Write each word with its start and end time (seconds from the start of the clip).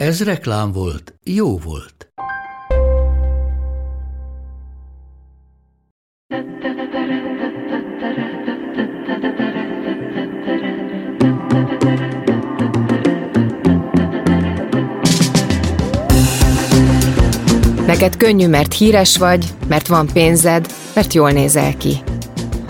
Ez 0.00 0.22
reklám 0.22 0.72
volt, 0.72 1.14
jó 1.24 1.58
volt. 1.58 2.12
Neked 17.86 18.16
könnyű, 18.16 18.48
mert 18.48 18.72
híres 18.72 19.16
vagy, 19.16 19.46
mert 19.68 19.86
van 19.86 20.06
pénzed, 20.12 20.66
mert 20.94 21.12
jól 21.12 21.30
nézel 21.30 21.76
ki. 21.76 21.96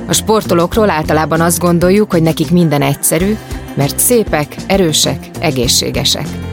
A 0.07 0.13
sportolókról 0.13 0.91
általában 0.91 1.41
azt 1.41 1.59
gondoljuk, 1.59 2.11
hogy 2.11 2.23
nekik 2.23 2.51
minden 2.51 2.83
egyszerű, 2.83 3.37
mert 3.75 3.99
szépek, 3.99 4.57
erősek, 4.67 5.31
egészségesek. 5.41 6.50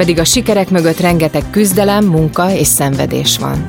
Pedig 0.00 0.18
a 0.18 0.24
sikerek 0.24 0.70
mögött 0.70 1.00
rengeteg 1.00 1.50
küzdelem, 1.50 2.04
munka 2.04 2.52
és 2.52 2.66
szenvedés 2.66 3.38
van. 3.38 3.66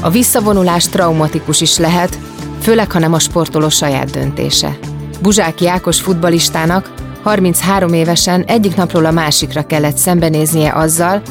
A 0.00 0.10
visszavonulás 0.10 0.88
traumatikus 0.88 1.60
is 1.60 1.76
lehet, 1.76 2.18
főleg 2.60 2.92
ha 2.92 2.98
nem 2.98 3.12
a 3.12 3.18
sportoló 3.18 3.68
saját 3.68 4.10
döntése. 4.10 4.78
Buzsáki 5.22 5.68
Ákos 5.68 6.00
futbalistának 6.00 6.92
33 7.22 7.92
évesen 7.92 8.42
egyik 8.42 8.76
napról 8.76 9.04
a 9.04 9.10
másikra 9.10 9.66
kellett 9.66 9.96
szembenéznie 9.96 10.72
azzal, 10.72 11.22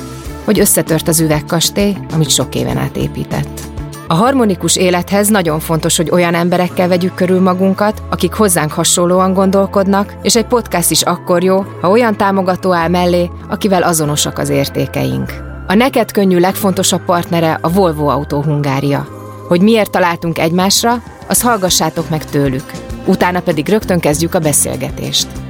hogy 0.43 0.59
összetört 0.59 1.07
az 1.07 1.19
üvegkastély, 1.19 1.97
amit 2.13 2.29
sok 2.29 2.55
éven 2.55 2.77
át 2.77 2.97
épített. 2.97 3.66
A 4.09 4.13
harmonikus 4.13 4.75
élethez 4.75 5.27
nagyon 5.27 5.59
fontos, 5.59 5.97
hogy 5.97 6.09
olyan 6.11 6.33
emberekkel 6.33 6.87
vegyük 6.87 7.13
körül 7.13 7.41
magunkat, 7.41 8.01
akik 8.09 8.33
hozzánk 8.33 8.71
hasonlóan 8.71 9.33
gondolkodnak, 9.33 10.15
és 10.21 10.35
egy 10.35 10.45
podcast 10.45 10.91
is 10.91 11.01
akkor 11.01 11.43
jó, 11.43 11.65
ha 11.81 11.89
olyan 11.89 12.17
támogató 12.17 12.73
áll 12.73 12.87
mellé, 12.87 13.29
akivel 13.49 13.83
azonosak 13.83 14.37
az 14.37 14.49
értékeink. 14.49 15.33
A 15.67 15.73
neked 15.73 16.11
könnyű 16.11 16.39
legfontosabb 16.39 17.05
partnere 17.05 17.57
a 17.61 17.71
Volvo 17.71 18.07
Autó 18.07 18.41
Hungária. 18.41 19.07
Hogy 19.47 19.61
miért 19.61 19.91
találtunk 19.91 20.39
egymásra, 20.39 21.03
azt 21.27 21.41
hallgassátok 21.41 22.09
meg 22.09 22.25
tőlük. 22.25 22.71
Utána 23.05 23.39
pedig 23.41 23.69
rögtön 23.69 23.99
kezdjük 23.99 24.33
a 24.33 24.39
beszélgetést. 24.39 25.46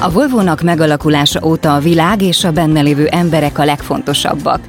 A 0.00 0.10
Volvo-nak 0.10 0.62
megalakulása 0.62 1.40
óta 1.44 1.74
a 1.74 1.78
világ 1.78 2.22
és 2.22 2.44
a 2.44 2.50
benne 2.50 2.80
lévő 2.80 3.06
emberek 3.06 3.58
a 3.58 3.64
legfontosabbak. 3.64 4.60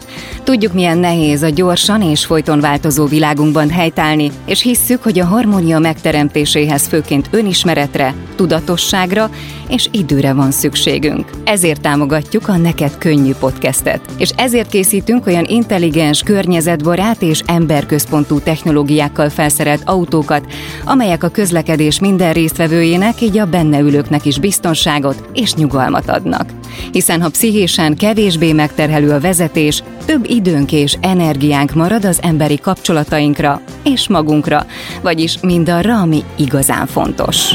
Tudjuk, 0.44 0.74
milyen 0.74 0.98
nehéz 0.98 1.42
a 1.42 1.50
gyorsan 1.50 2.02
és 2.02 2.26
folyton 2.26 2.60
változó 2.60 3.06
világunkban 3.06 3.70
helytállni, 3.70 4.32
és 4.46 4.62
hisszük, 4.62 5.04
hogy 5.04 5.20
a 5.20 5.26
harmónia 5.26 5.80
megteremtéséhez 5.80 6.88
főként 6.88 7.28
önismeretre, 7.32 8.14
tudatosságra 8.36 9.30
és 9.68 9.88
időre 9.92 10.34
van 10.34 10.52
szükségünk. 10.52 11.30
Ezért 11.44 11.82
támogatjuk 11.82 12.48
a 12.48 12.58
Neked 12.58 12.98
Könnyű 12.98 13.34
podcastet, 13.40 14.02
és 14.18 14.30
ezért 14.36 14.70
készítünk 14.70 15.26
olyan 15.26 15.46
intelligens, 15.46 16.24
környezetbarát 16.24 17.22
és 17.22 17.42
emberközpontú 17.46 18.40
technológiákkal 18.40 19.30
felszerelt 19.30 19.82
autókat, 19.86 20.46
amelyek 20.86 21.24
a 21.24 21.30
közlekedés 21.30 22.00
minden 22.00 22.34
résztvevőjének, 22.34 23.22
így 23.22 23.38
a 23.38 23.46
benne 23.46 23.80
ülőknek 23.80 24.26
is 24.26 24.40
biztonságot 24.40 25.19
és 25.34 25.54
nyugalmat 25.54 26.10
adnak. 26.10 26.50
Hiszen 26.92 27.22
ha 27.22 27.30
pszichésen 27.30 27.96
kevésbé 27.96 28.54
megterhelő 28.54 29.12
a 29.12 29.20
vezetés, 29.20 29.84
több 30.06 30.30
időnk 30.30 30.72
és 30.72 30.98
energiánk 31.02 31.74
marad 31.74 32.06
az 32.06 32.20
emberi 32.22 32.58
kapcsolatainkra 32.60 33.62
és 33.84 34.08
magunkra, 34.08 34.66
vagyis 35.02 35.38
mindarra, 35.42 36.00
ami 36.00 36.24
igazán 36.36 36.88
fontos. 36.88 37.54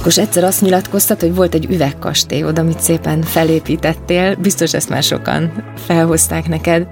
Ákos, 0.00 0.18
egyszer 0.18 0.44
azt 0.44 0.60
nyilatkoztat, 0.60 1.20
hogy 1.20 1.34
volt 1.34 1.54
egy 1.54 1.66
üvegkastélyod, 1.70 2.58
amit 2.58 2.80
szépen 2.80 3.22
felépítettél, 3.22 4.34
biztos 4.34 4.74
ezt 4.74 4.88
már 4.88 5.02
sokan 5.02 5.64
felhozták 5.86 6.48
neked, 6.48 6.86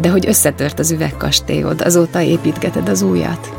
de 0.00 0.08
hogy 0.08 0.26
összetört 0.26 0.78
az 0.78 0.90
üvegkastélyod, 0.90 1.80
azóta 1.80 2.20
építgeted 2.20 2.88
az 2.88 3.02
újat. 3.02 3.52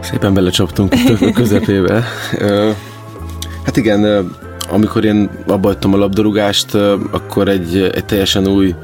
Szépen 0.00 0.34
belecsaptunk 0.34 0.92
a 1.20 1.32
közepébe. 1.32 2.04
Hát 3.64 3.76
igen, 3.76 4.32
amikor 4.68 5.04
én 5.04 5.30
abba 5.46 5.76
a 5.80 5.96
labdarúgást, 5.96 6.74
akkor 7.10 7.48
egy, 7.48 7.76
egy 7.76 8.04
teljesen 8.04 8.46
új 8.46 8.74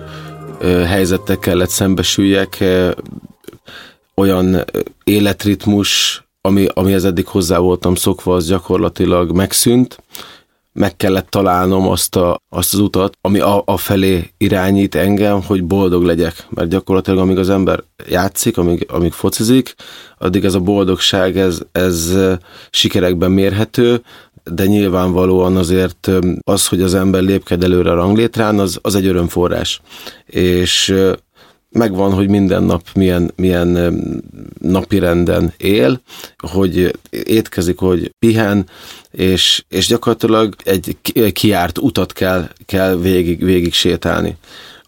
helyzettel 0.87 1.39
kellett 1.39 1.71
szembesüljek, 1.71 2.65
olyan 4.15 4.65
életritmus, 5.05 6.24
ami, 6.47 6.67
amihez 6.75 7.05
eddig 7.05 7.27
hozzá 7.27 7.59
voltam 7.59 7.95
szokva, 7.95 8.35
az 8.35 8.47
gyakorlatilag 8.47 9.33
megszűnt. 9.33 10.03
Meg 10.73 10.97
kellett 10.97 11.31
találnom 11.31 11.89
azt, 11.89 12.17
a, 12.17 12.41
azt 12.49 12.75
az 12.75 12.79
utat, 12.81 13.19
ami 13.21 13.39
a, 13.41 13.63
a 13.67 13.77
felé 13.77 14.31
irányít 14.39 14.95
engem, 14.95 15.43
hogy 15.43 15.65
boldog 15.65 16.03
legyek. 16.03 16.47
Mert 16.51 16.69
gyakorlatilag 16.69 17.19
amíg 17.19 17.39
az 17.39 17.51
ember 17.51 17.83
játszik, 18.09 18.59
amíg, 18.59 18.87
amíg 18.91 19.13
focizik, 19.13 19.75
addig 20.19 20.45
ez 20.45 20.55
a 20.55 20.61
boldogság, 20.61 21.39
ez, 21.39 21.61
ez 21.73 22.17
sikerekben 22.71 23.31
mérhető, 23.31 24.03
de 24.51 24.67
nyilvánvalóan 24.67 25.57
azért 25.57 26.11
az, 26.41 26.67
hogy 26.67 26.83
az 26.83 26.95
ember 26.95 27.23
lépked 27.23 27.65
előre 27.65 27.91
a 27.91 27.95
ranglétrán, 27.95 28.59
az, 28.59 28.79
az 28.83 28.95
egy 28.95 29.07
örömforrás. 29.07 29.81
És 30.27 30.95
megvan, 31.75 32.13
hogy 32.13 32.29
minden 32.29 32.63
nap 32.63 32.83
milyen, 32.95 33.33
milyen 33.37 33.95
napi 34.61 34.99
renden 34.99 35.53
él, 35.57 36.01
hogy 36.37 36.99
étkezik, 37.11 37.79
hogy 37.79 38.11
pihen, 38.19 38.67
és, 39.11 39.65
és 39.69 39.87
gyakorlatilag 39.87 40.55
egy 40.65 40.97
kiárt 41.33 41.79
utat 41.79 42.13
kell, 42.13 42.49
kell 42.67 42.97
végig, 42.97 43.45
végig 43.45 43.73
sétálni 43.73 44.37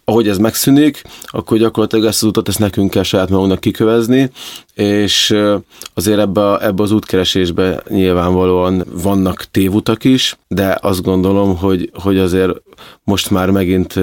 ahogy 0.09 0.27
ez 0.27 0.37
megszűnik, 0.37 1.01
akkor 1.25 1.57
gyakorlatilag 1.57 2.05
ezt 2.05 2.23
az 2.23 2.29
utat 2.29 2.47
ezt 2.47 2.59
nekünk 2.59 2.89
kell 2.89 3.03
saját 3.03 3.29
magunknak 3.29 3.59
kikövezni, 3.59 4.31
és 4.73 5.35
azért 5.93 6.19
ebbe, 6.19 6.57
ebbe 6.59 6.83
az 6.83 6.91
útkeresésbe 6.91 7.83
nyilvánvalóan 7.89 8.83
vannak 8.91 9.43
tévutak 9.51 10.03
is, 10.03 10.37
de 10.47 10.77
azt 10.81 11.01
gondolom, 11.01 11.57
hogy, 11.57 11.91
hogy 11.93 12.17
azért 12.17 12.51
most 13.03 13.29
már 13.29 13.49
megint 13.49 13.99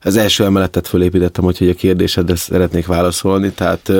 az 0.00 0.16
első 0.16 0.44
emeletet 0.44 0.88
fölépítettem, 0.88 1.44
hogy 1.44 1.68
a 1.68 1.74
kérdésedre 1.74 2.36
szeretnék 2.36 2.86
válaszolni, 2.86 3.50
tehát 3.50 3.92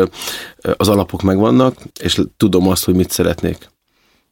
az 0.77 0.89
alapok 0.89 1.23
megvannak, 1.23 1.75
és 2.01 2.21
tudom 2.37 2.69
azt, 2.69 2.85
hogy 2.85 2.95
mit 2.95 3.11
szeretnék. 3.11 3.69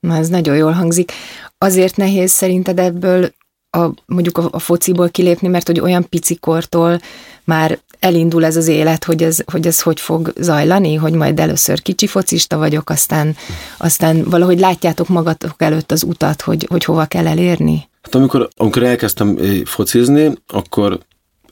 Na, 0.00 0.16
ez 0.16 0.28
nagyon 0.28 0.56
jól 0.56 0.72
hangzik. 0.72 1.12
Azért 1.58 1.96
nehéz 1.96 2.30
szerinted 2.30 2.78
ebből 2.78 3.30
a, 3.76 3.94
mondjuk 4.06 4.38
a, 4.38 4.48
a 4.50 4.58
fociból 4.58 5.08
kilépni, 5.08 5.48
mert 5.48 5.66
hogy 5.66 5.80
olyan 5.80 6.08
picikortól 6.08 7.00
már 7.44 7.78
elindul 7.98 8.44
ez 8.44 8.56
az 8.56 8.66
élet, 8.66 9.04
hogy 9.04 9.22
ez, 9.22 9.38
hogy 9.52 9.66
ez 9.66 9.80
hogy 9.80 10.00
fog 10.00 10.32
zajlani, 10.36 10.94
hogy 10.94 11.12
majd 11.12 11.40
először 11.40 11.82
kicsi 11.82 12.06
focista 12.06 12.56
vagyok, 12.56 12.90
aztán, 12.90 13.36
aztán 13.78 14.24
valahogy 14.24 14.58
látjátok 14.58 15.08
magatok 15.08 15.54
előtt 15.62 15.92
az 15.92 16.02
utat, 16.02 16.42
hogy, 16.42 16.66
hogy 16.68 16.84
hova 16.84 17.04
kell 17.04 17.26
elérni? 17.26 17.88
Hát 18.02 18.14
amikor, 18.14 18.48
amikor 18.56 18.82
elkezdtem 18.82 19.36
eh, 19.40 19.60
focizni, 19.64 20.32
akkor 20.46 20.98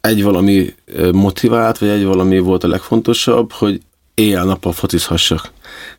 egy 0.00 0.23
valami 0.23 0.75
eh, 0.97 1.12
motivált, 1.12 1.79
vagy 1.79 1.88
egy 1.88 2.05
valami 2.05 2.38
volt 2.38 2.65
a 2.65 2.69
legfontosabb, 2.69 3.53
hogy 3.53 3.81
éjjel-nappal 4.15 4.73
focizhassak. 4.73 5.53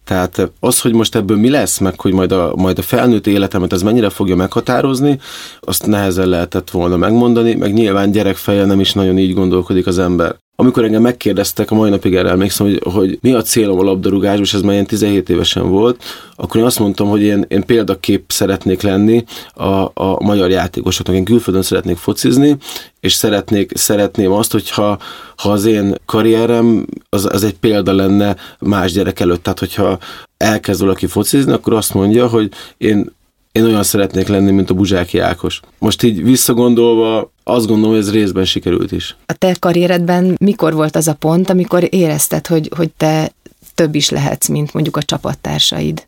Tehát 0.04 0.52
az, 0.60 0.82
hogy 0.82 0.94
most 0.94 1.16
ebből 1.16 1.38
mi 1.38 1.50
lesz, 1.50 1.80
meg 1.80 2.00
hogy 2.00 2.14
majd 2.14 2.32
a, 2.32 2.54
majd 2.56 2.78
a 2.78 2.82
felnőtt 2.82 3.28
életemet 3.28 3.74
ez 3.74 3.82
mennyire 3.82 4.10
fogja 4.10 4.36
meghatározni, 4.36 5.20
azt 5.60 5.86
nehezen 5.86 6.28
lehetett 6.28 6.70
volna 6.70 6.98
megmondani, 6.98 7.56
meg 7.56 7.74
nyilván 7.74 8.12
gyerekfejjel 8.12 8.66
nem 8.66 8.80
is 8.80 8.94
nagyon 8.94 9.18
így 9.18 9.34
gondolkodik 9.34 9.88
az 9.88 10.00
ember. 10.00 10.36
Amikor 10.58 10.84
engem 10.84 11.02
megkérdeztek, 11.02 11.72
a 11.72 11.76
mai 11.76 11.90
napig 11.90 12.16
erre 12.16 12.30
emlékszem, 12.30 12.66
hogy, 12.66 12.82
hogy 12.94 13.18
mi 13.22 13.34
a 13.34 13.42
célom 13.42 13.80
a 13.80 13.84
labdarúgásban, 13.84 14.44
és 14.44 14.54
ez 14.54 14.62
már 14.62 14.74
ilyen 14.74 14.86
17 14.86 15.30
évesen 15.30 15.70
volt, 15.70 16.04
akkor 16.36 16.60
én 16.60 16.66
azt 16.66 16.80
mondtam, 16.80 17.08
hogy 17.08 17.22
én, 17.22 17.46
én 17.48 17.66
példakép 17.66 18.24
szeretnék 18.28 18.82
lenni 18.82 19.24
a, 19.54 19.66
a 19.94 20.24
magyar 20.24 20.50
játékosoknak. 20.50 21.16
Én 21.16 21.24
külföldön 21.24 21.64
szeretnék 21.64 21.98
focizni, 21.98 22.58
és 23.00 23.14
szeretnék, 23.14 23.72
szeretném 23.78 24.32
azt, 24.32 24.52
hogyha 24.52 24.98
ha 25.36 25.50
az 25.50 25.66
én 25.66 25.96
karrierem 26.06 26.86
az, 27.10 27.26
az 27.32 27.44
egy 27.44 27.56
példa 27.56 27.94
lenne 27.94 28.36
más 28.60 28.92
gyerek 28.92 29.20
előtt. 29.20 29.44
Tehát, 29.44 29.60
hogyha 29.66 29.98
elkezd 30.38 30.82
valaki 30.82 31.08
focizni, 31.08 31.52
akkor 31.52 31.74
azt 31.74 31.94
mondja, 31.94 32.28
hogy 32.28 32.52
én 32.78 33.14
én 33.56 33.64
olyan 33.64 33.84
szeretnék 33.84 34.28
lenni, 34.28 34.52
mint 34.52 34.70
a 34.70 34.74
Buzsáki 34.74 35.20
Ákos. 35.20 35.60
Most 35.80 36.04
így 36.04 36.24
visszagondolva, 36.24 37.32
azt 37.44 37.68
gondolom, 37.68 37.92
hogy 37.92 38.00
ez 38.00 38.12
részben 38.12 38.46
sikerült 38.46 38.92
is. 38.92 39.16
A 39.26 39.34
te 39.34 39.56
karrieredben 39.60 40.36
mikor 40.40 40.74
volt 40.74 40.96
az 40.96 41.08
a 41.08 41.14
pont, 41.14 41.50
amikor 41.50 41.88
érezted, 41.90 42.48
hogy, 42.48 42.70
hogy 42.76 42.90
te 42.98 43.32
több 43.76 43.96
is 43.96 44.10
lehetsz, 44.10 44.48
mint 44.48 44.74
mondjuk 44.74 44.98
a 44.98 45.04
csapattársaid? 45.04 46.08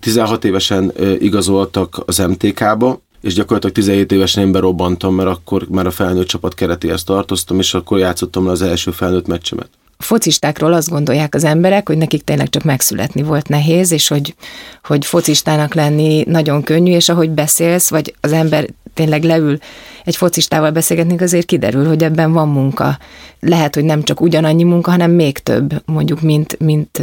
16 0.00 0.44
évesen 0.44 0.92
igazoltak 1.18 2.02
az 2.06 2.18
MTK-ba, 2.18 3.00
és 3.20 3.34
gyakorlatilag 3.34 3.74
17 3.74 4.12
évesen 4.12 4.44
én 4.44 4.52
berobbantam, 4.52 5.14
mert 5.14 5.28
akkor 5.28 5.66
már 5.68 5.86
a 5.86 5.90
felnőtt 5.90 6.26
csapat 6.26 6.54
keretéhez 6.54 7.04
tartoztam, 7.04 7.58
és 7.58 7.74
akkor 7.74 7.98
játszottam 7.98 8.46
le 8.46 8.50
az 8.50 8.62
első 8.62 8.90
felnőtt 8.90 9.26
meccsemet 9.26 9.68
focistákról 9.98 10.72
azt 10.72 10.88
gondolják 10.88 11.34
az 11.34 11.44
emberek, 11.44 11.88
hogy 11.88 11.98
nekik 11.98 12.22
tényleg 12.24 12.48
csak 12.48 12.62
megszületni 12.62 13.22
volt 13.22 13.48
nehéz, 13.48 13.92
és 13.92 14.08
hogy, 14.08 14.34
hogy 14.82 15.06
focistának 15.06 15.74
lenni 15.74 16.24
nagyon 16.26 16.62
könnyű, 16.62 16.92
és 16.92 17.08
ahogy 17.08 17.30
beszélsz, 17.30 17.90
vagy 17.90 18.14
az 18.20 18.32
ember 18.32 18.68
tényleg 18.94 19.22
leül 19.22 19.58
egy 20.04 20.16
focistával 20.16 20.70
beszélgetni, 20.70 21.18
azért 21.18 21.46
kiderül, 21.46 21.86
hogy 21.86 22.02
ebben 22.02 22.32
van 22.32 22.48
munka. 22.48 22.98
Lehet, 23.40 23.74
hogy 23.74 23.84
nem 23.84 24.02
csak 24.02 24.20
ugyanannyi 24.20 24.62
munka, 24.62 24.90
hanem 24.90 25.10
még 25.10 25.38
több, 25.38 25.82
mondjuk, 25.84 26.20
mint, 26.20 26.58
mint 26.58 27.02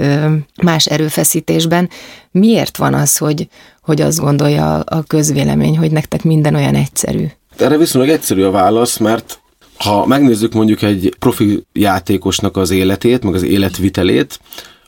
más 0.64 0.86
erőfeszítésben. 0.86 1.90
Miért 2.32 2.78
van 2.78 2.94
az, 2.94 3.18
hogy, 3.18 3.48
hogy 3.82 4.02
azt 4.02 4.20
gondolja 4.20 4.80
a 4.80 5.04
közvélemény, 5.08 5.78
hogy 5.78 5.92
nektek 5.92 6.24
minden 6.24 6.56
olyan 6.56 6.76
egyszerű? 6.76 7.26
Erre 7.58 7.78
viszonylag 7.78 8.10
egyszerű 8.10 8.44
a 8.44 8.52
válasz, 8.52 8.98
mert 8.98 9.40
ha 9.78 10.06
megnézzük 10.06 10.54
mondjuk 10.54 10.82
egy 10.82 11.16
profi 11.20 11.66
játékosnak 11.74 12.58
az 12.58 12.72
életét, 12.72 13.24
meg 13.24 13.34
az 13.34 13.44
életvitelét, 13.44 14.40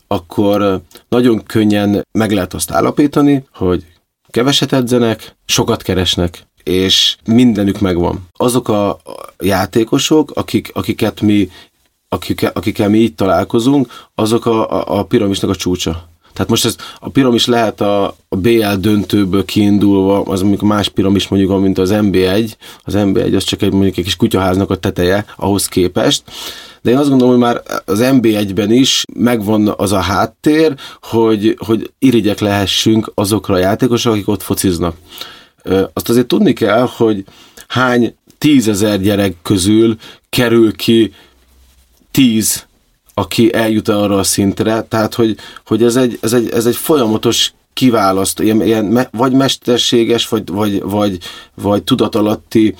akkor 0.07 0.81
nagyon 1.09 1.43
könnyen 1.43 2.05
meg 2.11 2.31
lehet 2.31 2.53
azt 2.53 2.71
állapítani, 2.71 3.43
hogy 3.53 3.85
keveset 4.29 4.73
edzenek, 4.73 5.35
sokat 5.45 5.81
keresnek, 5.81 6.45
és 6.63 7.17
mindenük 7.25 7.79
megvan. 7.79 8.27
Azok 8.33 8.69
a 8.69 8.99
játékosok, 9.39 10.31
akik, 10.31 10.71
akiket 10.73 11.21
mi, 11.21 11.49
akik, 12.09 12.49
akikkel 12.53 12.89
mi 12.89 12.97
így 12.97 13.15
találkozunk, 13.15 14.07
azok 14.15 14.45
a, 14.45 14.71
a, 14.71 14.99
a 14.99 15.03
piramisnak 15.03 15.49
a 15.49 15.55
csúcsa. 15.55 16.09
Tehát 16.37 16.51
most 16.51 16.65
ez 16.65 16.75
a 16.99 17.09
piramis 17.09 17.45
lehet 17.45 17.81
a, 17.81 18.15
a 18.29 18.35
BL 18.35 18.73
döntőből 18.79 19.45
kiindulva, 19.45 20.21
az 20.21 20.41
mondjuk 20.41 20.61
más 20.61 20.89
piramis 20.89 21.27
mondjuk, 21.27 21.61
mint 21.61 21.77
az 21.77 21.89
MB1, 21.93 22.51
az 22.83 22.93
MB1 22.97 23.35
az 23.35 23.43
csak 23.43 23.61
egy 23.61 23.71
mondjuk 23.71 23.97
egy 23.97 24.03
kis 24.03 24.15
kutyaháznak 24.15 24.69
a 24.69 24.75
teteje 24.75 25.25
ahhoz 25.35 25.67
képest, 25.67 26.23
de 26.81 26.91
én 26.91 26.97
azt 26.97 27.09
gondolom, 27.09 27.33
hogy 27.33 27.43
már 27.43 27.61
az 27.85 27.99
MB1-ben 28.03 28.71
is 28.71 29.03
megvan 29.13 29.73
az 29.77 29.91
a 29.91 29.99
háttér, 29.99 30.73
hogy, 31.01 31.57
hogy 31.65 31.91
irigyek 31.99 32.39
lehessünk 32.39 33.11
azokra 33.13 33.53
a 33.53 33.57
játékosokra, 33.57 34.11
akik 34.11 34.27
ott 34.27 34.43
fociznak. 34.43 34.95
Azt 35.93 36.09
azért 36.09 36.27
tudni 36.27 36.53
kell, 36.53 36.87
hogy 36.97 37.23
hány 37.67 38.15
tízezer 38.37 39.01
gyerek 39.01 39.35
közül 39.41 39.95
kerül 40.29 40.75
ki 40.75 41.13
tíz 42.11 42.66
aki 43.17 43.53
eljut 43.53 43.87
arra 43.89 44.17
a 44.17 44.23
szintre, 44.23 44.81
tehát 44.81 45.13
hogy, 45.13 45.35
hogy 45.65 45.83
ez, 45.83 45.95
egy, 45.95 46.17
ez, 46.21 46.33
egy, 46.33 46.49
ez 46.49 46.65
egy 46.65 46.75
folyamatos 46.75 47.53
kiválaszt, 47.73 48.39
ilyen, 48.39 48.61
ilyen 48.61 49.07
vagy 49.11 49.31
mesterséges, 49.31 50.27
vagy, 50.27 50.47
vagy, 50.49 50.81
vagy, 50.81 51.17
vagy 51.55 51.83
tudatalatti 51.83 52.75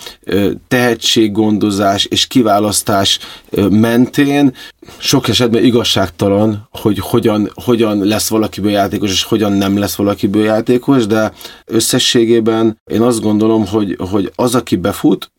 tehetséggondozás 0.68 2.06
és 2.06 2.28
kiválasztás 2.28 3.20
mentén 3.70 4.54
sok 4.98 5.28
esetben 5.28 5.64
igazságtalan, 5.64 6.68
hogy 6.72 7.00
hogyan, 7.00 7.52
hogyan 7.54 8.04
lesz 8.04 8.30
valakiből 8.30 8.72
játékos, 8.72 9.12
és 9.12 9.24
hogyan 9.24 9.52
nem 9.52 9.78
lesz 9.78 9.96
valakiből 9.96 10.44
játékos, 10.44 11.06
de 11.06 11.34
összességében 11.66 12.82
én 12.92 13.02
azt 13.02 13.22
gondolom, 13.22 13.68
hogy, 13.68 13.98
hogy 14.10 14.32
az, 14.36 14.56
aki 14.56 14.76
befut, 14.76 15.32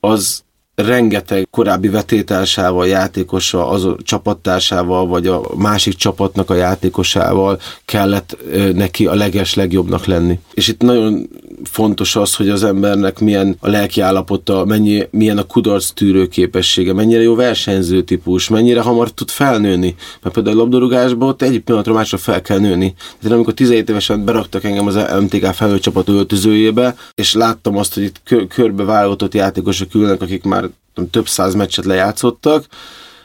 az 0.00 0.44
rengeteg 0.76 1.48
korábbi 1.50 1.88
vetétársával, 1.88 2.86
játékossal, 2.86 3.68
az 3.68 3.84
a 3.84 3.96
csapattársával, 4.02 5.06
vagy 5.06 5.26
a 5.26 5.42
másik 5.54 5.94
csapatnak 5.94 6.50
a 6.50 6.54
játékosával 6.54 7.60
kellett 7.84 8.36
neki 8.74 9.06
a 9.06 9.14
leges 9.14 9.54
legjobbnak 9.54 10.04
lenni. 10.04 10.38
És 10.54 10.68
itt 10.68 10.80
nagyon 10.80 11.28
fontos 11.64 12.16
az, 12.16 12.34
hogy 12.34 12.48
az 12.48 12.64
embernek 12.64 13.18
milyen 13.18 13.56
a 13.60 13.68
lelki 13.68 14.00
állapota, 14.00 14.64
mennyi, 14.64 15.08
milyen 15.10 15.38
a 15.38 15.42
kudarc 15.42 15.90
tűrő 15.90 16.26
képessége, 16.26 16.92
mennyire 16.92 17.22
jó 17.22 17.34
versenyző 17.34 18.02
típus, 18.02 18.48
mennyire 18.48 18.80
hamar 18.80 19.10
tud 19.10 19.30
felnőni. 19.30 19.94
Mert 20.22 20.34
például 20.34 20.58
a 20.58 20.60
labdarúgásban 20.60 21.28
ott 21.28 21.42
egyik 21.42 21.64
pillanatra 21.64 21.92
másra 21.92 22.18
fel 22.18 22.42
kell 22.42 22.58
nőni. 22.58 22.94
Tehát 23.20 23.36
amikor 23.36 23.52
17 23.52 23.88
évesen 23.88 24.24
beraktak 24.24 24.64
engem 24.64 24.86
az 24.86 24.98
MTK 25.20 25.44
felnőtt 25.44 25.80
csapat 25.80 26.08
öltözőjébe, 26.08 26.96
és 27.14 27.34
láttam 27.34 27.76
azt, 27.76 27.94
hogy 27.94 28.02
itt 28.02 28.48
körbe 28.48 28.84
válogatott 28.84 29.34
játékosok 29.34 29.94
ülnek, 29.94 30.22
akik 30.22 30.44
már 30.44 30.65
több 31.10 31.28
száz 31.28 31.54
meccset 31.54 31.84
lejátszottak, 31.84 32.66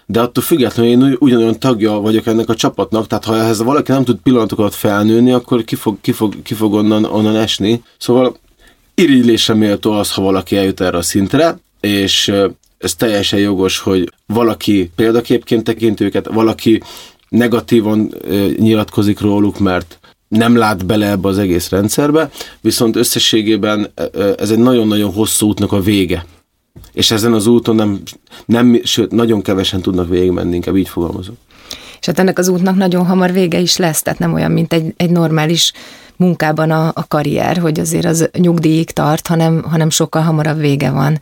de 0.05 0.21
attól 0.21 0.43
függetlenül 0.43 0.91
én 0.91 1.15
ugyanolyan 1.19 1.59
tagja 1.59 1.91
vagyok 1.91 2.25
ennek 2.25 2.49
a 2.49 2.55
csapatnak, 2.55 3.07
tehát 3.07 3.25
ha 3.25 3.37
ehhez 3.37 3.61
valaki 3.61 3.91
nem 3.91 4.03
tud 4.03 4.19
pillanatokat 4.23 4.75
felnőni, 4.75 5.31
akkor 5.31 5.63
ki 5.63 5.75
fog, 5.75 5.97
ki 6.01 6.11
fog, 6.11 6.41
ki 6.41 6.53
fog 6.53 6.73
onnan, 6.73 7.03
onnan 7.05 7.35
esni. 7.35 7.83
Szóval 7.97 8.37
irigylésre 8.95 9.53
méltó 9.53 9.91
az, 9.91 10.11
ha 10.13 10.21
valaki 10.21 10.57
eljut 10.57 10.81
erre 10.81 10.97
a 10.97 11.01
szintre, 11.01 11.59
és 11.79 12.33
ez 12.77 12.95
teljesen 12.95 13.39
jogos, 13.39 13.79
hogy 13.79 14.13
valaki 14.25 14.91
példaképként 14.95 15.63
tekint 15.63 15.99
őket, 15.99 16.27
valaki 16.27 16.81
negatívan 17.29 18.13
nyilatkozik 18.57 19.19
róluk, 19.19 19.59
mert 19.59 19.99
nem 20.27 20.55
lát 20.55 20.85
bele 20.85 21.09
ebbe 21.09 21.27
az 21.27 21.37
egész 21.37 21.69
rendszerbe, 21.69 22.29
viszont 22.61 22.95
összességében 22.95 23.91
ez 24.37 24.51
egy 24.51 24.59
nagyon-nagyon 24.59 25.13
hosszú 25.13 25.47
útnak 25.47 25.71
a 25.71 25.81
vége 25.81 26.25
és 26.93 27.11
ezen 27.11 27.33
az 27.33 27.47
úton 27.47 27.75
nem, 27.75 28.01
nem 28.45 28.79
sőt, 28.83 29.11
nagyon 29.11 29.41
kevesen 29.41 29.81
tudnak 29.81 30.09
végigmenni, 30.09 30.55
inkább 30.55 30.75
így 30.75 30.89
fogalmazok. 30.89 31.35
És 31.99 32.05
hát 32.07 32.19
ennek 32.19 32.37
az 32.37 32.47
útnak 32.47 32.75
nagyon 32.75 33.05
hamar 33.05 33.31
vége 33.31 33.59
is 33.59 33.77
lesz, 33.77 34.01
tehát 34.01 34.19
nem 34.19 34.33
olyan, 34.33 34.51
mint 34.51 34.73
egy, 34.73 34.93
egy 34.97 35.09
normális 35.09 35.73
munkában 36.15 36.71
a, 36.71 36.87
a 36.87 37.07
karrier, 37.07 37.57
hogy 37.57 37.79
azért 37.79 38.05
az 38.05 38.29
nyugdíjig 38.37 38.91
tart, 38.91 39.27
hanem, 39.27 39.63
hanem 39.63 39.89
sokkal 39.89 40.21
hamarabb 40.21 40.59
vége 40.59 40.91
van 40.91 41.19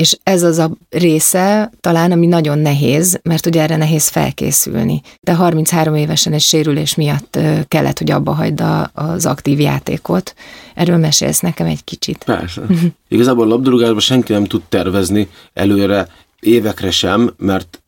és 0.00 0.18
ez 0.22 0.42
az 0.42 0.58
a 0.58 0.70
része 0.90 1.70
talán, 1.80 2.12
ami 2.12 2.26
nagyon 2.26 2.58
nehéz, 2.58 3.20
mert 3.22 3.46
ugye 3.46 3.62
erre 3.62 3.76
nehéz 3.76 4.08
felkészülni. 4.08 5.00
De 5.20 5.34
33 5.34 5.94
évesen 5.94 6.32
egy 6.32 6.40
sérülés 6.40 6.94
miatt 6.94 7.38
kellett, 7.68 7.98
hogy 7.98 8.10
abba 8.10 8.32
hagyd 8.32 8.62
az 8.92 9.26
aktív 9.26 9.60
játékot. 9.60 10.34
Erről 10.74 10.96
mesélsz 10.96 11.40
nekem 11.40 11.66
egy 11.66 11.84
kicsit. 11.84 12.24
Persze. 12.24 12.62
Igazából 13.08 13.44
a 13.44 13.48
labdarúgásban 13.48 14.00
senki 14.00 14.32
nem 14.32 14.44
tud 14.44 14.62
tervezni 14.68 15.28
előre, 15.52 16.08
évekre 16.40 16.90
sem, 16.90 17.34
mert 17.36 17.82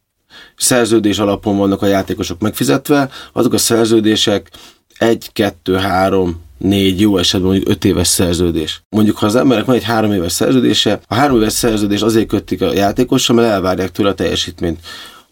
szerződés 0.56 1.18
alapon 1.18 1.56
vannak 1.56 1.82
a 1.82 1.86
játékosok 1.86 2.40
megfizetve, 2.40 3.08
azok 3.32 3.52
a 3.52 3.58
szerződések 3.58 4.50
egy, 4.98 5.32
kettő, 5.32 5.76
három, 5.76 6.40
négy, 6.62 7.00
jó 7.00 7.16
esetben 7.16 7.50
mondjuk 7.50 7.70
öt 7.70 7.84
éves 7.84 8.08
szerződés. 8.08 8.82
Mondjuk, 8.88 9.16
ha 9.16 9.26
az 9.26 9.34
emberek 9.34 9.64
van 9.64 9.76
egy 9.76 9.82
három 9.82 10.12
éves 10.12 10.32
szerződése, 10.32 11.00
a 11.08 11.14
három 11.14 11.36
éves 11.36 11.52
szerződés 11.52 12.02
azért 12.02 12.28
kötik 12.28 12.62
a 12.62 12.72
játékosra, 12.72 13.34
mert 13.34 13.48
elvárják 13.48 13.90
tőle 13.90 14.08
a 14.08 14.14
teljesítményt. 14.14 14.78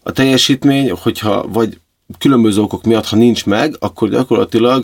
A 0.03 0.11
teljesítmény, 0.11 0.91
hogyha 0.91 1.47
vagy 1.47 1.79
különböző 2.17 2.61
okok 2.61 2.83
miatt, 2.83 3.05
ha 3.05 3.15
nincs 3.15 3.45
meg, 3.45 3.75
akkor 3.79 4.09
gyakorlatilag 4.09 4.83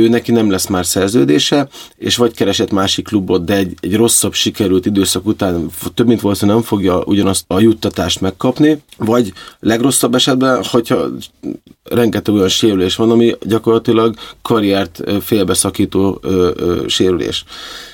ő 0.00 0.08
neki 0.08 0.32
nem 0.32 0.50
lesz 0.50 0.66
már 0.66 0.86
szerződése, 0.86 1.68
és 1.96 2.16
vagy 2.16 2.34
keresett 2.34 2.70
másik 2.70 3.06
klubot, 3.06 3.44
de 3.44 3.56
egy, 3.56 3.74
egy 3.80 3.96
rosszabb 3.96 4.32
sikerült 4.32 4.86
időszak 4.86 5.26
után 5.26 5.70
több 5.94 6.06
mint 6.06 6.20
valószínűleg 6.20 6.60
nem 6.60 6.68
fogja 6.68 7.02
ugyanazt 7.04 7.44
a 7.46 7.60
juttatást 7.60 8.20
megkapni, 8.20 8.82
vagy 8.96 9.32
legrosszabb 9.60 10.14
esetben, 10.14 10.64
hogyha 10.64 11.06
rengeteg 11.82 12.34
olyan 12.34 12.48
sérülés 12.48 12.96
van, 12.96 13.10
ami 13.10 13.36
gyakorlatilag 13.42 14.14
karriert 14.42 15.02
félbeszakító 15.20 16.18
ö, 16.22 16.50
ö, 16.56 16.84
sérülés. 16.86 17.44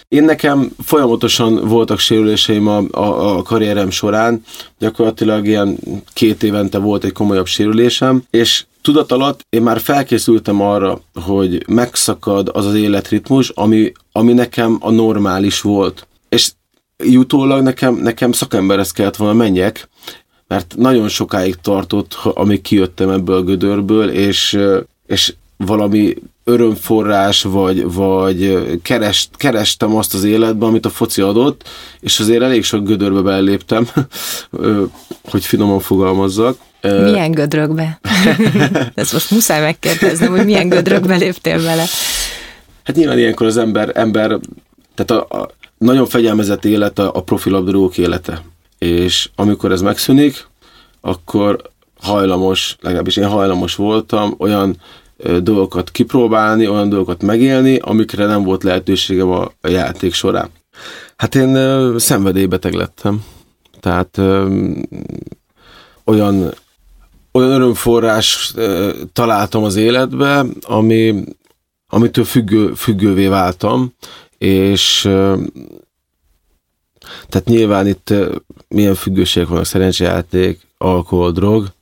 Én 0.08 0.24
nekem 0.24 0.70
folyamatosan 0.84 1.68
voltak 1.68 1.98
sérüléseim 1.98 2.66
a, 2.66 2.82
a, 2.90 3.36
a 3.36 3.42
karrierem 3.42 3.90
során, 3.90 4.42
gyakorlatilag 4.78 5.46
ilyen 5.46 5.78
két 6.12 6.42
évente 6.42 6.78
volt 6.78 7.04
egy 7.04 7.12
komolyabb 7.12 7.46
sérülésem, 7.46 8.22
és 8.30 8.64
tudat 8.82 9.12
alatt 9.12 9.46
én 9.48 9.62
már 9.62 9.80
felkészültem 9.80 10.60
arra, 10.60 11.00
hogy 11.14 11.64
megszakad 11.68 12.50
az 12.52 12.66
az 12.66 12.74
életritmus, 12.74 13.48
ami, 13.48 13.92
ami 14.12 14.32
nekem 14.32 14.76
a 14.80 14.90
normális 14.90 15.60
volt. 15.60 16.06
És 16.28 16.52
jutólag 17.04 17.62
nekem, 17.62 17.94
nekem 17.94 18.32
szakemberhez 18.32 18.92
kellett 18.92 19.16
volna 19.16 19.34
menjek, 19.34 19.88
mert 20.48 20.74
nagyon 20.76 21.08
sokáig 21.08 21.54
tartott, 21.54 22.18
amíg 22.22 22.60
kijöttem 22.60 23.10
ebből 23.10 23.36
a 23.36 23.42
gödörből, 23.42 24.10
és, 24.10 24.58
és 25.06 25.34
valami 25.56 26.14
örömforrás, 26.44 27.42
vagy, 27.42 27.92
vagy 27.92 28.60
kerest, 28.82 29.36
kerestem 29.36 29.96
azt 29.96 30.14
az 30.14 30.24
életben, 30.24 30.68
amit 30.68 30.86
a 30.86 30.90
foci 30.90 31.20
adott, 31.20 31.68
és 32.00 32.20
azért 32.20 32.42
elég 32.42 32.64
sok 32.64 32.84
gödörbe 32.84 33.20
beléptem, 33.20 33.88
hogy 35.30 35.44
finoman 35.44 35.80
fogalmazzak. 35.80 36.58
Milyen 36.82 37.30
gödrökbe? 37.30 38.00
Ezt 38.94 39.12
most 39.12 39.30
muszáj 39.30 39.60
megkérdeznem, 39.60 40.30
hogy 40.30 40.44
milyen 40.44 40.68
gödrökbe 40.68 41.16
léptél 41.16 41.62
bele. 41.62 41.84
Hát 42.84 42.96
nyilván 42.96 43.18
ilyenkor 43.18 43.46
az 43.46 43.56
ember, 43.56 43.90
ember 43.94 44.38
tehát 44.94 45.24
a, 45.24 45.38
a 45.38 45.50
nagyon 45.78 46.06
fegyelmezett 46.06 46.64
élet 46.64 46.98
a, 46.98 47.14
a 47.14 47.22
profilabdarúgók 47.22 47.98
élete. 47.98 48.42
És 48.78 49.30
amikor 49.34 49.72
ez 49.72 49.80
megszűnik, 49.80 50.46
akkor 51.00 51.62
hajlamos, 52.00 52.76
legalábbis 52.80 53.16
én 53.16 53.28
hajlamos 53.28 53.74
voltam 53.74 54.34
olyan 54.38 54.76
ö, 55.16 55.40
dolgokat 55.40 55.90
kipróbálni, 55.90 56.68
olyan 56.68 56.88
dolgokat 56.88 57.22
megélni, 57.22 57.76
amikre 57.76 58.26
nem 58.26 58.42
volt 58.42 58.62
lehetőségem 58.62 59.30
a, 59.30 59.50
a 59.60 59.68
játék 59.68 60.14
során. 60.14 60.50
Hát 61.16 61.34
én 61.34 61.54
ö, 61.54 61.98
szenvedélybeteg 61.98 62.72
lettem. 62.72 63.24
Tehát 63.80 64.18
ö, 64.18 64.48
olyan, 66.04 66.54
olyan 67.32 67.50
örömforrás 67.50 68.54
találtam 69.12 69.64
az 69.64 69.76
életbe, 69.76 70.44
ami, 70.60 71.24
amitől 71.88 72.24
függő, 72.24 72.74
függővé 72.74 73.26
váltam, 73.26 73.92
és 74.38 75.00
tehát 77.28 77.44
nyilván 77.44 77.86
itt 77.86 78.14
milyen 78.68 78.94
függőségek 78.94 79.48
vannak, 79.48 79.64
szerencsejáték, 79.64 80.60
alkohol, 80.78 81.32
drog, 81.32 81.72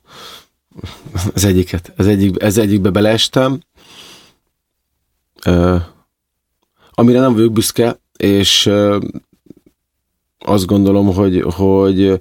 az 1.33 1.45
egyiket, 1.45 1.93
ez, 1.95 2.07
egyik, 2.07 2.41
ez 2.41 2.57
egyikbe 2.57 2.89
beleestem, 2.89 3.59
amire 6.91 7.19
nem 7.19 7.33
vagyok 7.33 7.53
büszke, 7.53 7.99
és 8.17 8.71
azt 10.39 10.65
gondolom, 10.65 11.13
hogy, 11.13 11.43
hogy 11.55 12.19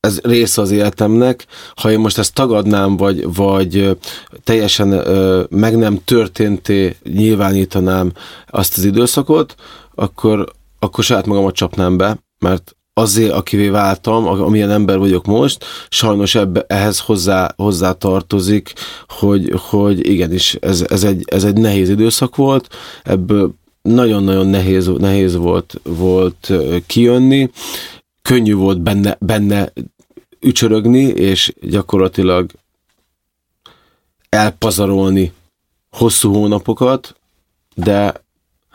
ez 0.00 0.20
része 0.22 0.60
az 0.60 0.70
életemnek. 0.70 1.46
Ha 1.74 1.90
én 1.90 1.98
most 1.98 2.18
ezt 2.18 2.34
tagadnám, 2.34 2.96
vagy, 2.96 3.34
vagy 3.34 3.96
teljesen 4.44 4.88
meg 5.50 5.76
nem 5.76 6.04
történté 6.04 6.96
nyilvánítanám 7.02 8.12
azt 8.46 8.76
az 8.76 8.84
időszakot, 8.84 9.54
akkor, 9.94 10.52
akkor 10.78 11.04
saját 11.04 11.26
magamat 11.26 11.54
csapnám 11.54 11.96
be, 11.96 12.18
mert 12.38 12.76
azért, 12.94 13.32
akivé 13.32 13.68
váltam, 13.68 14.26
amilyen 14.26 14.70
ember 14.70 14.98
vagyok 14.98 15.26
most, 15.26 15.64
sajnos 15.88 16.34
ebbe, 16.34 16.64
ehhez 16.66 16.98
hozzá, 17.00 17.54
hozzá 17.56 17.92
tartozik, 17.92 18.72
hogy, 19.08 19.52
hogy 19.56 20.08
igenis, 20.08 20.54
ez, 20.54 20.84
ez, 20.88 21.04
egy, 21.04 21.22
ez 21.26 21.44
egy 21.44 21.56
nehéz 21.56 21.88
időszak 21.88 22.36
volt, 22.36 22.68
ebből 23.02 23.54
nagyon-nagyon 23.82 24.46
nehéz, 24.46 24.90
nehéz 24.98 25.36
volt, 25.36 25.80
volt 25.82 26.52
kijönni, 26.86 27.50
könnyű 28.28 28.54
volt 28.54 28.80
benne, 28.80 29.16
benne 29.20 29.72
ücsörögni, 30.40 31.02
és 31.02 31.52
gyakorlatilag 31.60 32.50
elpazarolni 34.28 35.32
hosszú 35.90 36.32
hónapokat, 36.32 37.16
de, 37.74 38.22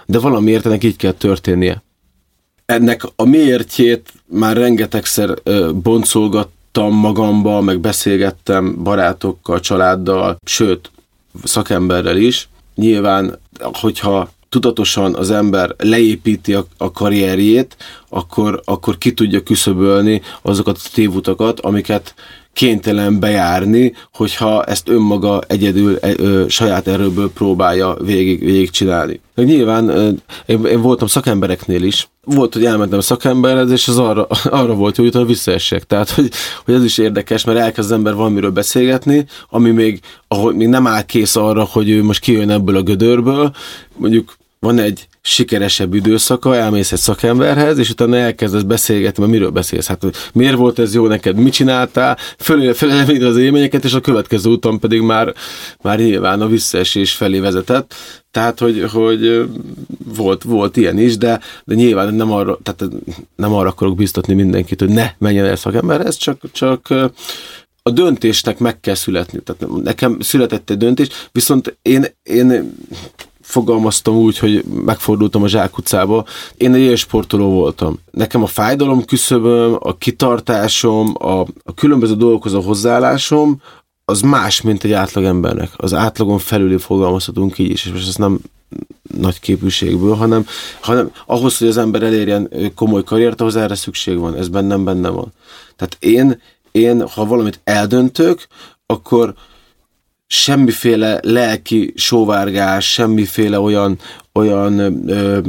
de 0.06 0.20
valamiért 0.20 0.66
ennek 0.66 0.84
így 0.84 0.96
kell 0.96 1.12
történnie. 1.12 1.84
Ennek 2.66 3.04
a 3.16 3.24
miértjét 3.24 4.14
már 4.26 4.58
rengetegszer 4.58 5.42
boncolgattam 5.74 6.94
magamba, 6.94 7.62
meg 7.62 7.80
beszélgettem 7.80 8.84
barátokkal, 8.84 9.60
családdal, 9.60 10.38
sőt, 10.46 10.92
szakemberrel 11.44 12.18
is. 12.18 12.50
Nyilván, 12.76 13.40
hogyha 13.60 14.33
tudatosan 14.54 15.16
az 15.16 15.32
ember 15.32 15.76
leépíti 15.78 16.54
a, 16.54 16.66
a 16.78 16.92
karrierjét, 16.92 17.78
akkor, 18.10 18.62
akkor 18.66 18.98
ki 18.98 19.14
tudja 19.14 19.44
küszöbölni 19.44 20.22
azokat 20.42 20.78
a 20.84 20.90
tévutakat, 20.94 21.60
amiket 21.60 22.14
kénytelen 22.54 23.20
bejárni, 23.20 23.94
hogyha 24.14 24.64
ezt 24.64 24.90
önmaga 24.90 25.42
egyedül 25.48 25.98
ö, 26.02 26.12
ö, 26.18 26.46
saját 26.48 26.88
erőből 26.88 27.32
próbálja 27.32 27.96
végig, 28.02 28.40
végig 28.40 28.70
csinálni. 28.70 29.20
Nyilván 29.36 29.90
én, 30.46 30.66
én 30.66 30.82
voltam 30.82 31.08
szakembereknél 31.08 31.84
is, 31.84 32.08
volt, 32.26 32.54
hogy 32.54 32.66
elmentem 32.66 32.98
a 32.98 33.02
szakemberhez, 33.02 33.72
és 33.72 33.88
az 33.88 33.98
arra, 33.98 34.28
arra 34.62 34.74
volt, 34.74 34.96
hogy 34.96 35.06
utána 35.06 35.26
visszaessek. 35.26 35.84
Tehát, 35.84 36.10
hogy, 36.10 36.32
hogy 36.66 36.74
ez 36.74 36.84
is 36.84 36.98
érdekes, 36.98 37.44
mert 37.44 37.60
elkezd 37.60 37.92
az 37.92 37.98
ember 37.98 38.16
valamiről 38.16 38.52
beszélgetni, 38.52 39.26
ami 39.50 39.72
még, 39.72 40.00
ahol 40.28 40.54
még 40.54 40.68
nem 40.68 40.88
áll 40.88 41.02
kész 41.02 41.36
arra, 41.36 41.64
hogy 41.64 41.90
ő 41.90 42.04
most 42.04 42.20
kijön 42.20 42.50
ebből 42.50 42.76
a 42.76 42.82
gödörből. 42.82 43.56
Mondjuk 43.98 44.34
van 44.64 44.80
egy 44.80 45.08
sikeresebb 45.22 45.94
időszaka, 45.94 46.56
elmész 46.56 46.92
egy 46.92 47.00
szakemberhez, 47.00 47.78
és 47.78 47.90
utána 47.90 48.16
elkezdesz 48.16 48.62
beszélgetni, 48.62 49.22
mert 49.22 49.36
miről 49.36 49.50
beszélsz? 49.50 49.88
Hát 49.88 50.32
miért 50.34 50.56
volt 50.56 50.80
ez 50.80 50.94
jó 50.94 51.08
neked, 51.08 51.36
mit 51.36 51.54
csináltál, 51.54 52.18
föl, 52.38 52.74
föl 52.74 53.26
az 53.26 53.38
élményeket, 53.38 53.84
és 53.84 53.94
a 53.94 54.00
következő 54.00 54.50
úton 54.50 54.80
pedig 54.80 55.02
már, 55.02 55.34
már 55.82 55.98
nyilván 56.00 56.42
a 56.42 56.48
visszaesés 56.48 57.14
felé 57.14 57.40
vezetett. 57.40 57.94
Tehát, 58.32 58.60
hogy, 58.60 58.86
hogy 58.92 59.50
volt, 60.16 60.44
volt 60.44 60.78
ilyen 60.78 61.00
is, 61.00 61.18
de, 61.18 61.40
de 61.64 61.76
nyilván 61.76 62.14
nem 62.14 62.32
arra, 62.32 62.60
tehát 62.64 62.94
nem 63.36 63.54
arra 63.54 63.70
akarok 63.70 63.96
biztatni 63.96 64.34
mindenkit, 64.34 64.80
hogy 64.80 64.90
ne 64.90 65.12
menjen 65.18 65.46
el 65.46 65.56
szakemberhez, 65.56 66.18
csak, 66.18 66.42
csak 66.52 66.94
a 67.84 67.90
döntésnek 67.90 68.60
meg 68.60 68.80
kell 68.80 68.96
születni. 68.96 69.40
Tehát 69.40 69.84
nekem 69.84 70.20
született 70.20 70.70
egy 70.70 70.78
döntés, 70.78 71.08
viszont 71.32 71.78
én, 71.82 72.06
én 72.24 72.76
fogalmaztam 73.44 74.16
úgy, 74.16 74.38
hogy 74.38 74.64
megfordultam 74.64 75.44
a 75.44 75.48
zsákutcába. 75.48 76.26
Én 76.58 76.74
egy 76.74 76.82
élsportoló 76.82 77.50
voltam. 77.50 78.00
Nekem 78.12 78.44
a 78.44 78.48
fájdalom 78.48 79.06
küszöböm, 79.06 79.78
a 79.80 79.98
kitartásom, 79.98 81.14
a, 81.20 81.40
a 81.64 81.74
különböző 81.76 82.16
dolgokhoz 82.16 82.54
a 82.54 82.62
hozzáállásom, 82.62 83.62
az 84.06 84.22
más, 84.22 84.62
mint 84.62 84.84
egy 84.84 84.92
átlagembernek. 84.92 85.70
Az 85.76 85.94
átlagon 85.94 86.40
felüli 86.40 86.78
fogalmazhatunk 86.78 87.58
így 87.58 87.72
is, 87.72 87.86
és 87.86 87.92
most 87.92 88.08
ez 88.08 88.16
nem 88.16 88.40
nagy 89.18 89.40
képűségből, 89.40 90.16
hanem, 90.16 90.46
hanem 90.82 91.12
ahhoz, 91.26 91.58
hogy 91.58 91.68
az 91.68 91.78
ember 91.78 92.04
elérjen 92.04 92.50
komoly 92.76 93.04
karriert, 93.04 93.42
ahhoz 93.42 93.56
erre 93.56 93.76
szükség 93.76 94.18
van. 94.18 94.36
Ez 94.36 94.48
bennem 94.48 94.84
benne 94.84 95.10
van. 95.10 95.34
Tehát 95.76 95.98
én, 96.00 96.42
én 96.72 97.08
ha 97.08 97.26
valamit 97.26 97.60
eldöntök, 97.64 98.48
akkor 98.86 99.34
semmiféle 100.34 101.20
lelki 101.22 101.94
sóvárgás, 101.96 102.92
semmiféle 102.92 103.60
olyan, 103.60 104.00
olyan 104.34 104.80
ö, 105.10 105.40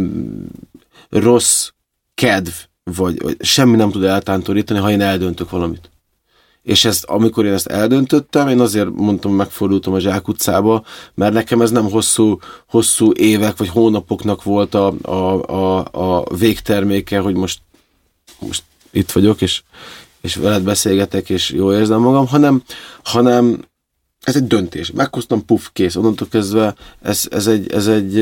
rossz 1.10 1.68
kedv, 2.14 2.52
vagy, 2.82 3.22
vagy 3.22 3.36
semmi 3.40 3.76
nem 3.76 3.90
tud 3.90 4.04
eltántorítani, 4.04 4.80
ha 4.80 4.90
én 4.90 5.00
eldöntök 5.00 5.50
valamit. 5.50 5.90
És 6.62 6.84
ezt, 6.84 7.04
amikor 7.04 7.44
én 7.44 7.52
ezt 7.52 7.66
eldöntöttem, 7.66 8.48
én 8.48 8.60
azért 8.60 8.90
mondtam, 8.90 9.34
megfordultam 9.34 9.92
a 9.92 9.98
zsákutcába, 9.98 10.84
mert 11.14 11.32
nekem 11.32 11.60
ez 11.60 11.70
nem 11.70 11.90
hosszú, 11.90 12.38
hosszú 12.68 13.12
évek 13.12 13.56
vagy 13.56 13.68
hónapoknak 13.68 14.42
volt 14.42 14.74
a, 14.74 14.94
a, 15.02 15.42
a, 15.42 15.84
a 15.92 16.34
végterméke, 16.36 17.18
hogy 17.18 17.34
most, 17.34 17.60
most 18.38 18.62
itt 18.90 19.10
vagyok, 19.10 19.40
és, 19.40 19.62
és 20.20 20.34
veled 20.34 20.62
beszélgetek, 20.62 21.30
és 21.30 21.50
jól 21.50 21.74
érzem 21.74 22.00
magam, 22.00 22.26
hanem, 22.26 22.62
hanem 23.02 23.64
ez 24.24 24.36
egy 24.36 24.46
döntés. 24.46 24.90
Meghoztam, 24.90 25.44
puff, 25.44 25.66
kész. 25.72 25.96
Onnantól 25.96 26.28
kezdve 26.30 26.74
ez, 27.02 27.26
ez 27.30 27.46
egy, 27.46 27.72
ez 27.72 27.86
egy 27.86 28.18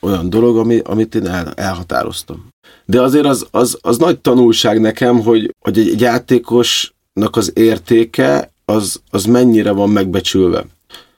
olyan 0.00 0.30
dolog, 0.30 0.56
ami, 0.56 0.80
amit 0.84 1.14
én 1.14 1.26
el, 1.26 1.52
elhatároztam. 1.54 2.48
De 2.84 3.02
azért 3.02 3.26
az, 3.26 3.46
az, 3.50 3.78
az 3.80 3.98
nagy 3.98 4.18
tanulság 4.18 4.80
nekem, 4.80 5.20
hogy, 5.20 5.54
hogy 5.60 5.78
egy, 5.78 5.88
egy 5.88 6.00
játékosnak 6.00 7.36
az 7.36 7.52
értéke 7.54 8.50
az, 8.64 9.00
az 9.10 9.24
mennyire 9.24 9.70
van 9.70 9.90
megbecsülve, 9.90 10.66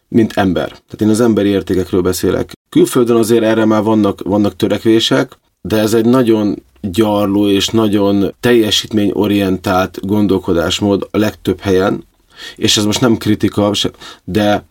mint 0.09 0.33
ember. 0.33 0.69
Tehát 0.69 1.01
én 1.01 1.09
az 1.09 1.21
emberi 1.21 1.49
értékekről 1.49 2.01
beszélek. 2.01 2.53
Külföldön 2.69 3.17
azért 3.17 3.45
erre 3.45 3.65
már 3.65 3.83
vannak, 3.83 4.21
vannak 4.23 4.57
törekvések, 4.57 5.39
de 5.61 5.77
ez 5.77 5.95
egy 5.95 6.05
nagyon 6.05 6.63
gyarló 6.81 7.49
és 7.49 7.69
nagyon 7.69 8.35
teljesítményorientált 8.41 10.07
gondolkodásmód 10.07 11.09
a 11.11 11.19
legtöbb 11.19 11.61
helyen, 11.61 12.05
és 12.57 12.77
ez 12.77 12.85
most 12.85 13.01
nem 13.01 13.17
kritika, 13.17 13.73
de 14.25 14.65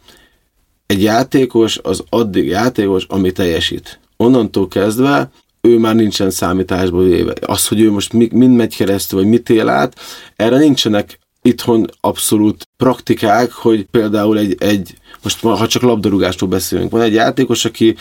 egy 0.85 1.01
játékos 1.01 1.79
az 1.83 2.03
addig 2.09 2.47
játékos, 2.47 3.05
ami 3.07 3.31
teljesít. 3.31 3.99
Onnantól 4.17 4.67
kezdve 4.67 5.31
ő 5.61 5.77
már 5.77 5.95
nincsen 5.95 6.29
számításba 6.29 7.01
véve. 7.03 7.33
Az, 7.41 7.67
hogy 7.67 7.81
ő 7.81 7.91
most 7.91 8.13
mind 8.13 8.55
megy 8.55 8.75
keresztül, 8.75 9.19
vagy 9.19 9.29
mit 9.29 9.49
él 9.49 9.69
át, 9.69 9.99
erre 10.35 10.57
nincsenek 10.57 11.19
itthon 11.41 11.89
abszolút 12.01 12.67
praktikák, 12.77 13.51
hogy 13.51 13.83
például 13.91 14.37
egy, 14.37 14.55
egy 14.59 14.93
most 15.23 15.39
ha 15.39 15.67
csak 15.67 15.81
labdarúgástól 15.81 16.49
beszélünk, 16.49 16.91
van 16.91 17.01
egy 17.01 17.13
játékos, 17.13 17.65
aki 17.65 17.95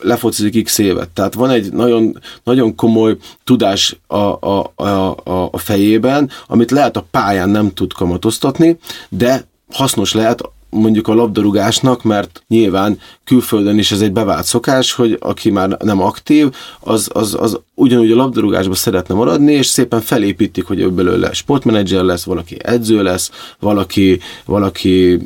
lefocizik 0.00 0.64
x 0.64 0.78
évet, 0.78 1.08
tehát 1.08 1.34
van 1.34 1.50
egy 1.50 1.72
nagyon, 1.72 2.18
nagyon 2.44 2.74
komoly 2.74 3.16
tudás 3.44 3.96
a, 4.06 4.16
a, 4.16 4.72
a, 4.74 5.48
a 5.50 5.58
fejében, 5.58 6.30
amit 6.46 6.70
lehet 6.70 6.96
a 6.96 7.06
pályán 7.10 7.48
nem 7.48 7.74
tud 7.74 7.92
kamatoztatni, 7.92 8.78
de 9.08 9.46
hasznos 9.70 10.14
lehet 10.14 10.42
mondjuk 10.70 11.08
a 11.08 11.14
labdarúgásnak, 11.14 12.02
mert 12.02 12.42
nyilván 12.48 12.98
külföldön 13.24 13.78
is 13.78 13.92
ez 13.92 14.00
egy 14.00 14.12
bevált 14.12 14.44
szokás, 14.44 14.92
hogy 14.92 15.16
aki 15.20 15.50
már 15.50 15.68
nem 15.68 16.02
aktív, 16.02 16.50
az, 16.80 17.10
az, 17.12 17.36
az 17.40 17.60
ugyanúgy 17.74 18.12
a 18.12 18.16
labdarúgásba 18.16 18.74
szeretne 18.74 19.14
maradni, 19.14 19.52
és 19.52 19.66
szépen 19.66 20.00
felépítik, 20.00 20.64
hogy 20.64 20.80
ő 20.80 20.90
belőle 20.90 21.32
sportmenedzser 21.32 22.02
lesz, 22.02 22.24
valaki 22.24 22.56
edző 22.62 23.02
lesz, 23.02 23.30
valaki, 23.58 24.20
valaki 24.44 25.20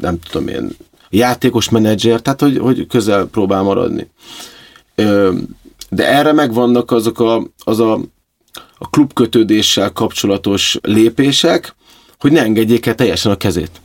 nem 0.00 0.18
tudom 0.30 0.48
én, 0.48 0.76
játékos 1.12 1.68
menedzser, 1.68 2.20
tehát 2.20 2.40
hogy, 2.40 2.58
hogy 2.58 2.86
közel 2.86 3.26
próbál 3.26 3.62
maradni. 3.62 4.10
De 5.90 6.08
erre 6.08 6.32
megvannak 6.32 6.90
azok 6.90 7.20
a, 7.20 7.46
az 7.64 7.80
a, 7.80 8.00
a 8.78 8.88
klubkötődéssel 8.90 9.92
kapcsolatos 9.92 10.78
lépések, 10.82 11.74
hogy 12.18 12.32
ne 12.32 12.42
engedjék 12.42 12.86
el 12.86 12.94
teljesen 12.94 13.32
a 13.32 13.36
kezét. 13.36 13.80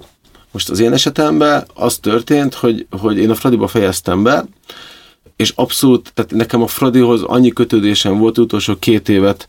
Most 0.51 0.69
az 0.69 0.79
én 0.79 0.93
esetemben 0.93 1.67
az 1.73 1.97
történt, 1.97 2.53
hogy, 2.53 2.87
hogy 3.01 3.17
én 3.17 3.29
a 3.29 3.35
Fradiba 3.35 3.67
fejeztem 3.67 4.23
be, 4.23 4.45
és 5.35 5.53
abszolút, 5.55 6.11
tehát 6.13 6.31
nekem 6.31 6.61
a 6.61 6.67
Fradihoz 6.67 7.21
annyi 7.23 7.49
kötődésem 7.49 8.17
volt 8.17 8.37
utolsó 8.37 8.75
két 8.79 9.09
évet, 9.09 9.47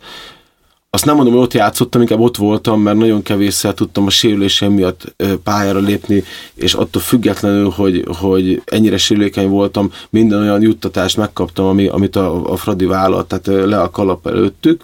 azt 0.91 1.05
nem 1.05 1.15
mondom, 1.15 1.35
hogy 1.35 1.43
ott 1.43 1.53
játszottam, 1.53 2.01
inkább 2.01 2.21
ott 2.21 2.37
voltam, 2.37 2.81
mert 2.81 2.97
nagyon 2.97 3.23
kevésszer 3.23 3.75
tudtam 3.75 4.07
a 4.07 4.11
sérülésem 4.11 4.73
miatt 4.73 5.15
pályára 5.43 5.79
lépni, 5.79 6.25
és 6.55 6.75
attól 6.75 7.03
függetlenül, 7.03 7.71
hogy, 7.71 8.05
hogy 8.19 8.63
ennyire 8.65 8.97
sérülékeny 8.97 9.49
voltam, 9.49 9.93
minden 10.11 10.41
olyan 10.41 10.63
juttatást 10.63 11.17
megkaptam, 11.17 11.67
ami, 11.67 11.87
amit 11.87 12.17
a, 12.17 12.53
a 12.53 12.57
Fradi 12.57 12.85
vállalt, 12.85 13.27
tehát 13.27 13.67
le 13.67 13.81
a 13.81 13.91
kalap 13.91 14.27
előttük, 14.27 14.83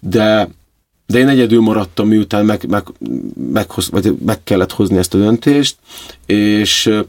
de 0.00 0.56
de 1.06 1.18
én 1.18 1.28
egyedül 1.28 1.60
maradtam, 1.60 2.08
miután 2.08 2.44
meg, 2.44 2.66
meg, 2.68 2.86
meghoz, 3.52 3.90
vagy 3.90 4.14
meg 4.24 4.42
kellett 4.44 4.72
hozni 4.72 4.96
ezt 4.96 5.14
a 5.14 5.18
döntést, 5.18 5.76
és 6.26 7.00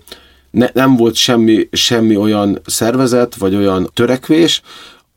ne, 0.52 0.68
nem 0.74 0.96
volt 0.96 1.16
semmi, 1.16 1.68
semmi 1.72 2.16
olyan 2.16 2.62
szervezet, 2.66 3.36
vagy 3.36 3.56
olyan 3.56 3.90
törekvés, 3.94 4.62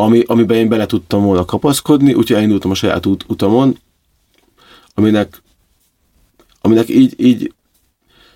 ami, 0.02 0.22
amiben 0.26 0.56
én 0.56 0.68
bele 0.68 0.86
tudtam 0.86 1.22
volna 1.22 1.44
kapaszkodni, 1.44 2.14
úgyhogy 2.14 2.36
elindultam 2.36 2.70
a 2.70 2.74
saját 2.74 3.06
út, 3.06 3.24
utamon, 3.28 3.78
aminek, 4.94 5.42
aminek 6.60 6.88
így, 6.88 7.14
így 7.16 7.52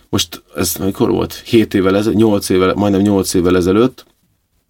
most 0.08 0.42
ez 0.54 0.74
mikor 0.74 1.10
volt? 1.10 1.34
7 1.34 1.74
évvel 1.74 1.96
ezelőtt, 1.96 2.18
8 2.18 2.48
évvel, 2.48 2.74
majdnem 2.74 3.00
8 3.00 3.34
évvel 3.34 3.56
ezelőtt, 3.56 4.06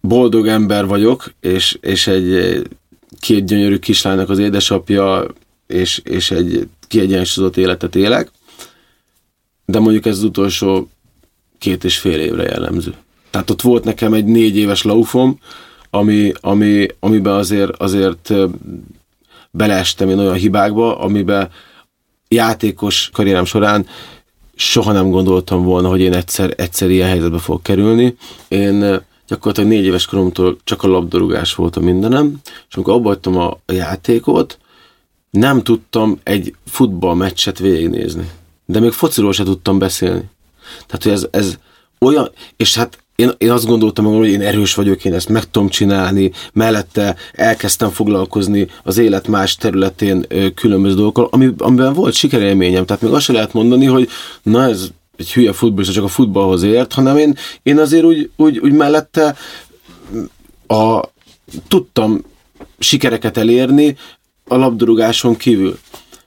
boldog 0.01 0.47
ember 0.47 0.85
vagyok, 0.85 1.33
és, 1.39 1.77
és 1.81 2.07
egy 2.07 2.61
két 3.19 3.45
gyönyörű 3.45 3.79
kislánynak 3.79 4.29
az 4.29 4.39
édesapja, 4.39 5.25
és, 5.67 6.01
és 6.03 6.31
egy 6.31 6.67
kiegyensúlyozott 6.87 7.57
életet 7.57 7.95
élek, 7.95 8.31
de 9.65 9.79
mondjuk 9.79 10.05
ez 10.05 10.17
az 10.17 10.23
utolsó 10.23 10.89
két 11.57 11.83
és 11.83 11.97
fél 11.97 12.19
évre 12.19 12.43
jellemző. 12.43 12.95
Tehát 13.29 13.49
ott 13.49 13.61
volt 13.61 13.83
nekem 13.83 14.13
egy 14.13 14.25
négy 14.25 14.55
éves 14.55 14.83
laufom, 14.83 15.39
ami, 15.97 16.31
ami, 16.41 16.87
amiben 16.99 17.33
azért, 17.33 17.71
azért 17.71 18.33
beleestem 19.51 20.09
én 20.09 20.19
olyan 20.19 20.33
hibákba, 20.33 20.99
amiben 20.99 21.49
játékos 22.27 23.09
karrierem 23.13 23.45
során 23.45 23.85
soha 24.55 24.91
nem 24.91 25.09
gondoltam 25.09 25.63
volna, 25.63 25.89
hogy 25.89 26.01
én 26.01 26.13
egyszer, 26.13 26.53
egyszer 26.57 26.89
ilyen 26.89 27.07
helyzetbe 27.07 27.39
fogok 27.39 27.63
kerülni. 27.63 28.15
Én 28.47 29.01
gyakorlatilag 29.27 29.69
négy 29.69 29.85
éves 29.85 30.05
koromtól 30.05 30.57
csak 30.63 30.83
a 30.83 30.87
labdarúgás 30.87 31.55
volt 31.55 31.75
a 31.75 31.79
mindenem, 31.79 32.35
és 32.69 32.75
amikor 32.75 32.93
abba 32.93 33.39
a, 33.39 33.57
a 33.65 33.71
játékot, 33.71 34.57
nem 35.29 35.63
tudtam 35.63 36.19
egy 36.23 36.55
futballmeccset 36.65 37.59
végignézni. 37.59 38.31
De 38.65 38.79
még 38.79 38.91
fociról 38.91 39.33
se 39.33 39.43
tudtam 39.43 39.79
beszélni. 39.79 40.23
Tehát, 40.85 41.03
hogy 41.03 41.11
ez, 41.11 41.27
ez 41.31 41.57
olyan, 41.99 42.31
és 42.55 42.75
hát 42.75 43.03
én, 43.17 43.31
én 43.37 43.51
azt 43.51 43.65
gondoltam 43.65 44.05
magam, 44.05 44.19
hogy 44.19 44.29
én 44.29 44.41
erős 44.41 44.73
vagyok, 44.73 45.05
én 45.05 45.13
ezt 45.13 45.29
meg 45.29 45.49
tudom 45.49 45.69
csinálni, 45.69 46.31
mellette 46.53 47.15
elkezdtem 47.33 47.89
foglalkozni 47.89 48.67
az 48.83 48.97
élet 48.97 49.27
más 49.27 49.55
területén 49.55 50.25
különböző 50.55 50.95
dolgokkal, 50.95 51.27
ami, 51.31 51.53
amiben 51.57 51.93
volt 51.93 52.13
sikerélményem. 52.13 52.85
Tehát 52.85 53.01
még 53.01 53.11
azt 53.11 53.23
se 53.23 53.33
lehet 53.33 53.53
mondani, 53.53 53.85
hogy 53.85 54.09
na 54.43 54.63
ez 54.63 54.87
egy 55.15 55.33
hülye 55.33 55.53
futballista 55.53 55.93
csak 55.93 56.03
a 56.03 56.07
futballhoz 56.07 56.63
ért, 56.63 56.93
hanem 56.93 57.17
én, 57.17 57.35
én 57.63 57.79
azért 57.79 58.03
úgy, 58.03 58.29
úgy, 58.35 58.57
úgy 58.57 58.71
mellette 58.71 59.35
a, 60.67 61.01
tudtam 61.67 62.21
sikereket 62.79 63.37
elérni 63.37 63.95
a 64.47 64.55
labdarúgáson 64.55 65.35
kívül. 65.35 65.79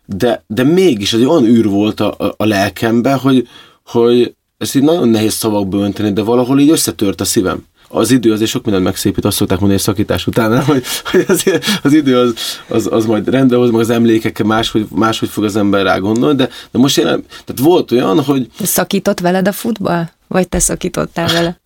De, 0.04 0.44
de 0.46 0.62
mégis 0.62 1.12
egy 1.12 1.24
olyan 1.24 1.44
űr 1.44 1.68
volt 1.68 2.00
a, 2.00 2.14
a, 2.18 2.34
a 2.36 2.44
lelkembe, 2.44 3.12
hogy, 3.12 3.48
hogy 3.84 4.34
ezt 4.60 4.74
így 4.74 4.82
nagyon 4.82 5.08
nehéz 5.08 5.32
szavakba 5.32 5.78
önteni, 5.78 6.12
de 6.12 6.22
valahol 6.22 6.60
így 6.60 6.70
összetört 6.70 7.20
a 7.20 7.24
szívem. 7.24 7.64
Az 7.88 8.10
idő 8.10 8.32
azért 8.32 8.50
sok 8.50 8.64
mindent 8.64 8.84
megszépít, 8.84 9.24
azt 9.24 9.36
szokták 9.36 9.58
mondani 9.58 9.80
szakítás 9.80 10.26
után, 10.26 10.62
hogy, 10.64 10.84
hogy 11.04 11.24
azért 11.28 11.64
az 11.82 11.92
idő 11.92 12.18
az, 12.18 12.34
az, 12.68 12.88
az 12.90 13.04
majd 13.06 13.28
rendbe 13.28 13.56
hoz, 13.56 13.70
meg 13.70 13.80
az 13.80 13.90
emlékekkel 13.90 14.46
máshogy, 14.46 14.86
máshogy 14.94 15.28
fog 15.28 15.44
az 15.44 15.56
ember 15.56 15.82
rá 15.82 15.98
gondolni, 15.98 16.36
de, 16.36 16.48
de 16.70 16.78
most 16.78 16.98
én, 16.98 17.04
tehát 17.04 17.58
volt 17.60 17.92
olyan, 17.92 18.22
hogy... 18.22 18.50
Szakított 18.62 19.20
veled 19.20 19.48
a 19.48 19.52
futball? 19.52 20.04
Vagy 20.28 20.48
te 20.48 20.58
szakítottál 20.58 21.28
vele? 21.28 21.60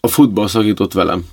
a 0.00 0.08
futball 0.08 0.48
szakított 0.48 0.92
velem. 0.92 1.24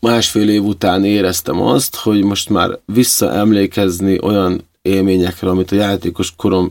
Másfél 0.00 0.48
év 0.48 0.62
után 0.62 1.04
éreztem 1.04 1.60
azt, 1.60 1.96
hogy 1.96 2.22
most 2.22 2.48
már 2.48 2.78
visszaemlékezni 2.84 4.18
olyan 4.22 4.68
élményekre, 4.82 5.48
amit 5.48 5.72
a 5.72 5.74
játékos 5.74 6.32
korom 6.36 6.70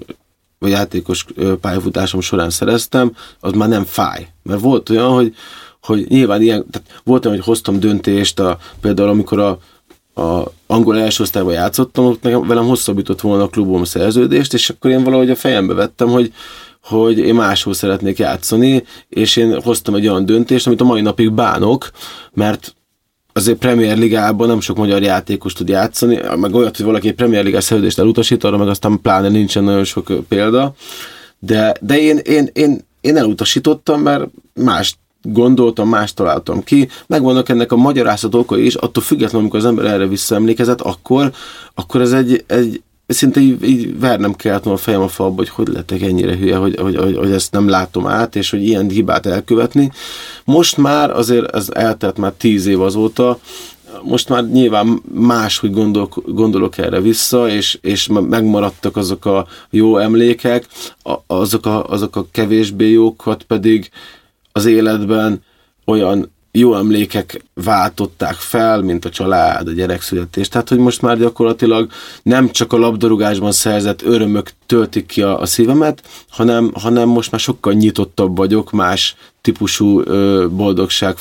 vagy 0.62 0.72
játékos 0.72 1.26
pályafutásom 1.62 2.22
során 2.22 2.50
szereztem, 2.50 3.16
az 3.40 3.52
már 3.52 3.70
nem 3.70 3.84
fáj. 3.84 4.28
Mert 4.44 4.60
volt 4.60 4.90
olyan, 4.90 5.12
hogy, 5.12 5.36
hogy 5.82 6.06
nyilván 6.10 6.42
ilyen, 6.42 6.66
tehát 6.70 7.02
volt 7.04 7.26
olyan, 7.26 7.38
hogy 7.38 7.46
hoztam 7.46 7.80
döntést, 7.80 8.40
a, 8.40 8.58
például 8.82 9.10
amikor 9.10 9.40
a, 9.40 9.58
a 10.22 10.52
angol 10.68 11.00
első 11.00 11.24
osztályban 11.24 11.54
játszottam, 11.54 12.06
ott 12.06 12.22
nekem, 12.22 12.48
velem 12.48 12.68
hosszabbított 12.68 13.22
volna 13.22 13.44
a 13.44 13.48
klubom 13.48 13.84
szerződést, 13.84 14.54
és 14.54 14.70
akkor 14.70 14.92
én 14.92 15.04
valahogy 15.04 15.30
a 15.30 15.36
fejembe 15.36 15.74
vettem, 15.74 16.08
hogy, 16.08 16.34
hogy 16.84 17.18
én 17.18 17.36
máshol 17.36 17.74
szeretnék 17.74 18.18
játszani, 18.18 18.84
és 19.10 19.36
én 19.36 19.62
hoztam 19.62 19.96
egy 19.96 20.08
olyan 20.08 20.26
döntést, 20.26 20.68
amit 20.68 20.82
a 20.82 20.86
mai 20.86 21.02
napig 21.02 21.32
bánok, 21.32 21.92
mert 22.34 22.76
azért 23.34 23.58
Premier 23.58 23.98
Ligában 23.98 24.48
nem 24.48 24.60
sok 24.60 24.78
magyar 24.78 25.02
játékos 25.02 25.54
tud 25.54 25.68
játszani, 25.70 26.20
meg 26.36 26.56
olyat, 26.56 26.76
hogy 26.78 26.86
valaki 26.86 27.08
egy 27.08 27.16
Premier 27.16 27.44
Ligás 27.44 27.64
szerződést 27.64 28.00
elutasít, 28.00 28.44
arra 28.44 28.58
meg 28.58 28.68
aztán 28.68 29.02
pláne 29.02 29.30
nincsen 29.30 29.64
nagyon 29.64 29.84
sok 29.84 30.12
példa, 30.28 30.74
de, 31.40 31.74
de 31.82 32.00
én, 32.00 32.18
én, 32.18 32.50
én, 32.54 32.80
én 33.02 33.18
elutasítottam, 33.18 34.02
mert 34.02 34.24
más 34.54 34.96
gondoltam, 35.22 35.90
más 35.90 36.14
találtam 36.14 36.64
ki, 36.64 36.88
megvannak 37.08 37.50
ennek 37.50 37.72
a 37.72 37.76
magyarázat 37.76 38.36
okai 38.36 38.66
is, 38.66 38.76
attól 38.76 39.04
függetlenül, 39.04 39.40
amikor 39.40 39.60
az 39.60 39.66
ember 39.66 39.86
erre 39.86 40.08
visszaemlékezett, 40.08 40.82
akkor, 40.82 41.32
akkor 41.74 42.02
ez 42.02 42.12
egy, 42.12 42.44
egy, 42.48 42.82
szinte 43.14 43.40
így, 43.40 43.64
így 43.64 44.00
vernem 44.00 44.34
kellett 44.34 44.66
a 44.66 44.78
fejem 44.78 45.02
a 45.02 45.08
falba, 45.08 45.36
hogy 45.36 45.50
hogy 45.50 45.68
lettek 45.68 46.02
ennyire 46.02 46.38
hülye, 46.38 46.56
hogy, 46.56 46.80
hogy, 46.80 46.96
hogy, 46.96 47.18
hogy 47.18 47.32
ezt 47.32 47.52
nem 47.52 47.68
látom 47.68 48.08
át, 48.08 48.36
és 48.36 48.50
hogy 48.50 48.64
ilyen 48.64 48.90
hibát 48.90 49.26
elkövetni. 49.26 49.92
Most 50.46 50.78
már 50.78 51.12
azért 51.12 51.56
ez 51.56 51.70
eltelt 51.74 52.18
már 52.18 52.32
tíz 52.32 52.66
év 52.66 52.82
azóta, 52.82 53.40
most 54.04 54.30
már 54.30 54.50
nyilván 54.50 55.02
máshogy 55.14 55.72
gondolok, 55.72 56.24
gondolok 56.26 56.78
erre 56.78 57.02
vissza, 57.02 57.50
és, 57.50 57.78
és 57.82 58.08
megmaradtak 58.08 58.98
azok 58.98 59.26
a 59.26 59.48
jó 59.70 59.98
emlékek, 59.98 60.68
azok 61.28 61.66
a, 61.66 61.84
azok 61.86 62.16
a 62.16 62.26
kevésbé 62.32 62.90
jókat 62.92 63.44
pedig 63.44 63.90
az 64.52 64.66
életben 64.66 65.44
olyan 65.86 66.31
jó 66.52 66.76
emlékek 66.76 67.44
váltották 67.54 68.34
fel, 68.34 68.82
mint 68.82 69.06
a 69.06 69.10
család, 69.10 69.68
a 69.68 69.72
gyerekszületés. 69.72 70.48
Tehát, 70.48 70.70
hogy 70.70 70.78
most 70.78 71.02
már 71.02 71.18
gyakorlatilag 71.18 71.90
nem 72.24 72.50
csak 72.50 72.74
a 72.74 72.78
labdarúgásban 72.78 73.52
szerzett 73.52 74.02
örömök 74.02 74.52
töltik 74.66 75.06
ki 75.06 75.22
a, 75.22 75.40
a 75.40 75.46
szívemet, 75.46 76.04
hanem, 76.30 76.72
hanem 76.74 77.08
most 77.08 77.32
már 77.32 77.40
sokkal 77.40 77.74
nyitottabb 77.74 78.38
vagyok 78.38 78.72
más 78.72 79.16
típusú 79.42 80.02
ö, 80.02 80.48
boldogság 80.50 81.16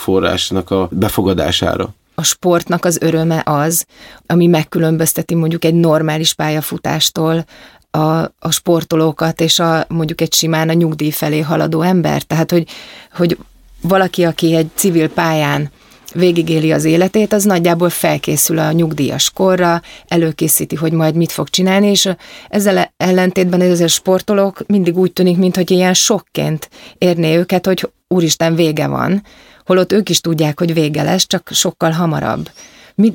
a 0.66 0.88
befogadására 0.90 1.94
a 2.20 2.22
sportnak 2.22 2.84
az 2.84 2.98
öröme 3.00 3.42
az, 3.44 3.86
ami 4.26 4.46
megkülönbözteti 4.46 5.34
mondjuk 5.34 5.64
egy 5.64 5.74
normális 5.74 6.34
pályafutástól 6.34 7.44
a, 7.90 7.98
a 8.38 8.50
sportolókat, 8.50 9.40
és 9.40 9.58
a, 9.58 9.84
mondjuk 9.88 10.20
egy 10.20 10.32
simán 10.32 10.68
a 10.68 10.72
nyugdíj 10.72 11.10
felé 11.10 11.40
haladó 11.40 11.80
ember. 11.80 12.22
Tehát, 12.22 12.50
hogy, 12.50 12.66
hogy 13.12 13.38
valaki, 13.80 14.24
aki 14.24 14.54
egy 14.54 14.70
civil 14.74 15.08
pályán 15.08 15.70
végigéli 16.14 16.72
az 16.72 16.84
életét, 16.84 17.32
az 17.32 17.44
nagyjából 17.44 17.90
felkészül 17.90 18.58
a 18.58 18.72
nyugdíjas 18.72 19.30
korra, 19.30 19.82
előkészíti, 20.08 20.74
hogy 20.74 20.92
majd 20.92 21.14
mit 21.14 21.32
fog 21.32 21.48
csinálni, 21.48 21.86
és 21.86 22.08
ezzel 22.48 22.92
ellentétben 22.96 23.60
ez 23.60 23.80
a 23.80 23.88
sportolók 23.88 24.62
mindig 24.66 24.98
úgy 24.98 25.12
tűnik, 25.12 25.36
mintha 25.36 25.62
ilyen 25.66 25.94
sokként 25.94 26.68
érné 26.98 27.36
őket, 27.36 27.66
hogy 27.66 27.90
úristen 28.08 28.54
vége 28.54 28.86
van, 28.86 29.22
holott 29.66 29.92
ők 29.92 30.08
is 30.08 30.20
tudják, 30.20 30.58
hogy 30.58 30.74
vége 30.74 31.02
lesz, 31.02 31.26
csak 31.26 31.50
sokkal 31.52 31.90
hamarabb. 31.90 32.50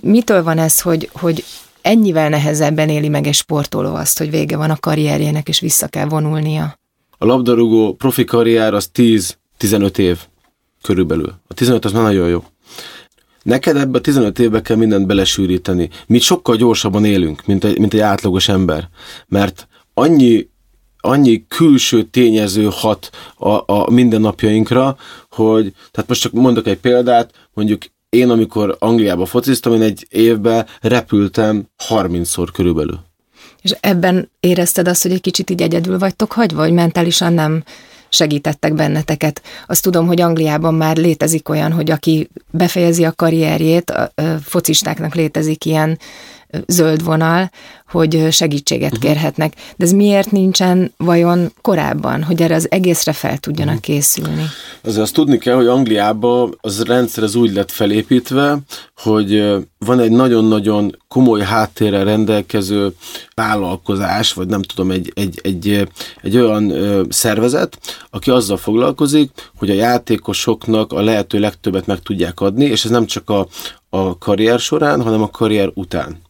mitől 0.01 0.43
van 0.43 0.58
ez, 0.58 0.82
hogy, 0.82 1.10
hogy 1.13 1.43
ennyivel 1.82 2.30
nehezebben 2.30 2.89
éli 2.89 3.10
meg 3.10 3.28
egy 3.28 3.34
sportoló 3.34 3.95
azt, 3.95 4.17
hogy 4.17 4.30
vége 4.30 4.58
van 4.58 4.69
a 4.69 4.78
karrierjének, 4.80 5.47
és 5.47 5.60
vissza 5.60 5.88
kell 5.88 6.06
vonulnia? 6.06 6.80
A 7.17 7.25
labdarúgó 7.25 7.93
profi 7.93 8.23
karrier 8.23 8.73
az 8.73 8.89
10-15 8.93 9.97
év 9.97 10.19
körülbelül. 10.86 11.34
A 11.48 11.54
15 11.54 11.86
az 11.86 11.91
már 11.91 12.04
nagyon 12.04 12.28
jó. 12.28 12.43
Neked 13.43 13.78
ebbe 13.78 13.98
a 13.98 14.02
15 14.02 14.39
évbe 14.39 14.62
kell 14.62 14.78
mindent 14.78 15.08
belesűríteni. 15.08 15.89
Mi 16.08 16.19
sokkal 16.19 16.56
gyorsabban 16.56 17.06
élünk, 17.06 17.45
mint 17.45 17.63
egy, 17.63 17.80
mint 17.80 17.93
egy 17.93 18.00
átlagos 18.00 18.48
ember. 18.48 18.89
Mert 19.28 19.67
annyi 19.93 20.54
annyi 21.06 21.45
külső 21.48 22.04
tényező 22.04 22.67
hat 22.71 23.10
a, 23.38 23.74
a 23.74 23.91
mindennapjainkra, 23.91 24.98
hogy, 25.30 25.74
tehát 25.91 26.10
most 26.10 26.21
csak 26.21 26.32
mondok 26.32 26.67
egy 26.67 26.78
példát, 26.78 27.32
mondjuk 27.54 27.82
én, 28.10 28.30
amikor 28.30 28.76
Angliába 28.80 29.26
fociztam, 29.26 29.74
én 29.74 29.82
egy 29.82 30.08
évben 30.10 30.65
repültem 30.82 31.65
30-szor 31.89 32.48
körülbelül. 32.54 33.00
És 33.62 33.76
ebben 33.80 34.30
érezted 34.39 34.88
azt, 34.88 35.02
hogy 35.02 35.12
egy 35.12 35.21
kicsit 35.21 35.50
így 35.50 35.62
egyedül 35.62 35.98
vagytok 35.98 36.32
hagyva, 36.32 36.58
vagy 36.58 36.71
mentálisan 36.71 37.34
nem 37.34 37.63
segítettek 38.15 38.73
benneteket. 38.73 39.41
Azt 39.67 39.84
tudom, 39.84 40.08
hogy 40.08 40.21
Angliában 40.21 40.73
már 40.73 40.97
létezik 40.97 41.49
olyan, 41.49 41.71
hogy 41.71 41.91
aki 41.91 42.30
befejezi 42.51 43.06
a 43.06 43.12
karrierjét, 43.12 43.89
a, 43.89 44.12
focistáknak 44.43 45.15
létezik 45.15 45.65
ilyen 45.65 45.99
zöld 46.67 47.04
vonal, 47.04 47.51
hogy 47.95 48.27
segítséget 48.31 48.93
uh-huh. 48.93 49.10
kérhetnek. 49.10 49.53
De 49.75 49.86
ez 49.86 49.91
miért 49.91 50.31
nincsen 50.31 50.93
vajon 50.97 51.51
korábban, 51.62 52.23
hogy 52.23 52.41
erre 52.41 52.55
az 52.55 52.71
egészre 52.71 53.13
fel 53.13 53.38
tudjanak 53.38 53.75
uh-huh. 53.75 53.95
készülni? 53.95 54.45
Azért 54.84 55.01
azt 55.01 55.13
tudni 55.13 55.38
kell, 55.38 55.55
hogy 55.55 55.67
Angliában 55.67 56.58
az 56.62 56.84
rendszer 56.84 57.23
az 57.23 57.36
úgy 57.36 57.53
lett 57.53 57.71
felépítve, 57.71 58.58
hogy 58.95 59.43
van 59.77 59.99
egy 59.99 60.12
nagyon-nagyon 60.12 60.97
komoly 61.08 61.41
háttérrel 61.41 62.03
rendelkező 62.03 62.93
vállalkozás, 63.36 64.34
vagy 64.34 64.47
nem 64.47 64.62
tudom, 64.62 64.91
egy, 64.91 65.12
egy, 65.15 65.39
egy, 65.43 65.88
egy 66.21 66.38
olyan 66.38 66.73
szervezet, 67.10 67.77
aki 68.10 68.29
azzal 68.29 68.58
foglalkozik, 68.58 69.31
hogy 69.58 69.69
a 69.69 69.73
játékosoknak 69.73 70.93
a 70.93 71.01
lehető 71.01 71.39
legtöbbet 71.39 71.86
meg 71.86 71.99
tudják 71.99 72.39
adni, 72.39 72.65
és 72.65 72.86
ez 72.86 72.91
nem 72.91 73.05
csak 73.05 73.29
a, 73.29 73.47
a 73.89 74.17
karrier 74.17 74.60
során, 74.60 75.01
hanem 75.01 75.21
a 75.21 75.29
karrier 75.29 75.71
után 75.73 76.23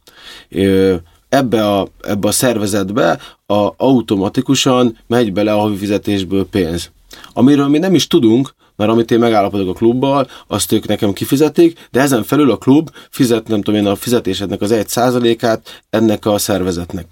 ebbe 1.35 1.67
a, 1.67 1.87
ebbe 2.01 2.27
a 2.27 2.31
szervezetbe 2.31 3.19
a, 3.45 3.73
automatikusan 3.77 4.97
megy 5.07 5.33
bele 5.33 5.53
a 5.53 5.59
havi 5.59 5.75
fizetésből 5.75 6.47
pénz. 6.49 6.91
Amiről 7.33 7.67
mi 7.67 7.77
nem 7.77 7.95
is 7.95 8.07
tudunk, 8.07 8.55
mert 8.75 8.91
amit 8.91 9.11
én 9.11 9.19
megállapodok 9.19 9.69
a 9.69 9.73
klubbal, 9.73 10.27
azt 10.47 10.71
ők 10.71 10.87
nekem 10.87 11.13
kifizetik, 11.13 11.87
de 11.91 12.01
ezen 12.01 12.23
felül 12.23 12.51
a 12.51 12.57
klub 12.57 12.89
fizet, 13.09 13.47
nem 13.47 13.61
tudom 13.61 13.79
én, 13.79 13.87
a 13.87 13.95
fizetésednek 13.95 14.61
az 14.61 14.71
egy 14.71 14.87
százalékát 14.87 15.83
ennek 15.89 16.25
a 16.25 16.37
szervezetnek. 16.37 17.07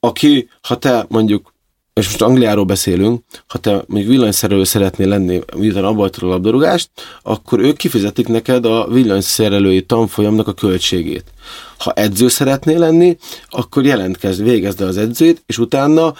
Aki, 0.00 0.48
ha 0.62 0.78
te 0.78 1.06
mondjuk 1.08 1.49
és 2.00 2.06
most 2.06 2.22
Angliáról 2.22 2.64
beszélünk, 2.64 3.22
ha 3.46 3.58
te 3.58 3.70
mondjuk 3.86 4.10
villanyszerelő 4.10 4.64
szeretnél 4.64 5.08
lenni, 5.08 5.40
miután 5.56 5.84
abba 5.84 6.04
a 6.04 6.26
labdarúgást, 6.26 6.90
akkor 7.22 7.58
ők 7.58 7.76
kifizetik 7.76 8.28
neked 8.28 8.64
a 8.64 8.88
villanyszerelői 8.88 9.82
tanfolyamnak 9.82 10.48
a 10.48 10.52
költségét. 10.52 11.24
Ha 11.78 11.92
edző 11.92 12.28
szeretnél 12.28 12.78
lenni, 12.78 13.16
akkor 13.48 13.84
jelentkezz, 13.84 14.40
végezd 14.40 14.80
el 14.80 14.88
az 14.88 14.96
edzőt, 14.96 15.42
és 15.46 15.58
utána 15.58 16.14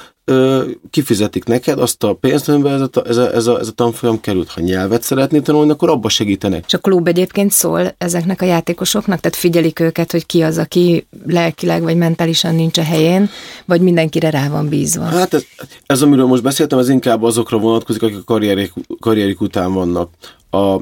kifizetik 0.90 1.44
neked 1.44 1.78
azt 1.78 2.04
a 2.04 2.12
pénzt, 2.12 2.48
amiben 2.48 2.72
ez 2.72 2.80
a, 2.80 3.02
ez, 3.06 3.16
a, 3.16 3.34
ez, 3.34 3.46
a, 3.46 3.58
ez 3.58 3.68
a 3.68 3.72
tanfolyam 3.72 4.20
került. 4.20 4.50
Ha 4.50 4.60
nyelvet 4.60 5.02
szeretnél 5.02 5.42
tanulni, 5.42 5.70
akkor 5.70 5.90
abba 5.90 6.08
segítenek. 6.08 6.64
És 6.66 6.74
a 6.74 6.78
klub 6.78 7.08
egyébként 7.08 7.52
szól 7.52 7.94
ezeknek 7.98 8.42
a 8.42 8.44
játékosoknak? 8.44 9.20
Tehát 9.20 9.36
figyelik 9.38 9.80
őket, 9.80 10.10
hogy 10.10 10.26
ki 10.26 10.42
az, 10.42 10.58
aki 10.58 11.06
lelkileg 11.26 11.82
vagy 11.82 11.96
mentálisan 11.96 12.54
nincs 12.54 12.78
a 12.78 12.82
helyén, 12.82 13.30
vagy 13.64 13.80
mindenkire 13.80 14.30
rá 14.30 14.48
van 14.48 14.68
bízva? 14.68 15.04
Hát 15.04 15.34
ez, 15.34 15.44
ez 15.86 16.02
amiről 16.02 16.26
most 16.26 16.42
beszéltem, 16.42 16.78
ez 16.78 16.88
inkább 16.88 17.22
azokra 17.22 17.58
vonatkozik, 17.58 18.02
akik 18.02 18.18
a 18.18 18.24
karrierik, 18.24 18.72
karrierik 19.00 19.40
után 19.40 19.72
vannak. 19.72 20.10
A, 20.50 20.80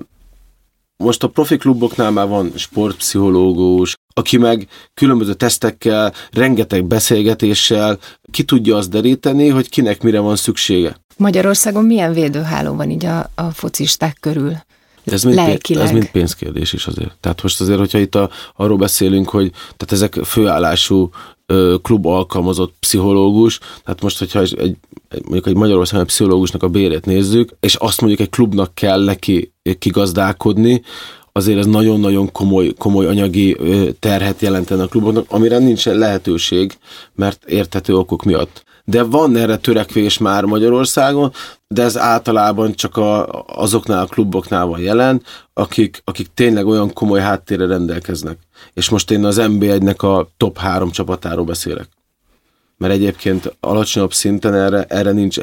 most 0.99 1.23
a 1.23 1.29
profi 1.29 1.57
kluboknál 1.57 2.11
már 2.11 2.29
van 2.29 2.53
sportpszichológus, 2.55 3.97
aki 4.15 4.37
meg 4.37 4.69
különböző 4.95 5.35
tesztekkel, 5.35 6.13
rengeteg 6.31 6.85
beszélgetéssel 6.85 7.99
ki 8.31 8.43
tudja 8.43 8.77
azt 8.77 8.91
deríteni, 8.91 9.49
hogy 9.49 9.69
kinek 9.69 10.03
mire 10.03 10.19
van 10.19 10.37
szüksége. 10.37 10.97
Magyarországon 11.17 11.85
milyen 11.85 12.13
védőháló 12.13 12.75
van 12.75 12.91
így 12.91 13.05
a, 13.05 13.31
a 13.35 13.51
focisták 13.51 14.17
körül? 14.21 14.53
Ez 15.05 15.23
mind, 15.23 15.45
pénz, 15.45 15.81
ez 15.81 15.91
mind 15.91 16.11
pénzkérdés 16.11 16.73
is 16.73 16.87
azért. 16.87 17.17
Tehát 17.21 17.43
most 17.43 17.61
azért, 17.61 17.79
hogyha 17.79 17.99
itt 17.99 18.15
a, 18.15 18.31
arról 18.57 18.77
beszélünk, 18.77 19.29
hogy 19.29 19.51
tehát 19.51 19.93
ezek 19.93 20.15
főállású 20.25 21.11
klub 21.83 22.07
alkalmazott 22.07 22.75
pszichológus, 22.81 23.59
tehát 23.85 24.03
most, 24.03 24.19
hogyha 24.19 24.41
egy, 24.41 24.57
egy, 24.59 24.77
mondjuk 25.23 25.47
egy 25.47 25.57
Magyarországon 25.57 26.07
pszichológusnak 26.07 26.63
a 26.63 26.69
bérét 26.69 27.07
nézzük, 27.07 27.51
és 27.61 27.75
azt 27.75 28.01
mondjuk 28.01 28.21
egy 28.21 28.31
klubnak 28.31 28.75
kell 28.75 29.05
neki 29.05 29.53
kigazdálkodni, 29.79 30.83
azért 31.33 31.59
ez 31.59 31.67
nagyon-nagyon 31.67 32.33
komoly, 32.33 32.73
komoly 32.79 33.07
anyagi 33.07 33.57
terhet 33.99 34.41
jelentene 34.41 34.83
a 34.83 34.87
kluboknak, 34.87 35.25
amire 35.29 35.59
nincs 35.59 35.87
lehetőség, 35.87 36.79
mert 37.15 37.45
érthető 37.45 37.95
okok 37.95 38.23
miatt. 38.23 38.65
De 38.88 39.03
van 39.03 39.37
erre 39.37 39.57
törekvés 39.57 40.18
már 40.18 40.44
Magyarországon, 40.44 41.33
de 41.66 41.83
ez 41.83 41.98
általában 41.98 42.74
csak 42.74 42.96
a, 42.96 43.42
azoknál 43.46 44.03
a 44.03 44.07
kluboknál 44.07 44.66
van 44.66 44.81
jelen, 44.81 45.22
akik, 45.53 46.03
akik 46.05 46.27
tényleg 46.35 46.66
olyan 46.66 46.92
komoly 46.92 47.20
háttérre 47.20 47.66
rendelkeznek. 47.66 48.38
És 48.74 48.88
most 48.88 49.11
én 49.11 49.24
az 49.24 49.40
NB1-nek 49.40 49.96
a 49.96 50.29
top 50.37 50.59
három 50.59 50.90
csapatáról 50.90 51.44
beszélek. 51.44 51.88
Mert 52.77 52.92
egyébként 52.92 53.57
alacsonyabb 53.61 54.12
szinten 54.12 54.55
erre, 54.55 54.85
erre 54.85 55.12
nincs. 55.12 55.38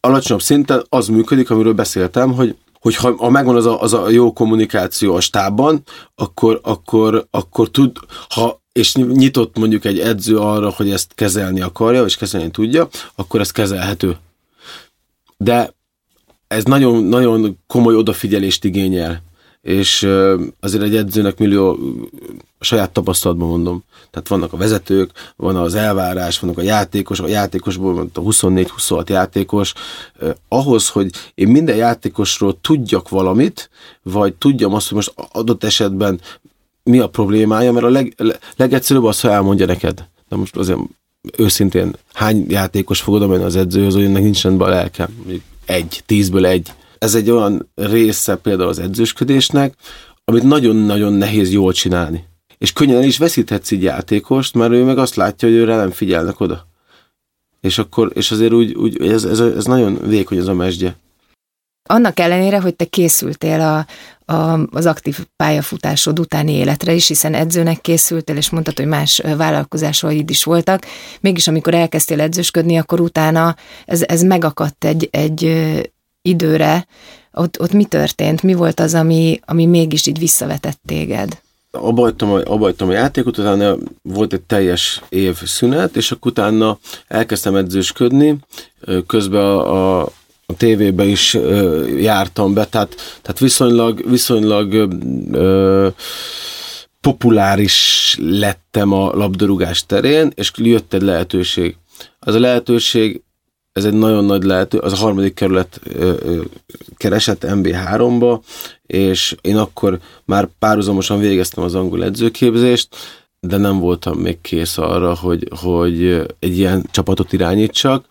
Alacsonyabb 0.00 0.42
szinten 0.42 0.84
az 0.88 1.08
működik, 1.08 1.50
amiről 1.50 1.74
beszéltem, 1.74 2.32
hogy 2.32 2.56
hogy 2.80 2.96
ha, 2.96 3.16
ha 3.16 3.30
megvan 3.30 3.56
az 3.56 3.66
a, 3.66 3.82
az 3.82 3.92
a 3.92 4.10
jó 4.10 4.32
kommunikáció 4.32 5.14
a 5.14 5.20
stábban, 5.20 5.82
akkor, 6.14 6.60
akkor, 6.62 7.26
akkor 7.30 7.70
tud, 7.70 7.96
ha 8.28 8.60
és 8.78 8.94
nyitott 8.94 9.58
mondjuk 9.58 9.84
egy 9.84 9.98
edző 9.98 10.38
arra, 10.38 10.70
hogy 10.70 10.90
ezt 10.90 11.12
kezelni 11.14 11.60
akarja, 11.60 12.04
és 12.04 12.16
kezelni 12.16 12.50
tudja, 12.50 12.88
akkor 13.14 13.40
ez 13.40 13.50
kezelhető. 13.50 14.16
De 15.36 15.74
ez 16.48 16.64
nagyon, 16.64 17.04
nagyon 17.04 17.58
komoly 17.66 17.94
odafigyelést 17.94 18.64
igényel 18.64 19.22
és 19.62 20.02
azért 20.60 20.82
egy 20.82 20.96
edzőnek 20.96 21.38
millió 21.38 21.78
saját 22.60 22.90
tapasztalatban 22.90 23.48
mondom. 23.48 23.84
Tehát 24.10 24.28
vannak 24.28 24.52
a 24.52 24.56
vezetők, 24.56 25.10
van 25.36 25.56
az 25.56 25.74
elvárás, 25.74 26.38
vannak 26.38 26.58
a 26.58 26.62
játékos, 26.62 27.20
a 27.20 27.26
játékosból 27.26 28.10
a 28.14 28.20
24-26 28.20 29.08
játékos. 29.08 29.72
Ahhoz, 30.48 30.88
hogy 30.88 31.10
én 31.34 31.48
minden 31.48 31.76
játékosról 31.76 32.60
tudjak 32.60 33.08
valamit, 33.08 33.70
vagy 34.02 34.34
tudjam 34.34 34.74
azt, 34.74 34.86
hogy 34.86 34.96
most 34.96 35.12
adott 35.32 35.64
esetben 35.64 36.20
mi 36.88 36.98
a 36.98 37.08
problémája, 37.08 37.72
mert 37.72 37.84
a 37.84 37.90
leg, 37.90 38.14
legegyszerűbb 38.56 39.04
az, 39.04 39.20
ha 39.20 39.30
elmondja 39.30 39.66
neked. 39.66 40.04
De 40.28 40.36
most 40.36 40.56
azért 40.56 40.78
őszintén 41.36 41.94
hány 42.12 42.44
játékos 42.48 43.00
fogod 43.00 43.28
menni 43.28 43.42
az 43.42 43.56
edzőhöz, 43.56 43.94
hogy 43.94 44.04
ennek 44.04 44.22
nincs 44.22 44.42
rendben 44.42 44.68
a 44.68 44.70
lelkem. 44.70 45.08
Egy, 45.66 46.02
tízből 46.06 46.46
egy 46.46 46.72
ez 46.98 47.14
egy 47.14 47.30
olyan 47.30 47.70
része 47.74 48.36
például 48.36 48.68
az 48.68 48.78
edzősködésnek, 48.78 49.74
amit 50.24 50.42
nagyon-nagyon 50.42 51.12
nehéz 51.12 51.52
jól 51.52 51.72
csinálni. 51.72 52.24
És 52.58 52.72
könnyen 52.72 52.96
el 52.96 53.04
is 53.04 53.18
veszíthetsz 53.18 53.70
így 53.70 53.82
játékost, 53.82 54.54
mert 54.54 54.72
ő 54.72 54.84
meg 54.84 54.98
azt 54.98 55.14
látja, 55.14 55.48
hogy 55.48 55.56
őre 55.56 55.76
nem 55.76 55.90
figyelnek 55.90 56.40
oda. 56.40 56.66
És 57.60 57.78
akkor, 57.78 58.10
és 58.14 58.30
azért 58.30 58.52
úgy, 58.52 58.74
úgy 58.74 59.02
ez, 59.02 59.24
ez, 59.24 59.40
ez 59.40 59.64
nagyon 59.64 59.98
vékony 60.06 60.38
ez 60.38 60.46
a 60.46 60.54
mesdje. 60.54 60.96
Annak 61.88 62.18
ellenére, 62.18 62.60
hogy 62.60 62.74
te 62.74 62.84
készültél 62.84 63.60
a, 63.60 63.86
az 64.70 64.86
aktív 64.86 65.18
pályafutásod 65.36 66.18
utáni 66.18 66.52
életre 66.52 66.92
is, 66.92 67.08
hiszen 67.08 67.34
edzőnek 67.34 67.80
készültél, 67.80 68.36
és 68.36 68.50
mondtad, 68.50 68.76
hogy 68.76 68.86
más 68.86 69.22
vállalkozásaid 69.36 70.30
is 70.30 70.44
voltak, 70.44 70.86
mégis 71.20 71.48
amikor 71.48 71.74
elkezdtél 71.74 72.20
edzősködni, 72.20 72.76
akkor 72.76 73.00
utána 73.00 73.56
ez, 73.86 74.02
ez 74.06 74.22
megakadt 74.22 74.84
egy, 74.84 75.08
egy 75.10 75.62
időre, 76.22 76.86
ott, 77.32 77.60
ott 77.60 77.72
mi 77.72 77.84
történt? 77.84 78.42
Mi 78.42 78.54
volt 78.54 78.80
az, 78.80 78.94
ami, 78.94 79.40
ami 79.44 79.66
mégis 79.66 80.06
így 80.06 80.18
visszavetett 80.18 80.80
téged? 80.86 81.40
Abajtam, 81.70 82.30
abajtam 82.30 82.88
a 82.88 82.92
játékot, 82.92 83.38
utána 83.38 83.76
volt 84.02 84.32
egy 84.32 84.42
teljes 84.42 85.02
év 85.08 85.36
szünet, 85.44 85.96
és 85.96 86.10
akkor 86.10 86.30
utána 86.30 86.78
elkezdtem 87.06 87.56
edzősködni, 87.56 88.38
közben 89.06 89.42
a, 89.42 90.00
a 90.00 90.08
a 90.52 90.56
tévébe 90.56 91.04
is 91.04 91.38
jártam 91.96 92.54
be, 92.54 92.64
tehát, 92.64 92.94
tehát 93.22 93.38
viszonylag, 93.38 94.10
viszonylag 94.10 94.72
ö, 95.32 95.88
populáris 97.00 98.16
lettem 98.20 98.92
a 98.92 99.14
labdarúgás 99.14 99.86
terén, 99.86 100.32
és 100.34 100.50
jött 100.54 100.92
egy 100.92 101.02
lehetőség. 101.02 101.76
Az 102.18 102.34
a 102.34 102.38
lehetőség 102.38 103.22
ez 103.72 103.84
egy 103.84 103.92
nagyon 103.92 104.24
nagy 104.24 104.42
lehető, 104.42 104.78
az 104.78 104.92
a 104.92 104.96
harmadik 104.96 105.34
kerület 105.34 105.80
ö, 105.84 106.12
ö, 106.22 106.42
keresett 106.96 107.44
MB3-ba, 107.46 108.40
és 108.86 109.36
én 109.40 109.56
akkor 109.56 109.98
már 110.24 110.48
párhuzamosan 110.58 111.18
végeztem 111.18 111.64
az 111.64 111.74
angol 111.74 112.04
edzőképzést, 112.04 112.96
de 113.40 113.56
nem 113.56 113.78
voltam 113.78 114.18
még 114.18 114.40
kész 114.40 114.78
arra, 114.78 115.14
hogy, 115.14 115.48
hogy 115.60 116.26
egy 116.38 116.58
ilyen 116.58 116.86
csapatot 116.90 117.32
irányítsak. 117.32 118.04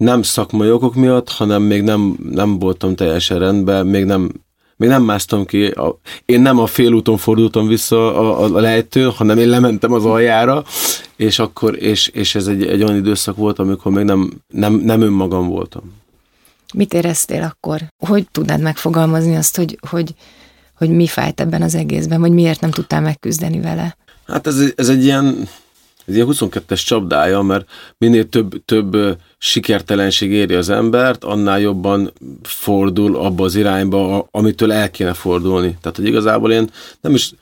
Nem 0.00 0.22
szakmai 0.22 0.70
okok 0.70 0.94
miatt, 0.94 1.28
hanem 1.28 1.62
még 1.62 1.82
nem, 1.82 2.16
nem 2.30 2.58
voltam 2.58 2.94
teljesen 2.94 3.38
rendben, 3.38 3.86
még 3.86 4.04
nem, 4.04 4.32
még 4.76 4.88
nem 4.88 5.02
másztam 5.02 5.44
ki. 5.44 5.66
A, 5.66 5.98
én 6.24 6.40
nem 6.40 6.58
a 6.58 6.66
félúton 6.66 7.16
fordultam 7.16 7.66
vissza 7.66 8.16
a, 8.18 8.42
a, 8.44 8.54
a 8.56 8.60
lejtőn, 8.60 9.10
hanem 9.10 9.38
én 9.38 9.48
lementem 9.48 9.92
az 9.92 10.04
aljára, 10.04 10.64
és 11.16 11.38
akkor, 11.38 11.82
és, 11.82 12.08
és 12.08 12.34
ez 12.34 12.46
egy, 12.46 12.66
egy 12.66 12.82
olyan 12.82 12.96
időszak 12.96 13.36
volt, 13.36 13.58
amikor 13.58 13.92
még 13.92 14.04
nem, 14.04 14.32
nem, 14.48 14.74
nem 14.74 15.00
önmagam 15.00 15.48
voltam. 15.48 15.82
Mit 16.74 16.94
éreztél 16.94 17.42
akkor? 17.42 17.80
Hogy 17.98 18.28
tudnád 18.30 18.60
megfogalmazni 18.60 19.36
azt, 19.36 19.56
hogy, 19.56 19.78
hogy, 19.88 20.14
hogy 20.76 20.90
mi 20.90 21.06
fájt 21.06 21.40
ebben 21.40 21.62
az 21.62 21.74
egészben, 21.74 22.20
vagy 22.20 22.32
miért 22.32 22.60
nem 22.60 22.70
tudtál 22.70 23.00
megküzdeni 23.00 23.60
vele? 23.60 23.96
Hát 24.26 24.46
ez, 24.46 24.72
ez 24.76 24.88
egy 24.88 25.04
ilyen 25.04 25.48
ez 26.10 26.16
ilyen 26.16 26.28
22-es 26.30 26.84
csapdája, 26.84 27.40
mert 27.40 27.70
minél 27.98 28.28
több, 28.28 28.64
több 28.64 29.18
sikertelenség 29.38 30.30
éri 30.30 30.54
az 30.54 30.68
embert, 30.68 31.24
annál 31.24 31.60
jobban 31.60 32.12
fordul 32.42 33.16
abba 33.16 33.44
az 33.44 33.54
irányba, 33.54 34.28
amitől 34.30 34.72
el 34.72 34.90
kéne 34.90 35.12
fordulni. 35.12 35.76
Tehát, 35.80 35.96
hogy 35.96 36.06
igazából 36.06 36.52
én 36.52 36.70
nem 37.00 37.14
is 37.14 37.32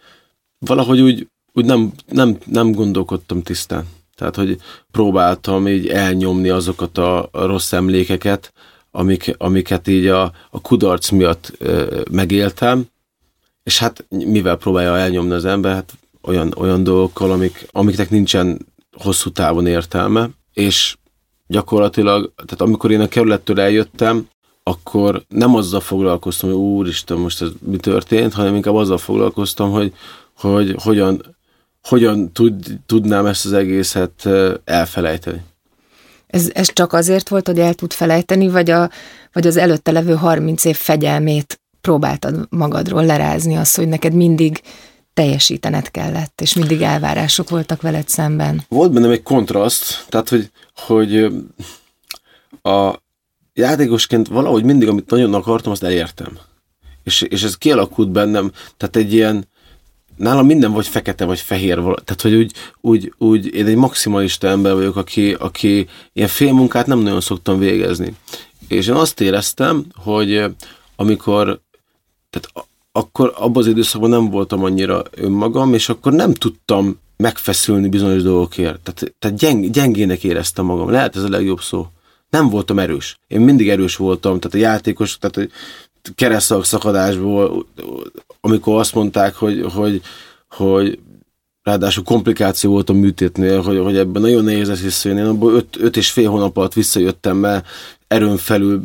valahogy 0.58 1.00
úgy, 1.00 1.28
úgy 1.52 1.64
nem, 1.64 1.92
nem, 2.06 2.38
nem 2.44 2.72
gondolkodtam 2.72 3.42
tisztán. 3.42 3.84
Tehát, 4.14 4.36
hogy 4.36 4.60
próbáltam 4.90 5.68
így 5.68 5.88
elnyomni 5.88 6.48
azokat 6.48 6.98
a, 6.98 7.28
rossz 7.32 7.72
emlékeket, 7.72 8.52
amik, 8.90 9.34
amiket 9.38 9.88
így 9.88 10.06
a, 10.06 10.32
a 10.50 10.60
kudarc 10.60 11.10
miatt 11.10 11.52
e, 11.60 11.86
megéltem, 12.10 12.86
és 13.62 13.78
hát 13.78 14.04
mivel 14.08 14.56
próbálja 14.56 14.98
elnyomni 14.98 15.32
az 15.32 15.44
ember, 15.44 15.74
hát 15.74 15.92
olyan, 16.22 16.54
olyan 16.56 16.84
dolgokkal, 16.84 17.30
amik, 17.30 17.68
amiknek 17.70 18.10
nincsen 18.10 18.66
hosszú 18.96 19.30
távon 19.30 19.66
értelme, 19.66 20.28
és 20.52 20.96
gyakorlatilag, 21.46 22.32
tehát 22.34 22.60
amikor 22.60 22.90
én 22.90 23.00
a 23.00 23.08
kerülettől 23.08 23.60
eljöttem, 23.60 24.28
akkor 24.62 25.22
nem 25.28 25.54
azzal 25.54 25.80
foglalkoztam, 25.80 26.50
hogy 26.50 26.58
úristen, 26.58 27.18
most 27.18 27.42
ez 27.42 27.48
mi 27.58 27.76
történt, 27.76 28.32
hanem 28.32 28.54
inkább 28.54 28.74
azzal 28.74 28.98
foglalkoztam, 28.98 29.70
hogy, 29.70 29.92
hogy 30.36 30.74
hogyan, 30.82 31.36
hogyan 31.82 32.32
tud, 32.32 32.80
tudnám 32.86 33.26
ezt 33.26 33.44
az 33.44 33.52
egészet 33.52 34.28
elfelejteni. 34.64 35.42
Ez, 36.26 36.50
ez 36.54 36.72
csak 36.72 36.92
azért 36.92 37.28
volt, 37.28 37.46
hogy 37.46 37.58
el 37.58 37.74
tud 37.74 37.92
felejteni, 37.92 38.48
vagy, 38.48 38.70
a, 38.70 38.90
vagy 39.32 39.46
az 39.46 39.56
előtte 39.56 39.92
levő 39.92 40.14
30 40.14 40.64
év 40.64 40.76
fegyelmét 40.76 41.60
próbáltad 41.80 42.46
magadról 42.50 43.04
lerázni, 43.04 43.56
az, 43.56 43.74
hogy 43.74 43.88
neked 43.88 44.12
mindig 44.12 44.60
teljesítened 45.18 45.90
kellett, 45.90 46.40
és 46.40 46.54
mindig 46.54 46.82
elvárások 46.82 47.48
voltak 47.50 47.82
veled 47.82 48.08
szemben. 48.08 48.62
Volt 48.68 48.92
bennem 48.92 49.10
egy 49.10 49.22
kontraszt, 49.22 50.06
tehát, 50.08 50.28
hogy, 50.28 50.50
hogy 50.76 51.24
a 52.62 52.94
játékosként 53.54 54.28
valahogy 54.28 54.64
mindig, 54.64 54.88
amit 54.88 55.10
nagyon 55.10 55.34
akartam, 55.34 55.72
azt 55.72 55.82
elértem. 55.82 56.38
És, 57.02 57.22
és 57.22 57.42
ez 57.42 57.56
kialakult 57.56 58.10
bennem, 58.10 58.52
tehát 58.76 58.96
egy 58.96 59.12
ilyen, 59.12 59.48
nálam 60.16 60.46
minden 60.46 60.72
vagy 60.72 60.86
fekete, 60.86 61.24
vagy 61.24 61.40
fehér, 61.40 61.76
tehát 61.76 62.20
hogy 62.22 62.34
úgy, 62.34 62.52
úgy, 62.80 63.12
úgy 63.18 63.54
én 63.54 63.66
egy 63.66 63.76
maximalista 63.76 64.48
ember 64.48 64.74
vagyok, 64.74 64.96
aki, 64.96 65.32
aki 65.32 65.86
ilyen 66.12 66.28
félmunkát 66.28 66.86
nem 66.86 66.98
nagyon 66.98 67.20
szoktam 67.20 67.58
végezni. 67.58 68.14
És 68.68 68.86
én 68.86 68.94
azt 68.94 69.20
éreztem, 69.20 69.84
hogy 69.94 70.44
amikor 70.96 71.60
tehát 72.30 72.67
akkor 72.92 73.32
abban 73.36 73.62
az 73.62 73.68
időszakban 73.68 74.10
nem 74.10 74.30
voltam 74.30 74.64
annyira 74.64 75.02
önmagam, 75.10 75.74
és 75.74 75.88
akkor 75.88 76.12
nem 76.12 76.32
tudtam 76.34 76.98
megfeszülni 77.16 77.88
bizonyos 77.88 78.22
dolgokért. 78.22 78.80
Tehát, 78.80 79.14
tehát 79.18 79.36
gyeng, 79.36 79.70
gyengének 79.70 80.24
éreztem 80.24 80.64
magam. 80.64 80.90
Lehet 80.90 81.16
ez 81.16 81.22
a 81.22 81.28
legjobb 81.28 81.60
szó. 81.60 81.86
Nem 82.30 82.48
voltam 82.48 82.78
erős. 82.78 83.16
Én 83.26 83.40
mindig 83.40 83.68
erős 83.68 83.96
voltam, 83.96 84.38
tehát 84.40 84.56
a 84.56 84.70
játékos, 84.70 85.18
tehát 85.18 85.50
keresztszak 86.14 86.64
szakadásból, 86.64 87.66
amikor 88.40 88.78
azt 88.78 88.94
mondták, 88.94 89.34
hogy, 89.34 89.66
hogy, 89.72 90.02
hogy 90.48 90.98
ráadásul 91.68 92.04
komplikáció 92.04 92.70
volt 92.70 92.90
a 92.90 92.92
műtétnél, 92.92 93.60
hogy, 93.60 93.78
hogy 93.78 93.96
ebben 93.96 94.22
nagyon 94.22 94.44
nehéz 94.44 94.68
lesz 94.68 94.80
visszajönni. 94.80 95.20
Én 95.20 95.26
abból 95.26 95.54
öt, 95.54 95.76
öt 95.80 95.96
és 95.96 96.10
fél 96.10 96.30
hónap 96.30 96.56
alatt 96.56 96.72
visszajöttem, 96.72 97.36
mert 97.36 97.66
erőn 98.06 98.36
felül 98.36 98.82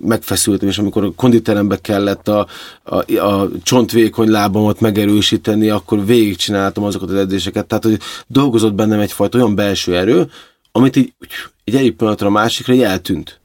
megfeszültem, 0.00 0.68
és 0.68 0.78
amikor 0.78 1.04
a 1.04 1.12
konditerembe 1.16 1.80
kellett 1.80 2.28
a, 2.28 2.46
a, 2.82 3.12
a 3.12 3.48
csontvékony 3.62 4.28
lábamat 4.28 4.80
megerősíteni, 4.80 5.68
akkor 5.68 6.06
végigcsináltam 6.06 6.84
azokat 6.84 7.10
az 7.10 7.16
edzéseket. 7.16 7.66
Tehát, 7.66 7.84
hogy 7.84 7.98
dolgozott 8.26 8.74
bennem 8.74 9.00
egyfajta 9.00 9.38
olyan 9.38 9.54
belső 9.54 9.96
erő, 9.96 10.30
amit 10.72 10.96
így, 10.96 11.12
így 11.64 11.74
egyik 11.74 11.96
pillanatra 11.96 12.26
a 12.26 12.30
másikra 12.30 12.74
így 12.74 12.82
eltűnt. 12.82 13.40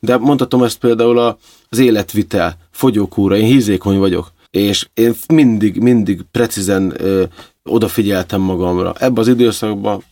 De 0.00 0.16
mondhatom 0.16 0.62
ezt 0.62 0.78
például 0.78 1.36
az 1.68 1.78
életvitel, 1.78 2.56
fogyókúra, 2.70 3.36
én 3.36 3.46
hízékony 3.46 3.98
vagyok, 3.98 4.32
és 4.50 4.88
én 4.94 5.14
mindig, 5.28 5.78
mindig 5.78 6.20
precízen 6.30 6.94
ö, 6.96 7.24
odafigyeltem 7.66 8.40
magamra. 8.40 8.94
Ebben 8.98 9.18
az 9.18 9.28
időszakban 9.28 10.04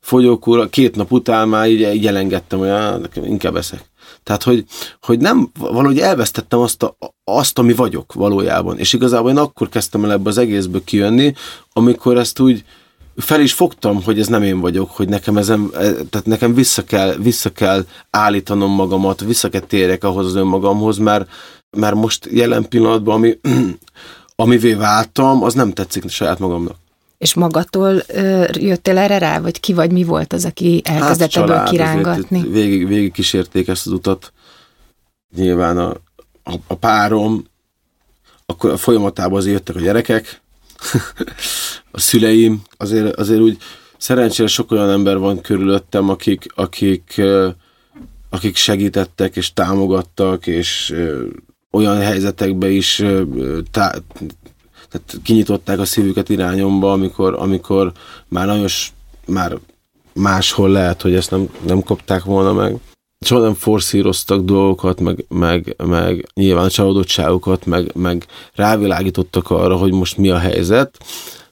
fogyókúra, 0.00 0.68
két 0.68 0.96
nap 0.96 1.12
után 1.12 1.48
már 1.48 1.68
így, 1.68 1.94
így 1.94 2.06
elengedtem, 2.06 2.58
hogy 2.58 3.24
inkább 3.24 3.56
eszek. 3.56 3.90
Tehát, 4.22 4.42
hogy, 4.42 4.64
hogy 5.00 5.18
nem, 5.18 5.50
valahogy 5.58 5.98
elvesztettem 5.98 6.58
azt, 6.58 6.82
a, 6.82 6.96
azt, 7.24 7.58
ami 7.58 7.72
vagyok 7.72 8.12
valójában. 8.12 8.78
És 8.78 8.92
igazából 8.92 9.30
én 9.30 9.36
akkor 9.36 9.68
kezdtem 9.68 10.04
el 10.04 10.12
ebbe 10.12 10.28
az 10.28 10.38
egészből 10.38 10.84
kijönni, 10.84 11.34
amikor 11.72 12.18
ezt 12.18 12.40
úgy 12.40 12.64
fel 13.16 13.40
is 13.40 13.52
fogtam, 13.52 14.02
hogy 14.02 14.18
ez 14.18 14.26
nem 14.26 14.42
én 14.42 14.60
vagyok, 14.60 14.90
hogy 14.90 15.08
nekem 15.08 15.36
ezen, 15.36 15.70
e, 15.74 15.78
tehát 15.92 16.26
nekem 16.26 16.54
vissza 16.54 16.84
kell, 16.84 17.14
vissza 17.16 17.50
kell 17.50 17.84
állítanom 18.10 18.70
magamat, 18.70 19.20
vissza 19.20 19.48
kell 19.48 19.60
térjek 19.60 20.04
ahhoz 20.04 20.26
az 20.26 20.34
önmagamhoz, 20.34 20.98
mert, 20.98 21.28
mert 21.76 21.94
most 21.94 22.28
jelen 22.30 22.68
pillanatban, 22.68 23.14
ami, 23.14 23.38
amivé 24.36 24.72
váltam, 24.74 25.42
az 25.42 25.54
nem 25.54 25.72
tetszik 25.72 26.08
saját 26.08 26.38
magamnak. 26.38 26.76
És 27.20 27.34
magatól 27.34 28.02
ö, 28.06 28.44
jöttél 28.52 28.98
erre 28.98 29.18
rá, 29.18 29.40
vagy 29.40 29.60
ki 29.60 29.72
vagy, 29.72 29.92
mi 29.92 30.04
volt 30.04 30.32
az, 30.32 30.44
aki 30.44 30.82
elkezdett 30.84 31.32
hát, 31.32 31.44
ebből 31.44 31.62
kirángatni? 31.62 32.50
Végig, 32.50 32.86
végig 32.86 33.12
kísérték 33.12 33.68
ezt 33.68 33.86
az 33.86 33.92
utat. 33.92 34.32
Nyilván 35.36 35.78
a, 35.78 35.90
a, 36.44 36.54
a 36.66 36.74
párom, 36.74 37.44
akkor 38.46 38.70
a 38.70 38.76
folyamatában 38.76 39.38
azért 39.38 39.54
jöttek 39.54 39.76
a 39.76 39.80
gyerekek, 39.80 40.40
a 41.90 42.00
szüleim, 42.00 42.62
azért, 42.76 43.16
azért 43.16 43.40
úgy 43.40 43.58
szerencsére 43.96 44.48
sok 44.48 44.70
olyan 44.70 44.90
ember 44.90 45.18
van 45.18 45.40
körülöttem, 45.40 46.08
akik, 46.08 46.46
akik, 46.54 47.20
akik 48.30 48.56
segítettek 48.56 49.36
és 49.36 49.52
támogattak, 49.52 50.46
és 50.46 50.94
olyan 51.70 52.00
helyzetekbe 52.00 52.70
is 52.70 53.02
tá- 53.70 54.02
tehát 54.90 55.20
kinyitották 55.22 55.78
a 55.78 55.84
szívüket 55.84 56.28
irányomba, 56.28 56.92
amikor, 56.92 57.34
amikor 57.38 57.92
már 58.28 58.46
nagyon, 58.46 58.66
már 59.26 59.58
máshol 60.12 60.68
lehet, 60.68 61.02
hogy 61.02 61.14
ezt 61.14 61.30
nem, 61.30 61.48
nem 61.66 61.82
kopták 61.82 62.24
volna 62.24 62.52
meg. 62.52 62.76
Soha 63.24 63.42
nem 63.42 63.54
forszíroztak 63.54 64.40
dolgokat, 64.40 65.00
meg, 65.00 65.24
meg, 65.28 65.76
meg 65.84 66.28
nyilván 66.34 66.68
csalódottságokat, 66.68 67.66
meg, 67.66 67.94
meg 67.94 68.26
rávilágítottak 68.54 69.50
arra, 69.50 69.76
hogy 69.76 69.92
most 69.92 70.16
mi 70.16 70.30
a 70.30 70.38
helyzet, 70.38 70.98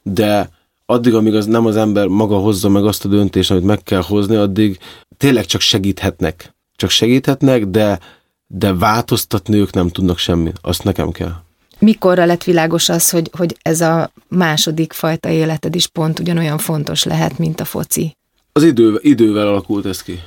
de 0.03 0.51
addig, 0.87 1.15
amíg 1.15 1.35
az 1.35 1.47
nem 1.47 1.67
az 1.67 1.77
ember 1.77 2.07
maga 2.07 2.37
hozza 2.37 2.69
meg 2.69 2.85
azt 2.85 3.05
a 3.05 3.09
döntést, 3.09 3.51
amit 3.51 3.65
meg 3.65 3.83
kell 3.83 4.03
hozni, 4.03 4.37
addig 4.37 4.79
tényleg 5.17 5.45
csak 5.45 5.61
segíthetnek. 5.61 6.55
Csak 6.77 6.91
segíthetnek, 6.91 7.67
de, 7.67 7.99
de 8.47 8.75
változtatni 8.75 9.57
ők 9.57 9.73
nem 9.73 9.89
tudnak 9.89 10.19
semmit. 10.19 10.59
Azt 10.63 10.85
nekem 10.85 11.11
kell 11.11 11.35
mikorra 11.79 12.25
lett 12.25 12.45
világos 12.45 12.89
az, 12.89 13.11
hogy, 13.11 13.31
hogy 13.37 13.57
ez 13.63 13.81
a 13.81 14.11
második 14.29 14.93
fajta 14.93 15.29
életed 15.29 15.75
is 15.75 15.87
pont 15.87 16.19
ugyanolyan 16.19 16.59
fontos 16.59 17.05
lehet, 17.05 17.39
mint 17.39 17.61
a 17.61 17.65
foci? 17.65 18.17
Az 18.53 18.63
idő, 18.63 18.99
idővel 19.03 19.47
alakult 19.47 19.87
ez 19.87 20.03
ki. 20.03 20.23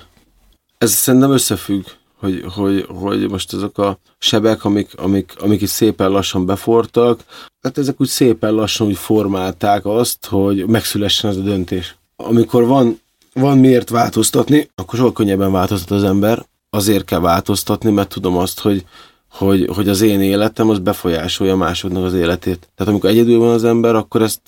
Ez 0.78 0.92
szerintem 0.92 1.32
összefügg, 1.32 1.84
hogy, 2.22 2.44
hogy, 2.54 2.86
hogy 2.88 3.30
most 3.30 3.54
ezek 3.54 3.78
a 3.78 4.00
sebek, 4.20 4.64
amik, 4.66 4.90
amik, 4.96 5.34
amik 5.40 5.62
is 5.62 5.70
szépen 5.70 6.10
lassan 6.10 6.46
befortak, 6.46 7.24
hát 7.62 7.78
ezek 7.78 8.02
úgy 8.02 8.08
szépen 8.08 8.54
lassan 8.54 8.88
úgy 8.88 8.98
formálták 8.98 9.86
azt, 9.86 10.26
hogy 10.26 10.66
megszülessen 10.66 11.30
ez 11.30 11.38
a 11.38 11.42
döntés. 11.42 11.96
Amikor 12.16 12.66
van, 12.66 13.02
van 13.34 13.58
miért 13.58 13.90
változtatni, 13.90 14.70
akkor 14.76 14.98
sokkal 14.98 15.14
könnyebben 15.14 15.52
változtat 15.52 15.98
az 15.98 16.04
ember, 16.04 16.46
azért 16.70 17.06
kell 17.06 17.20
változtatni, 17.20 17.92
mert 17.92 18.10
tudom 18.10 18.38
azt, 18.38 18.60
hogy 18.60 18.86
hogy, 19.32 19.70
hogy 19.74 19.90
az 19.90 20.02
én 20.02 20.22
életem 20.22 20.70
az 20.70 20.80
befolyásolja 20.80 21.56
másodnak 21.56 22.04
az 22.04 22.14
életét. 22.14 22.70
Tehát 22.76 22.92
amikor 22.92 23.10
egyedül 23.10 23.38
van 23.38 23.54
az 23.54 23.64
ember, 23.64 23.96
akkor 23.96 24.22
ezt, 24.22 24.42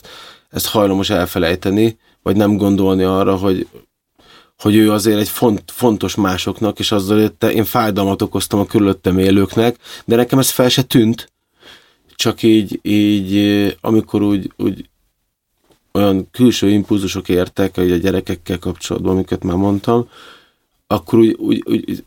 ezt 0.49 0.67
hajlamos 0.67 1.09
elfelejteni, 1.09 1.97
vagy 2.21 2.35
nem 2.35 2.57
gondolni 2.57 3.03
arra, 3.03 3.35
hogy, 3.35 3.67
hogy 4.57 4.75
ő 4.75 4.91
azért 4.91 5.19
egy 5.19 5.29
font, 5.29 5.63
fontos 5.65 6.15
másoknak, 6.15 6.79
és 6.79 6.91
azzal 6.91 7.31
hogy 7.39 7.51
én 7.51 7.65
fájdalmat 7.65 8.21
okoztam 8.21 8.59
a 8.59 8.65
körülöttem 8.65 9.17
élőknek, 9.17 9.77
de 10.05 10.15
nekem 10.15 10.39
ez 10.39 10.49
fel 10.49 10.69
se 10.69 10.81
tűnt. 10.81 11.31
Csak 12.15 12.43
így, 12.43 12.79
így 12.81 13.77
amikor 13.81 14.21
úgy, 14.21 14.51
úgy 14.57 14.89
olyan 15.91 16.27
külső 16.31 16.69
impulzusok 16.69 17.29
értek, 17.29 17.75
hogy 17.75 17.91
a 17.91 17.97
gyerekekkel 17.97 18.59
kapcsolatban, 18.59 19.11
amiket 19.11 19.43
már 19.43 19.55
mondtam, 19.55 20.09
akkor 20.87 21.19
úgy, 21.19 21.35
úgy, 21.39 21.63
úgy 21.65 22.03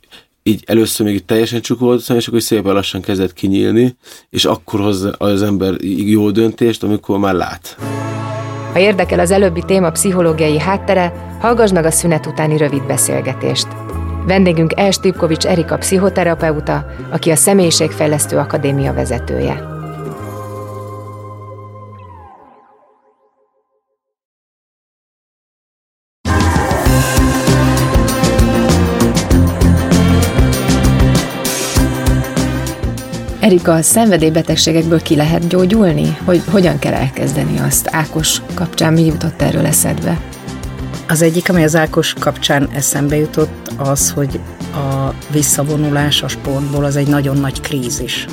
így 0.46 0.62
először 0.66 1.06
még 1.06 1.24
teljesen 1.24 1.60
csuk 1.60 1.78
volt, 1.78 2.10
és 2.10 2.26
akkor 2.26 2.42
szépen 2.42 2.72
lassan 2.72 3.00
kezdett 3.00 3.32
kinyílni, 3.32 3.96
és 4.30 4.44
akkor 4.44 4.80
hozza 4.80 5.10
az 5.10 5.42
ember 5.42 5.74
jó 5.96 6.30
döntést, 6.30 6.82
amikor 6.82 7.18
már 7.18 7.34
lát. 7.34 7.76
Ha 8.72 8.78
érdekel 8.78 9.20
az 9.20 9.30
előbbi 9.30 9.62
téma 9.66 9.90
pszichológiai 9.90 10.58
háttere, 10.58 11.36
hallgass 11.40 11.72
meg 11.72 11.84
a 11.84 11.90
szünet 11.90 12.26
utáni 12.26 12.56
rövid 12.56 12.86
beszélgetést. 12.86 13.66
Vendégünk 14.26 14.72
Els 14.76 14.98
Tipkovics 15.00 15.46
Erika 15.46 15.76
pszichoterapeuta, 15.76 16.86
aki 17.10 17.30
a 17.30 17.36
Személyiségfejlesztő 17.36 18.36
Akadémia 18.36 18.92
vezetője. 18.92 19.75
Erika, 33.46 33.74
a 33.74 33.82
szenvedélybetegségekből 33.82 35.02
ki 35.02 35.16
lehet 35.16 35.46
gyógyulni? 35.46 36.16
Hogy 36.24 36.42
hogyan 36.50 36.78
kell 36.78 36.92
elkezdeni 36.92 37.58
azt? 37.58 37.88
Ákos 37.90 38.42
kapcsán 38.54 38.92
mi 38.92 39.04
jutott 39.04 39.42
erről 39.42 39.66
eszedbe? 39.66 40.20
Az 41.08 41.22
egyik, 41.22 41.48
ami 41.48 41.64
az 41.64 41.76
Ákos 41.76 42.12
kapcsán 42.12 42.68
eszembe 42.74 43.16
jutott, 43.16 43.72
az, 43.76 44.10
hogy 44.10 44.40
a 44.74 45.14
visszavonulás 45.32 46.22
a 46.22 46.28
sportból 46.28 46.84
az 46.84 46.96
egy 46.96 47.08
nagyon 47.08 47.36
nagy 47.36 47.60
krízis. 47.60 48.26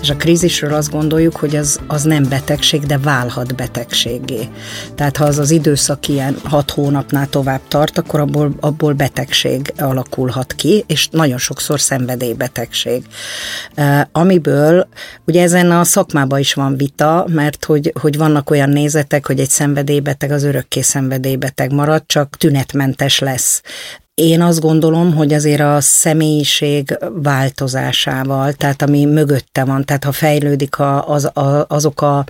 És 0.00 0.10
a 0.10 0.16
krízisről 0.16 0.74
azt 0.74 0.90
gondoljuk, 0.90 1.36
hogy 1.36 1.56
az, 1.56 1.80
az 1.86 2.02
nem 2.02 2.28
betegség, 2.28 2.82
de 2.82 2.98
válhat 2.98 3.54
betegségé. 3.54 4.48
Tehát 4.94 5.16
ha 5.16 5.24
az 5.24 5.38
az 5.38 5.50
időszak 5.50 6.08
ilyen 6.08 6.36
hat 6.44 6.70
hónapnál 6.70 7.28
tovább 7.28 7.60
tart, 7.68 7.98
akkor 7.98 8.20
abból, 8.20 8.52
abból 8.60 8.92
betegség 8.92 9.72
alakulhat 9.78 10.52
ki, 10.52 10.84
és 10.86 11.08
nagyon 11.10 11.38
sokszor 11.38 11.80
szenvedélybetegség. 11.80 13.04
Amiből, 14.12 14.88
ugye 15.24 15.42
ezen 15.42 15.70
a 15.70 15.84
szakmában 15.84 16.38
is 16.38 16.54
van 16.54 16.76
vita, 16.76 17.26
mert 17.28 17.64
hogy, 17.64 17.92
hogy 18.00 18.16
vannak 18.16 18.50
olyan 18.50 18.68
nézetek, 18.68 19.26
hogy 19.26 19.40
egy 19.40 19.50
szenvedélybeteg 19.50 20.30
az 20.30 20.42
örökké 20.42 20.80
szenvedélybeteg 20.80 21.72
marad, 21.72 22.02
csak 22.06 22.36
tünetmentes 22.36 23.18
lesz. 23.18 23.62
Én 24.22 24.42
azt 24.42 24.60
gondolom, 24.60 25.14
hogy 25.14 25.32
azért 25.34 25.60
a 25.60 25.80
személyiség 25.80 26.98
változásával, 27.14 28.52
tehát 28.52 28.82
ami 28.82 29.04
mögötte 29.04 29.64
van, 29.64 29.84
tehát 29.84 30.04
ha 30.04 30.12
fejlődik 30.12 30.78
a, 30.78 31.08
az, 31.08 31.24
a, 31.24 31.64
azok 31.68 32.02
a 32.02 32.24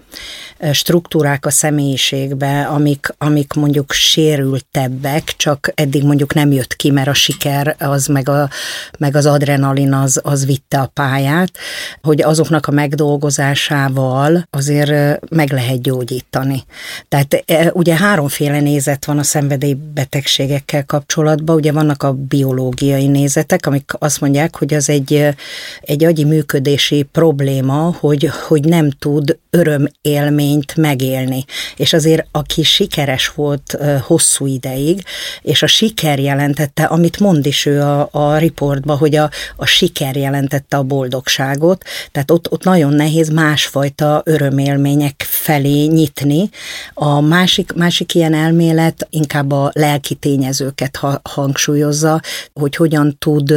struktúrák 0.72 1.46
a 1.46 1.51
személyiségbe, 1.51 2.62
amik, 2.62 3.14
amik 3.18 3.53
mondjuk 3.53 3.92
sérültebbek, 3.92 5.35
csak 5.37 5.72
eddig 5.75 6.05
mondjuk 6.05 6.35
nem 6.35 6.53
jött 6.53 6.77
ki, 6.77 6.90
mert 6.90 7.09
a 7.09 7.14
siker 7.14 7.77
az 7.79 8.07
meg, 8.07 8.29
a, 8.29 8.49
meg 8.99 9.16
az 9.16 9.27
adrenalin 9.27 9.92
az, 9.92 10.20
az 10.22 10.46
vitte 10.46 10.79
a 10.79 10.90
pályát, 10.94 11.51
hogy 12.03 12.22
azoknak 12.22 12.66
a 12.66 12.72
megdolgozásával 12.72 14.46
azért 14.51 15.18
meg 15.31 15.53
lehet 15.53 15.83
gyógyítani. 15.83 16.64
Tehát 17.09 17.44
ugye 17.72 17.96
háromféle 17.96 18.61
nézet 18.61 19.05
van 19.05 19.18
a 19.18 19.22
szenvedélybetegségekkel 19.22 20.85
kapcsolatban, 20.85 21.57
ugye 21.57 21.75
vannak 21.77 22.03
a 22.03 22.12
biológiai 22.12 23.07
nézetek, 23.07 23.67
amik 23.67 23.93
azt 23.99 24.21
mondják, 24.21 24.57
hogy 24.57 24.75
az 24.75 24.89
egy, 24.89 25.29
egy 25.81 26.05
agyi 26.05 26.25
működési 26.25 27.03
probléma, 27.03 27.97
hogy, 27.99 28.31
hogy 28.47 28.65
nem 28.65 28.91
tud 28.91 29.39
örömélményt 29.51 30.77
megélni. 30.77 31.45
És 31.77 31.93
azért, 31.93 32.27
aki 32.31 32.62
sikeres 32.62 33.29
volt 33.29 33.79
hosszú 34.03 34.47
ideig, 34.47 35.05
és 35.43 35.62
a 35.62 35.67
siker 35.67 36.19
jelentette, 36.19 36.85
amit 36.85 37.19
mond 37.21 37.47
is 37.47 37.67
ő 37.67 37.81
a, 37.81 38.09
a 38.12 38.37
riportba, 38.37 38.97
hogy 38.97 39.17
a, 39.17 39.31
a 39.57 39.67
siker 39.67 40.17
jelentette 40.17 40.77
a 40.77 40.83
boldogságot, 40.83 41.85
tehát 42.12 42.31
ott, 42.31 42.53
ott 42.53 42.65
nagyon 42.65 42.93
nehéz 42.93 43.29
másfajta 43.29 44.23
örömélmények 44.25 45.27
felé 45.46 45.85
nyitni. 45.85 46.50
A 46.94 47.20
másik, 47.20 47.72
másik 47.72 48.14
ilyen 48.14 48.35
elmélet 48.35 49.06
inkább 49.11 49.52
a 49.52 49.70
lelki 49.72 50.14
tényezőket 50.14 51.00
hangsúlyozza, 51.22 52.20
hogy 52.52 52.76
hogyan 52.76 53.16
tud 53.18 53.52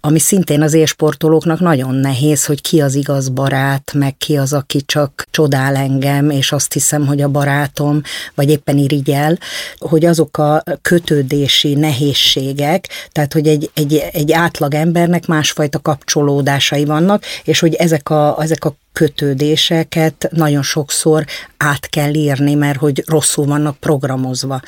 ami 0.00 0.18
szintén 0.18 0.62
az 0.62 0.74
élsportolóknak 0.74 1.60
nagyon 1.60 1.94
nehéz, 1.94 2.44
hogy 2.44 2.60
ki 2.60 2.80
az 2.80 2.94
igaz 2.94 3.28
barát, 3.28 3.92
meg 3.94 4.16
ki 4.16 4.36
az, 4.36 4.52
aki 4.52 4.82
csak 4.86 5.26
csodál 5.30 5.76
engem, 5.76 6.30
és 6.30 6.52
azt 6.52 6.72
hiszem, 6.72 7.06
hogy 7.06 7.20
a 7.20 7.28
barátom, 7.28 8.02
vagy 8.34 8.50
éppen 8.50 8.78
irigyel, 8.78 9.38
hogy 9.78 10.04
azok 10.04 10.38
a 10.38 10.62
kötődési 10.82 11.74
nehézségek, 11.74 12.88
tehát 13.12 13.32
hogy 13.32 13.48
egy, 13.48 13.70
egy, 13.74 14.04
egy 14.12 14.32
átlag 14.32 14.74
embernek 14.74 15.26
másfajta 15.26 15.78
kapcsolódásai 15.78 16.84
vannak, 16.84 17.24
és 17.44 17.60
hogy 17.60 17.74
ezek 17.74 18.10
a, 18.10 18.36
ezek 18.40 18.64
a 18.64 18.74
kötődéseket 18.92 20.28
nagyon 20.32 20.62
sokszor 20.62 21.24
át 21.56 21.88
kell 21.88 22.14
írni, 22.14 22.54
mert 22.54 22.78
hogy 22.78 23.02
rosszul 23.06 23.46
vannak 23.46 23.76
programozva. 23.76 24.60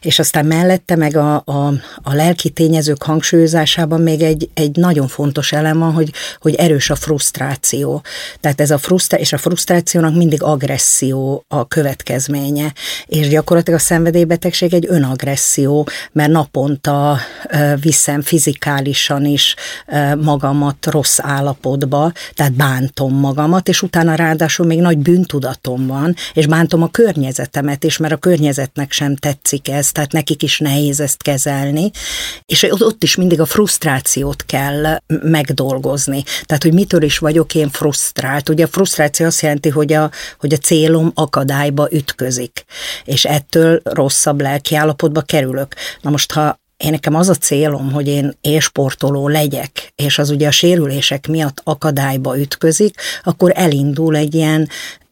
És 0.00 0.18
aztán 0.18 0.46
mellette 0.46 0.96
meg 0.96 1.16
a, 1.16 1.34
a, 1.44 1.72
a 2.02 2.14
lelki 2.14 2.50
tényezők 2.50 3.02
hangsúlyozásában 3.02 4.00
még 4.00 4.22
egy, 4.22 4.48
egy 4.54 4.76
nagyon 4.80 5.08
fontos 5.08 5.52
elem 5.52 5.78
van, 5.78 5.92
hogy, 5.92 6.12
hogy 6.40 6.54
erős 6.54 6.90
a 6.90 6.94
frusztráció. 6.94 8.02
Tehát 8.40 8.60
ez 8.60 8.70
a 8.70 8.78
frusztráció, 8.78 9.26
és 9.26 9.32
a 9.32 9.38
frusztrációnak 9.38 10.14
mindig 10.14 10.42
agresszió 10.42 11.44
a 11.48 11.68
következménye. 11.68 12.72
És 13.06 13.28
gyakorlatilag 13.28 13.78
a 13.78 13.82
szenvedélybetegség 13.82 14.74
egy 14.74 14.86
önagresszió, 14.88 15.88
mert 16.12 16.30
naponta 16.30 17.18
viszem 17.80 18.22
fizikálisan 18.22 19.24
is 19.24 19.54
magamat 20.20 20.86
rossz 20.86 21.18
állapotba, 21.18 22.12
tehát 22.34 22.52
bántom 22.52 23.14
magamat, 23.14 23.68
és 23.68 23.82
utána 23.82 24.14
ráadásul 24.14 24.66
még 24.66 24.80
nagy 24.80 24.98
bűntudatom 24.98 25.86
van, 25.86 26.14
és 26.34 26.46
bántom 26.46 26.82
a 26.82 26.90
környezetemet 26.90 27.84
is, 27.84 27.96
mert 27.96 28.12
a 28.12 28.16
környezetnek 28.16 28.92
sem 28.92 29.16
tetszik 29.16 29.68
ez, 29.68 29.92
tehát 29.92 30.12
nekik 30.12 30.42
is 30.42 30.58
nehéz 30.58 31.00
ezt 31.00 31.22
kezelni, 31.22 31.90
és 32.46 32.66
ott 32.70 33.02
is 33.02 33.16
mindig 33.16 33.40
a 33.40 33.46
frusztrációt 33.46 34.44
kell 34.46 34.69
megdolgozni. 35.06 36.22
Tehát, 36.42 36.62
hogy 36.62 36.74
mitől 36.74 37.02
is 37.02 37.18
vagyok 37.18 37.54
én 37.54 37.68
frusztrált. 37.68 38.48
Ugye 38.48 38.64
a 38.64 38.68
frusztráció 38.68 39.26
azt 39.26 39.40
jelenti, 39.40 39.68
hogy 39.68 39.92
a, 39.92 40.10
hogy 40.38 40.52
a 40.52 40.56
célom 40.56 41.12
akadályba 41.14 41.88
ütközik, 41.92 42.64
és 43.04 43.24
ettől 43.24 43.80
rosszabb 43.84 44.40
lelkiállapotba 44.40 45.20
kerülök. 45.20 45.74
Na 46.00 46.10
most, 46.10 46.32
ha 46.32 46.58
én 46.76 46.90
nekem 46.90 47.14
az 47.14 47.28
a 47.28 47.34
célom, 47.34 47.92
hogy 47.92 48.08
én 48.08 48.36
élsportoló 48.40 49.28
legyek, 49.28 49.92
és 49.96 50.18
az 50.18 50.30
ugye 50.30 50.46
a 50.46 50.50
sérülések 50.50 51.26
miatt 51.26 51.60
akadályba 51.64 52.38
ütközik, 52.38 52.94
akkor 53.22 53.52
elindul 53.54 54.16
egy 54.16 54.34
ilyen 54.34 54.68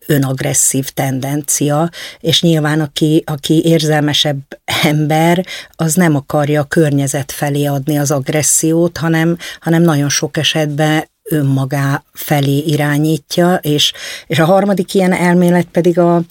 önagresszív 0.08 0.88
tendencia, 0.88 1.90
és 2.20 2.42
nyilván 2.42 2.80
aki, 2.80 3.22
aki 3.26 3.62
érzelmesebb 3.64 4.38
ember, 4.82 5.46
az 5.70 5.94
nem 5.94 6.14
akarja 6.14 6.60
a 6.60 6.64
környezet 6.64 7.32
felé 7.32 7.64
adni 7.64 7.98
az 7.98 8.10
agressziót, 8.10 8.96
hanem, 8.96 9.36
hanem 9.60 9.82
nagyon 9.82 10.08
sok 10.08 10.36
esetben 10.36 11.04
önmagá 11.28 12.02
felé 12.12 12.58
irányítja, 12.58 13.54
és, 13.54 13.92
és 14.26 14.38
a 14.38 14.44
harmadik 14.44 14.94
ilyen 14.94 15.12
elmélet 15.12 15.66
pedig 15.72 15.98
a, 15.98 16.22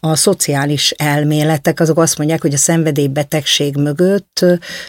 a 0.00 0.16
szociális 0.16 0.90
elméletek, 0.90 1.80
azok 1.80 1.98
azt 1.98 2.18
mondják, 2.18 2.40
hogy 2.40 2.54
a 2.54 2.56
szenvedélybetegség 2.56 3.76
mögött 3.76 4.44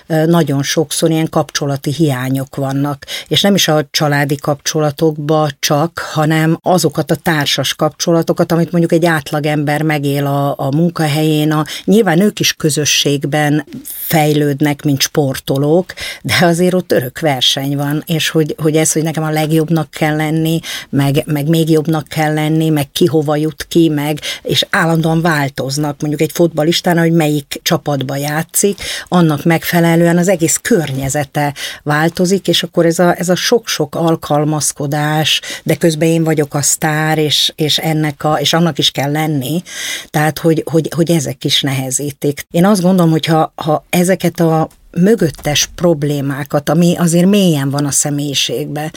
nagyon 0.07 0.63
sokszor 0.63 1.09
ilyen 1.09 1.29
kapcsolati 1.29 1.91
hiányok 1.91 2.55
vannak, 2.55 3.05
és 3.27 3.41
nem 3.41 3.55
is 3.55 3.67
a 3.67 3.87
családi 3.91 4.35
kapcsolatokba 4.35 5.49
csak, 5.59 5.99
hanem 5.99 6.59
azokat 6.61 7.11
a 7.11 7.15
társas 7.15 7.73
kapcsolatokat, 7.73 8.51
amit 8.51 8.71
mondjuk 8.71 8.91
egy 8.91 9.05
átlagember 9.05 9.81
megél 9.81 10.25
a, 10.25 10.53
a 10.57 10.75
munkahelyén, 10.75 11.51
a, 11.51 11.65
nyilván 11.83 12.19
ők 12.19 12.39
is 12.39 12.53
közösségben 12.53 13.65
fejlődnek, 13.83 14.83
mint 14.83 15.01
sportolók, 15.01 15.93
de 16.21 16.37
azért 16.41 16.73
ott 16.73 16.91
örök 16.91 17.19
verseny 17.19 17.75
van, 17.75 18.03
és 18.05 18.29
hogy, 18.29 18.55
hogy 18.57 18.75
ez, 18.75 18.91
hogy 18.91 19.03
nekem 19.03 19.23
a 19.23 19.29
legjobbnak 19.55 19.89
kell 19.89 20.15
lenni, 20.15 20.59
meg, 20.89 21.23
meg 21.25 21.47
még 21.47 21.69
jobbnak 21.69 22.07
kell 22.07 22.33
lenni, 22.33 22.69
meg 22.69 22.91
ki 22.91 23.05
hova 23.05 23.35
jut 23.35 23.65
ki, 23.69 23.89
meg, 23.89 24.19
és 24.41 24.65
állandóan 24.69 25.21
változnak, 25.21 26.01
mondjuk 26.01 26.21
egy 26.21 26.31
fotbalistán, 26.33 26.97
hogy 26.97 27.11
melyik 27.11 27.59
csapatba 27.63 28.15
játszik, 28.15 28.79
annak 29.07 29.43
megfelelően 29.43 30.17
az 30.17 30.27
egész 30.27 30.59
környezete 30.61 31.53
változik, 31.83 32.47
és 32.47 32.63
akkor 32.63 32.85
ez 32.85 32.99
a, 32.99 33.15
ez 33.17 33.29
a 33.29 33.35
sok-sok 33.35 33.95
alkalmazkodás, 33.95 35.41
de 35.63 35.75
közben 35.75 36.07
én 36.07 36.23
vagyok 36.23 36.53
a 36.53 36.61
sztár, 36.61 37.17
és, 37.17 37.53
és 37.55 37.77
ennek 37.77 38.23
a, 38.23 38.39
és 38.39 38.53
annak 38.53 38.77
is 38.77 38.91
kell 38.91 39.11
lenni, 39.11 39.63
tehát 40.09 40.39
hogy, 40.39 40.63
hogy, 40.71 40.89
hogy 40.95 41.11
ezek 41.11 41.43
is 41.43 41.61
nehezítik. 41.61 42.45
Én 42.51 42.65
azt 42.65 42.81
gondolom, 42.81 43.11
hogy 43.11 43.25
ha, 43.25 43.53
ha 43.55 43.85
ezeket 43.89 44.39
a 44.39 44.69
mögöttes 44.99 45.69
problémákat, 45.75 46.69
ami 46.69 46.95
azért 46.97 47.25
mélyen 47.25 47.69
van 47.69 47.85
a 47.85 47.91
személyiségbe, 47.91 48.91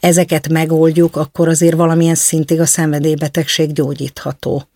ezeket 0.00 0.48
megoldjuk, 0.48 1.16
akkor 1.16 1.48
azért 1.48 1.76
valamilyen 1.76 2.14
szintig 2.14 2.60
a 2.60 2.66
szenvedélybetegség 2.66 3.72
gyógyítható. 3.72 4.68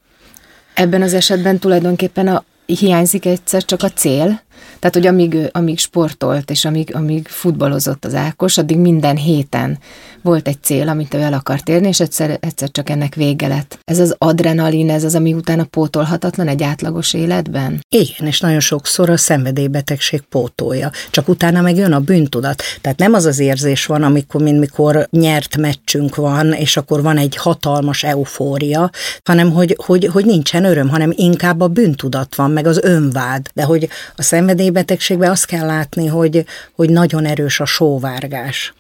Ebben 0.75 1.03
az 1.03 1.15
esetben 1.15 1.59
tulajdonképpen 1.59 2.29
a, 2.29 2.45
hiányzik 2.67 3.27
egyszer 3.27 3.65
csak 3.65 3.83
a 3.83 3.91
cél, 3.91 4.41
Tehát, 4.79 4.95
hogy 4.95 5.07
amíg, 5.07 5.49
amíg 5.53 5.79
sportolt, 5.79 6.51
és 6.51 6.65
amíg, 6.65 6.95
amíg 6.95 7.29
futballozott 7.29 8.05
az 8.05 8.15
Ákos, 8.15 8.59
addig 8.59 8.79
minden 8.79 9.17
héten 9.17 9.79
volt 10.23 10.49
egy 10.49 10.63
cél, 10.63 10.89
amit 10.89 11.15
ő 11.15 11.19
el 11.19 11.33
akart 11.33 11.69
érni, 11.69 11.89
és 11.89 12.01
egyszer, 12.01 12.39
egyszer 12.41 12.71
csak 12.71 12.91
ennek 12.91 13.15
vége 13.15 13.49
lett. 13.49 13.79
Ez 13.85 13.99
az 13.99 14.15
adrenalin, 14.19 14.91
ez 14.91 15.05
az, 15.05 15.15
ami 15.15 15.35
utána 15.35 15.65
pótolhatatlan 15.65 16.49
egy 16.49 16.63
átlagos 16.63 17.15
életben? 17.15 17.85
Igen, 17.89 18.27
és 18.27 18.41
nagyon 18.41 18.61
sokszor 18.61 19.11
a 19.11 19.17
szenvedélybetegség 19.17 20.21
pótolja. 20.21 20.91
Csak 21.11 21.29
utána 21.29 21.61
meg 21.61 21.77
jön 21.77 21.93
a 21.93 22.01
bűntudat. 22.01 22.63
Tehát 22.81 22.99
nem 22.99 23.15
az 23.15 23.25
az 23.25 23.39
érzés 23.39 23.87
van, 23.87 24.03
amikor, 24.03 24.43
mint 24.43 24.59
mikor 24.59 25.09
nyert 25.11 25.57
meccsünk 25.57 26.17
van, 26.17 26.53
és 26.53 26.77
akkor 26.77 27.03
van 27.03 27.17
egy 27.17 27.37
hatalmas 27.37 28.03
eufória, 28.03 28.91
hanem 29.25 29.53
hogy, 29.53 29.77
hogy, 29.87 30.07
hogy 30.13 30.25
nincsen 30.25 30.65
öröm, 30.65 30.89
hanem 30.89 31.13
inkább 31.15 31.61
a 31.61 31.69
bűntudat 31.69 32.35
van, 32.35 32.51
meg 32.51 32.67
az 32.67 32.81
önvád. 32.83 33.47
De 33.55 33.63
hogy 33.63 33.89
a 34.17 34.23
szenvedélybetegségben 34.49 35.31
azt 35.31 35.45
kell 35.45 35.67
látni, 35.67 36.07
hogy, 36.07 36.45
hogy 36.75 36.91
nagyon 36.91 37.25
erős 37.25 37.61
a 37.61 37.65
sóvárgás. 37.65 38.75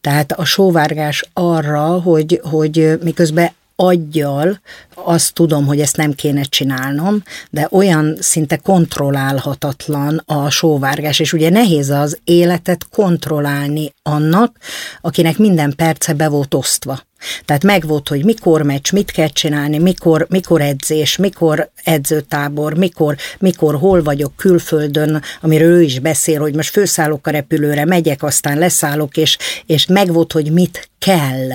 Tehát 0.00 0.32
a 0.32 0.44
sóvárgás 0.44 1.24
arra, 1.32 1.86
hogy, 1.86 2.40
hogy 2.42 2.98
miközben 3.02 3.50
aggyal 3.76 4.60
azt 5.04 5.34
tudom, 5.34 5.66
hogy 5.66 5.80
ezt 5.80 5.96
nem 5.96 6.12
kéne 6.12 6.42
csinálnom, 6.42 7.22
de 7.50 7.68
olyan 7.70 8.16
szinte 8.20 8.56
kontrollálhatatlan 8.56 10.22
a 10.26 10.50
sóvárgás, 10.50 11.18
és 11.18 11.32
ugye 11.32 11.50
nehéz 11.50 11.90
az 11.90 12.18
életet 12.24 12.86
kontrollálni 12.90 13.92
annak, 14.02 14.56
akinek 15.00 15.38
minden 15.38 15.72
perce 15.76 16.14
be 16.14 16.28
volt 16.28 16.54
osztva. 16.54 17.06
Tehát 17.44 17.64
megvolt, 17.64 18.08
hogy 18.08 18.24
mikor 18.24 18.62
meccs, 18.62 18.92
mit 18.92 19.10
kell 19.10 19.28
csinálni, 19.28 19.78
mikor, 19.78 20.26
mikor 20.28 20.60
edzés, 20.60 21.16
mikor 21.16 21.70
edzőtábor, 21.84 22.74
mikor, 22.74 23.16
mikor 23.38 23.74
hol 23.74 24.02
vagyok 24.02 24.36
külföldön, 24.36 25.22
amiről 25.40 25.72
ő 25.72 25.82
is 25.82 25.98
beszél, 25.98 26.40
hogy 26.40 26.54
most 26.54 26.70
főszállok 26.70 27.26
a 27.26 27.30
repülőre, 27.30 27.84
megyek, 27.84 28.22
aztán 28.22 28.58
leszállok, 28.58 29.16
és, 29.16 29.38
és 29.66 29.86
megvolt, 29.86 30.32
hogy 30.32 30.52
mit 30.52 30.90
kell. 30.98 31.48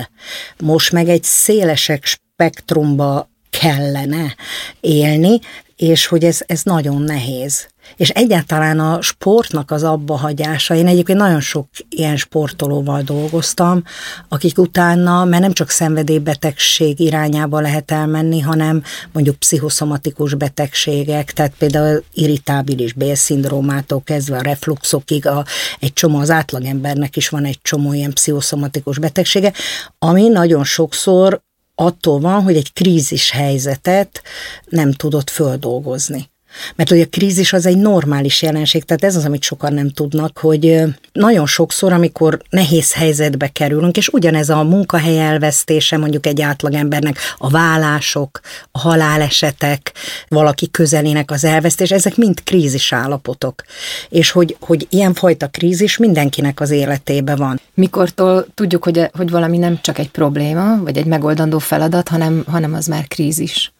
Most 0.58 0.92
meg 0.92 1.08
egy 1.08 1.22
szélesek 1.22 2.04
spektrumba 2.04 3.28
kellene 3.60 4.34
élni, 4.80 5.38
és 5.76 6.06
hogy 6.06 6.24
ez, 6.24 6.40
ez 6.46 6.62
nagyon 6.62 7.02
nehéz. 7.02 7.68
És 7.96 8.08
egyáltalán 8.08 8.80
a 8.80 9.02
sportnak 9.02 9.70
az 9.70 9.82
abba 9.82 10.16
hagyása, 10.16 10.74
én 10.74 10.86
egyébként 10.86 11.18
nagyon 11.18 11.40
sok 11.40 11.66
ilyen 11.88 12.16
sportolóval 12.16 13.02
dolgoztam, 13.02 13.82
akik 14.28 14.58
utána, 14.58 15.24
mert 15.24 15.42
nem 15.42 15.52
csak 15.52 15.70
szenvedélybetegség 15.70 17.00
irányába 17.00 17.60
lehet 17.60 17.90
elmenni, 17.90 18.40
hanem 18.40 18.82
mondjuk 19.12 19.36
pszichoszomatikus 19.36 20.34
betegségek, 20.34 21.32
tehát 21.32 21.52
például 21.58 22.04
irritábilis 22.12 22.92
bélszindrómától 22.92 24.02
kezdve 24.04 24.36
a 24.36 24.42
refluxokig, 24.42 25.26
a, 25.26 25.44
egy 25.80 25.92
csomó, 25.92 26.18
az 26.18 26.30
átlagembernek 26.30 27.16
is 27.16 27.28
van 27.28 27.44
egy 27.44 27.58
csomó 27.62 27.92
ilyen 27.92 28.12
pszichoszomatikus 28.12 28.98
betegsége, 28.98 29.52
ami 29.98 30.28
nagyon 30.28 30.64
sokszor 30.64 31.42
attól 31.74 32.20
van, 32.20 32.42
hogy 32.42 32.56
egy 32.56 32.72
krízis 32.72 33.30
helyzetet 33.30 34.22
nem 34.64 34.92
tudott 34.92 35.30
földolgozni. 35.30 36.32
Mert 36.74 36.88
hogy 36.88 37.00
a 37.00 37.06
krízis 37.06 37.52
az 37.52 37.66
egy 37.66 37.76
normális 37.76 38.42
jelenség, 38.42 38.84
tehát 38.84 39.04
ez 39.04 39.16
az, 39.16 39.24
amit 39.24 39.42
sokan 39.42 39.72
nem 39.72 39.90
tudnak, 39.90 40.38
hogy 40.38 40.82
nagyon 41.12 41.46
sokszor, 41.46 41.92
amikor 41.92 42.38
nehéz 42.50 42.92
helyzetbe 42.92 43.48
kerülünk, 43.48 43.96
és 43.96 44.08
ugyanez 44.08 44.48
a 44.48 44.62
munkahely 44.62 45.20
elvesztése 45.20 45.96
mondjuk 45.96 46.26
egy 46.26 46.40
átlagembernek, 46.40 47.18
a 47.38 47.48
vállások, 47.48 48.40
a 48.70 48.78
halálesetek, 48.78 49.92
valaki 50.28 50.70
közelének 50.70 51.30
az 51.30 51.44
elvesztés, 51.44 51.90
ezek 51.90 52.16
mind 52.16 52.42
krízis 52.44 52.92
állapotok. 52.92 53.62
És 54.08 54.30
hogy, 54.30 54.56
hogy 54.60 54.86
ilyenfajta 54.90 55.48
krízis 55.48 55.96
mindenkinek 55.96 56.60
az 56.60 56.70
életébe 56.70 57.36
van. 57.36 57.60
Mikortól 57.74 58.46
tudjuk, 58.54 58.84
hogy, 58.84 59.10
hogy 59.12 59.30
valami 59.30 59.58
nem 59.58 59.80
csak 59.80 59.98
egy 59.98 60.10
probléma, 60.10 60.82
vagy 60.82 60.96
egy 60.96 61.06
megoldandó 61.06 61.58
feladat, 61.58 62.08
hanem, 62.08 62.44
hanem 62.46 62.74
az 62.74 62.86
már 62.86 63.08
krízis? 63.08 63.73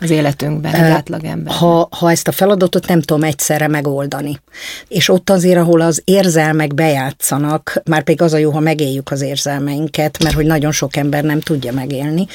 Az 0.00 0.10
életünkben, 0.10 0.74
egy 0.74 0.90
átlagember. 0.90 1.54
Ha, 1.54 1.88
ha 1.90 2.10
ezt 2.10 2.28
a 2.28 2.32
feladatot 2.32 2.86
nem 2.86 3.00
tudom 3.00 3.22
egyszerre 3.22 3.68
megoldani. 3.68 4.40
És 4.88 5.08
ott 5.08 5.30
azért, 5.30 5.58
ahol 5.58 5.80
az 5.80 6.02
érzelmek 6.04 6.74
bejátszanak, 6.74 7.82
már 7.84 8.02
pedig 8.02 8.22
az 8.22 8.32
a 8.32 8.36
jó, 8.36 8.50
ha 8.50 8.60
megéljük 8.60 9.10
az 9.10 9.20
érzelmeinket, 9.20 10.22
mert 10.22 10.34
hogy 10.34 10.46
nagyon 10.46 10.72
sok 10.72 10.96
ember 10.96 11.24
nem 11.24 11.40
tudja 11.40 11.72
megélni, 11.72 12.26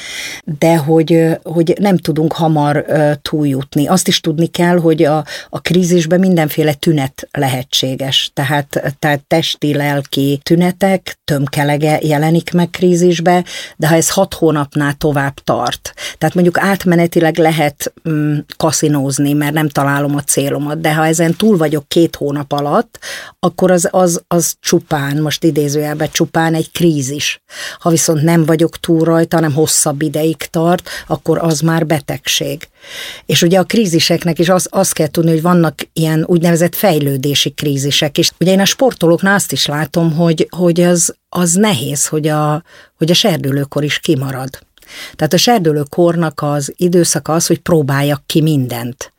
de 0.58 0.76
hogy, 0.76 1.38
hogy 1.42 1.76
nem 1.80 1.96
tudunk 1.96 2.32
hamar 2.32 2.84
túljutni. 3.22 3.86
Azt 3.86 4.08
is 4.08 4.20
tudni 4.20 4.46
kell, 4.46 4.78
hogy 4.78 5.02
a, 5.02 5.24
a 5.50 5.60
krízisben 5.60 6.20
mindenféle 6.20 6.72
tünet 6.72 7.28
lehetséges. 7.30 8.30
Tehát, 8.34 8.94
tehát 8.98 9.20
testi, 9.26 9.74
lelki 9.74 10.40
tünetek, 10.42 11.18
tömkelege 11.24 11.98
jelenik 12.02 12.52
meg 12.52 12.70
krízisbe, 12.70 13.44
de 13.76 13.88
ha 13.88 13.94
ez 13.94 14.10
hat 14.10 14.34
hónapnál 14.34 14.92
tovább 14.92 15.34
tart, 15.34 15.94
tehát 16.18 16.34
mondjuk 16.34 16.58
átmenetileg 16.58 17.36
lehet 17.36 17.49
lehet 17.50 17.92
mm, 18.08 18.38
kaszinózni, 18.56 19.32
mert 19.32 19.52
nem 19.52 19.68
találom 19.68 20.16
a 20.16 20.22
célomat, 20.22 20.80
de 20.80 20.94
ha 20.94 21.06
ezen 21.06 21.34
túl 21.34 21.56
vagyok 21.56 21.88
két 21.88 22.16
hónap 22.16 22.52
alatt, 22.52 22.98
akkor 23.38 23.70
az, 23.70 23.88
az, 23.90 24.22
az 24.28 24.56
csupán, 24.60 25.20
most 25.22 25.44
idézőjelben 25.44 26.08
csupán 26.12 26.54
egy 26.54 26.70
krízis. 26.70 27.42
Ha 27.78 27.90
viszont 27.90 28.22
nem 28.22 28.44
vagyok 28.44 28.80
túl 28.80 29.04
rajta, 29.04 29.36
hanem 29.36 29.52
hosszabb 29.52 30.02
ideig 30.02 30.36
tart, 30.36 30.88
akkor 31.06 31.38
az 31.38 31.60
már 31.60 31.86
betegség. 31.86 32.68
És 33.26 33.42
ugye 33.42 33.58
a 33.58 33.64
kríziseknek 33.64 34.38
is 34.38 34.48
az, 34.48 34.66
azt 34.70 34.92
kell 34.92 35.08
tudni, 35.08 35.30
hogy 35.30 35.42
vannak 35.42 35.74
ilyen 35.92 36.24
úgynevezett 36.26 36.74
fejlődési 36.74 37.50
krízisek, 37.50 38.18
és 38.18 38.30
ugye 38.40 38.52
én 38.52 38.60
a 38.60 38.64
sportolóknál 38.64 39.34
azt 39.34 39.52
is 39.52 39.66
látom, 39.66 40.12
hogy, 40.12 40.46
hogy 40.56 40.80
az, 40.80 41.14
az 41.28 41.52
nehéz, 41.52 42.06
hogy 42.06 42.28
a, 42.28 42.62
hogy 42.96 43.10
a 43.10 43.14
serdülőkor 43.14 43.84
is 43.84 43.98
kimarad. 43.98 44.68
Tehát 45.14 45.32
a 45.32 45.36
serdülő 45.36 45.82
kornak 45.88 46.42
az 46.42 46.72
időszaka 46.76 47.32
az, 47.32 47.46
hogy 47.46 47.58
próbáljak 47.58 48.22
ki 48.26 48.42
mindent. 48.42 49.12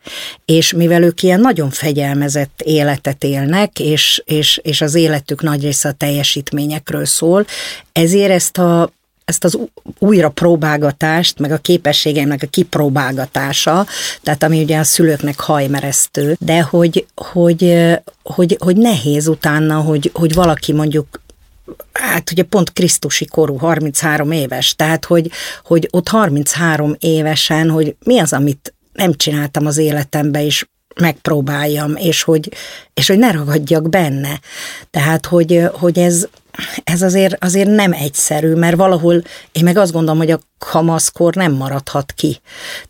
És 0.45 0.73
mivel 0.73 1.03
ők 1.03 1.23
ilyen 1.23 1.39
nagyon 1.39 1.69
fegyelmezett 1.69 2.61
életet 2.63 3.23
élnek, 3.23 3.79
és, 3.79 4.21
és, 4.25 4.59
és 4.63 4.81
az 4.81 4.95
életük 4.95 5.41
nagy 5.41 5.61
része 5.61 5.89
a 5.89 5.93
teljesítményekről 5.93 7.05
szól, 7.05 7.45
ezért 7.91 8.31
ezt 8.31 8.57
a 8.57 8.91
ezt 9.25 9.43
az 9.43 9.57
újra 9.99 10.29
próbálgatást, 10.29 11.39
meg 11.39 11.51
a 11.51 11.57
képességeimnek 11.57 12.43
a 12.43 12.47
kipróbálgatása, 12.47 13.85
tehát 14.23 14.43
ami 14.43 14.61
ugye 14.61 14.77
a 14.77 14.83
szülőknek 14.83 15.39
hajmeresztő, 15.39 16.35
de 16.39 16.61
hogy, 16.61 17.05
hogy, 17.15 17.89
hogy, 18.23 18.57
hogy 18.59 18.77
nehéz 18.77 19.27
utána, 19.27 19.75
hogy, 19.75 20.11
hogy 20.13 20.33
valaki 20.33 20.73
mondjuk 20.73 21.20
hát 21.93 22.31
ugye 22.31 22.43
pont 22.43 22.73
Krisztusi 22.73 23.25
korú, 23.25 23.57
33 23.57 24.31
éves, 24.31 24.75
tehát 24.75 25.05
hogy, 25.05 25.31
hogy 25.63 25.87
ott 25.91 26.07
33 26.07 26.95
évesen, 26.99 27.69
hogy 27.69 27.95
mi 28.05 28.19
az, 28.19 28.33
amit 28.33 28.73
nem 28.93 29.13
csináltam 29.13 29.65
az 29.65 29.77
életembe, 29.77 30.45
és 30.45 30.65
megpróbáljam, 30.95 31.95
és 31.95 32.23
hogy, 32.23 32.53
és 32.93 33.07
hogy 33.07 33.17
ne 33.17 33.31
ragadjak 33.31 33.89
benne. 33.89 34.39
Tehát, 34.89 35.25
hogy, 35.25 35.63
hogy 35.73 35.99
ez, 35.99 36.27
ez 36.83 37.01
azért, 37.01 37.43
azért 37.43 37.69
nem 37.69 37.93
egyszerű, 37.93 38.53
mert 38.53 38.75
valahol 38.75 39.23
én 39.51 39.63
meg 39.63 39.77
azt 39.77 39.91
gondolom, 39.91 40.19
hogy 40.19 40.31
a 40.31 40.39
kamaszkor 40.57 41.35
nem 41.35 41.51
maradhat 41.51 42.11
ki. 42.11 42.41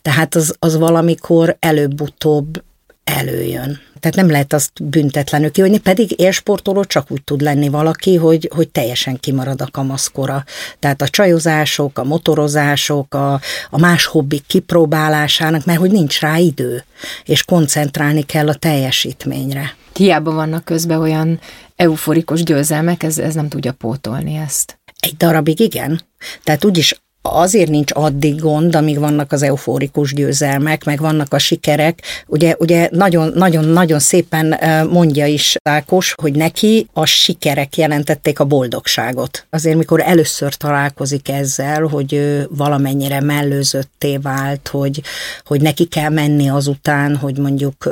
Tehát 0.02 0.34
az, 0.34 0.54
az 0.58 0.76
valamikor 0.76 1.56
előbb-utóbb 1.58 2.62
előjön. 3.04 3.80
Tehát 4.02 4.16
nem 4.16 4.30
lehet 4.30 4.52
azt 4.52 4.84
büntetlenül 4.84 5.50
kihagyni, 5.50 5.78
pedig 5.78 6.20
élsportoló 6.20 6.84
csak 6.84 7.10
úgy 7.10 7.24
tud 7.24 7.40
lenni 7.40 7.68
valaki, 7.68 8.16
hogy, 8.16 8.50
hogy 8.54 8.68
teljesen 8.68 9.20
kimarad 9.20 9.60
a 9.60 9.68
kamaszkora. 9.70 10.44
Tehát 10.78 11.02
a 11.02 11.08
csajozások, 11.08 11.98
a 11.98 12.04
motorozások, 12.04 13.14
a, 13.14 13.32
a 13.70 13.78
más 13.78 14.04
hobbik 14.04 14.42
kipróbálásának, 14.46 15.64
mert 15.64 15.78
hogy 15.78 15.90
nincs 15.90 16.20
rá 16.20 16.36
idő, 16.36 16.84
és 17.24 17.44
koncentrálni 17.44 18.22
kell 18.22 18.48
a 18.48 18.54
teljesítményre. 18.54 19.76
Hiába 19.94 20.32
vannak 20.32 20.64
közben 20.64 21.00
olyan 21.00 21.40
euforikus 21.76 22.42
győzelmek, 22.42 23.02
ez, 23.02 23.18
ez 23.18 23.34
nem 23.34 23.48
tudja 23.48 23.72
pótolni 23.72 24.34
ezt. 24.34 24.78
Egy 25.00 25.16
darabig 25.16 25.60
igen. 25.60 26.02
Tehát 26.44 26.64
úgyis 26.64 27.01
azért 27.22 27.70
nincs 27.70 27.90
addig 27.94 28.40
gond, 28.40 28.74
amíg 28.74 28.98
vannak 28.98 29.32
az 29.32 29.42
eufórikus 29.42 30.14
győzelmek, 30.14 30.84
meg 30.84 31.00
vannak 31.00 31.34
a 31.34 31.38
sikerek. 31.38 32.02
Ugye, 32.26 32.54
ugye 32.58 32.88
nagyon, 32.92 33.32
nagyon, 33.34 33.64
nagyon 33.64 33.98
szépen 33.98 34.58
mondja 34.90 35.26
is 35.26 35.56
Ákos, 35.62 36.14
hogy 36.22 36.32
neki 36.32 36.86
a 36.92 37.04
sikerek 37.04 37.76
jelentették 37.76 38.40
a 38.40 38.44
boldogságot. 38.44 39.46
Azért, 39.50 39.76
mikor 39.76 40.00
először 40.00 40.54
találkozik 40.54 41.28
ezzel, 41.28 41.82
hogy 41.82 42.12
ő 42.12 42.48
valamennyire 42.50 43.20
mellőzötté 43.20 44.16
vált, 44.16 44.68
hogy, 44.68 45.02
hogy 45.44 45.60
neki 45.60 45.84
kell 45.84 46.10
menni 46.10 46.48
azután, 46.48 47.16
hogy 47.16 47.38
mondjuk 47.38 47.90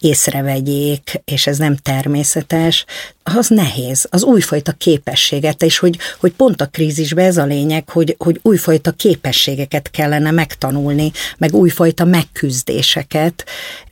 észrevegyék, 0.00 1.20
és 1.24 1.46
ez 1.46 1.58
nem 1.58 1.76
természetes, 1.76 2.84
az 3.34 3.48
nehéz, 3.48 4.06
az 4.10 4.22
újfajta 4.22 4.72
képességet, 4.72 5.62
és 5.62 5.78
hogy, 5.78 5.98
hogy 6.20 6.32
pont 6.32 6.60
a 6.60 6.66
krízisben 6.66 7.24
ez 7.24 7.36
a 7.36 7.44
lényeg, 7.44 7.88
hogy, 7.88 8.14
hogy 8.18 8.40
újfajta 8.42 8.90
képességeket 8.90 9.90
kellene 9.90 10.30
megtanulni, 10.30 11.12
meg 11.38 11.54
újfajta 11.54 12.04
megküzdéseket, 12.04 13.44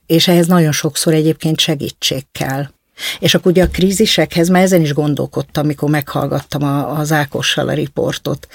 és 0.07 0.29
ehhez 0.29 0.47
nagyon 0.47 0.73
sokszor 0.73 1.15
egyébként 1.15 1.61
segítség 1.61 2.23
kell. 2.33 2.67
És 3.19 3.35
akkor 3.35 3.51
ugye 3.53 3.63
a 3.63 3.69
krízisekhez, 3.69 4.49
már 4.49 4.63
ezen 4.63 4.81
is 4.81 4.93
gondolkodtam, 4.93 5.65
amikor 5.65 5.89
meghallgattam 5.91 6.63
a, 6.63 6.99
az 6.99 7.13
Ákossal 7.13 7.69
a 7.69 7.73
riportot, 7.73 8.49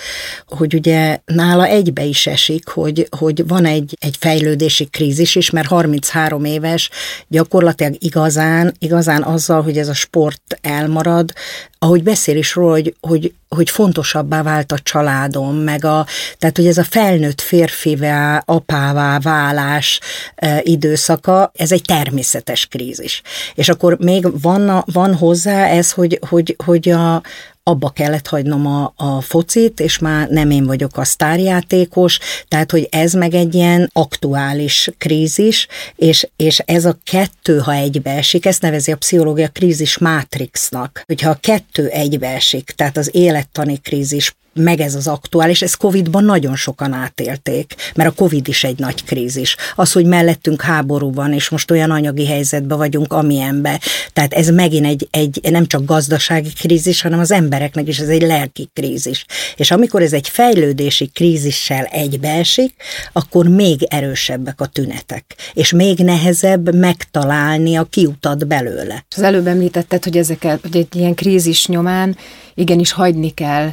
hogy 0.48 0.74
ugye 0.74 1.20
nála 1.26 1.66
egybe 1.66 2.04
is 2.04 2.28
esik, 2.28 2.68
hogy, 2.68 3.08
hogy 3.18 3.48
van 3.48 3.66
egy, 3.66 3.98
egy 4.00 4.16
fejlődési 4.20 4.86
krízis 4.86 5.36
is, 5.36 5.50
mert 5.50 5.68
33 5.68 6.44
éves, 6.44 6.90
gyakorlatilag 7.28 7.96
igazán, 8.00 8.74
igazán 8.80 9.24
azzal, 9.24 9.62
hogy 9.62 9.78
ez 9.78 9.88
a 9.88 9.94
sport 9.94 10.58
elmarad, 10.62 11.34
ahogy 11.80 12.04
beszél 12.04 12.38
is 12.38 12.56
róla, 12.56 12.72
hogy, 12.72 12.96
hogy, 13.00 13.34
hogy 13.56 13.70
fontosabbá 13.70 14.42
vált 14.44 14.72
a 14.72 14.80
családom, 14.80 15.56
meg 15.56 15.86
a, 15.86 16.06
tehát 16.38 16.56
hogy 16.58 16.68
ez 16.68 16.78
a 16.78 16.84
felnőtt 16.84 17.42
férfivá, 17.42 18.44
apává 18.46 19.20
válás 19.20 20.00
e, 20.36 20.60
időszaka, 20.64 21.52
ez 21.56 21.72
egy 21.72 21.82
természetes 21.82 22.66
krízis. 22.66 23.22
És 23.56 23.70
akkor 23.70 23.98
még 24.00 24.42
van, 24.42 24.84
van 24.94 25.16
hozzá 25.16 25.66
ez, 25.66 25.92
hogy, 25.92 26.20
hogy, 26.30 26.56
hogy 26.66 26.90
a, 26.90 27.22
abba 27.70 27.90
kellett 27.90 28.28
hagynom 28.28 28.66
a, 28.66 28.94
a 28.96 29.22
focit, 29.22 29.80
és 29.80 29.98
már 29.98 30.30
nem 30.30 30.50
én 30.50 30.66
vagyok 30.66 30.98
a 30.98 31.04
sztárjátékos, 31.04 32.20
tehát 32.48 32.72
hogy 32.72 32.88
ez 32.92 33.14
meg 33.14 33.34
egy 33.34 33.56
ilyen 33.56 33.90
aktuális 33.94 34.90
krízis, 34.98 35.68
és, 35.96 36.28
és 36.36 36.60
ez 36.66 36.86
a 36.86 36.98
kettő, 37.04 37.58
ha 37.58 37.74
egybeesik, 37.74 38.46
ezt 38.46 38.62
nevezi 38.62 38.92
a 38.92 38.98
pszichológia 38.98 39.48
krízis 39.48 39.98
mátrixnak, 39.98 41.04
hogyha 41.06 41.30
a 41.30 41.38
kettő 41.42 41.88
egybeesik, 41.88 42.72
tehát 42.76 42.98
az 42.98 43.10
élettani 43.14 43.78
krízis 43.78 44.34
meg 44.60 44.80
ez 44.80 44.96
az 44.96 45.08
aktuális, 45.08 45.62
ez 45.62 45.74
Covid-ban 45.74 46.24
nagyon 46.24 46.56
sokan 46.56 46.94
átélték, 46.94 47.76
mert 47.96 48.10
a 48.10 48.14
Covid 48.14 48.48
is 48.48 48.64
egy 48.64 48.80
nagy 48.80 49.04
krízis. 49.04 49.56
Az, 49.76 49.92
hogy 49.92 50.06
mellettünk 50.06 50.62
háború 50.62 51.14
van, 51.14 51.34
és 51.34 51.50
most 51.50 51.72
olyan 51.72 51.92
anyagi 51.92 52.26
helyzetben 52.26 52.78
vagyunk, 52.78 53.14
amilyenbe. 53.14 53.80
Tehát 54.14 54.34
ez 54.34 54.50
megint 54.50 54.86
egy, 54.86 55.08
egy 55.12 55.40
nem 55.52 55.66
csak 55.66 55.86
gazdasági 55.86 56.54
krízis, 56.54 57.02
hanem 57.02 57.20
az 57.20 57.32
embereknek 57.32 57.88
is 57.88 58.00
ez 58.00 58.08
egy 58.08 58.22
lelki 58.22 58.70
krízis. 58.74 59.26
És 59.56 59.72
amikor 59.72 60.02
ez 60.02 60.14
egy 60.14 60.30
fejlődési 60.30 61.08
krízissel 61.08 61.86
egybeesik, 61.86 62.74
akkor 63.12 63.48
még 63.48 63.84
erősebbek 63.84 64.62
a 64.62 64.66
tünetek, 64.66 65.36
és 65.54 65.72
még 65.72 65.98
nehezebb 65.98 66.76
megtalálni 66.76 67.76
a 67.76 67.84
kiutat 67.84 68.48
belőle. 68.48 69.06
Az 69.16 69.22
előbb 69.22 69.48
említetted, 69.48 70.04
hogy 70.04 70.18
ezeket, 70.18 70.62
hogy 70.62 70.76
egy 70.78 70.96
ilyen 70.96 71.16
krízis 71.16 71.68
nyomán 71.68 72.18
igenis 72.54 72.92
hagyni 72.92 73.30
kell 73.30 73.70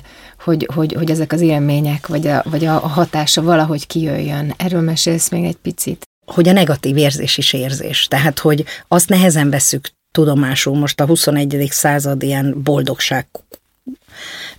hogy, 0.47 0.69
hogy, 0.75 0.93
hogy 0.93 1.11
ezek 1.11 1.33
az 1.33 1.41
élmények, 1.41 2.07
vagy 2.07 2.27
a, 2.27 2.43
vagy 2.45 2.65
a 2.65 2.79
hatása 2.79 3.43
valahogy 3.43 3.87
kijöjjön. 3.87 4.55
Erről 4.57 4.81
mesélsz 4.81 5.31
még 5.31 5.45
egy 5.45 5.57
picit? 5.57 6.05
Hogy 6.27 6.49
a 6.49 6.53
negatív 6.53 6.97
érzés 6.97 7.39
is 7.39 7.53
érzés. 7.53 8.07
Tehát, 8.09 8.39
hogy 8.39 8.65
azt 8.89 9.09
nehezen 9.09 9.51
veszük 9.51 9.89
tudomásul 10.11 10.77
most 10.77 11.01
a 11.01 11.07
21. 11.07 11.69
század 11.71 12.23
ilyen 12.23 12.63
boldogság 12.63 13.27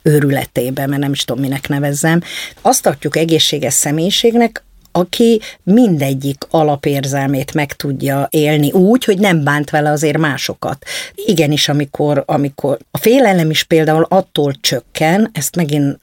őrületébe, 0.02 0.88
mert 0.88 1.02
nem 1.02 1.12
is 1.12 1.24
tudom, 1.24 1.42
minek 1.42 1.68
nevezzem. 1.68 2.22
Azt 2.62 2.84
tartjuk 2.84 3.16
egészséges 3.16 3.74
személyiségnek, 3.74 4.64
aki 4.98 5.42
mindegyik 5.64 6.44
alapérzelmét 6.50 7.54
meg 7.54 7.74
tudja 7.74 8.28
élni 8.30 8.72
úgy, 8.72 9.04
hogy 9.04 9.20
nem 9.20 9.44
bánt 9.44 9.70
vele 9.70 9.92
azért 9.92 10.18
másokat. 10.18 10.86
Igenis, 11.16 11.70
amikor, 11.70 12.24
amikor 12.26 12.78
a 12.92 12.98
félelem 12.98 13.50
is 13.50 13.64
például 13.64 14.06
attól 14.10 14.54
csökken, 14.62 15.30
ezt 15.34 15.56
megint 15.56 15.98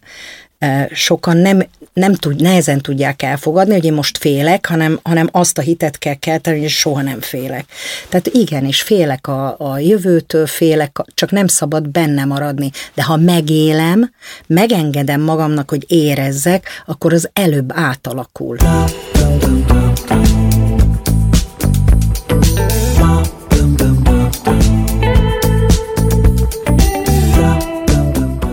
e, 0.58 0.88
sokan 0.92 1.36
nem, 1.36 1.66
nem 1.94 2.14
tud, 2.14 2.40
nehezen 2.40 2.80
tudják 2.80 3.22
elfogadni, 3.22 3.72
hogy 3.72 3.84
én 3.84 3.92
most 3.92 4.18
félek, 4.18 4.66
hanem, 4.66 5.00
hanem 5.02 5.28
azt 5.32 5.58
a 5.58 5.62
hitet 5.62 5.98
kell 5.98 6.14
kelteni, 6.14 6.60
hogy 6.60 6.68
soha 6.68 7.02
nem 7.02 7.20
félek. 7.20 7.64
Tehát 8.08 8.26
igenis, 8.26 8.82
félek 8.82 9.26
a, 9.26 9.54
a 9.58 9.78
jövőtől, 9.78 10.46
félek, 10.46 11.02
csak 11.14 11.30
nem 11.30 11.46
szabad 11.46 11.88
benne 11.88 12.24
maradni. 12.24 12.70
De 12.94 13.02
ha 13.02 13.16
megélem, 13.16 14.12
megengedem 14.46 15.20
magamnak, 15.20 15.70
hogy 15.70 15.84
érezzek, 15.88 16.82
akkor 16.86 17.12
az 17.12 17.30
előbb 17.32 17.72
átalakul. 17.74 18.56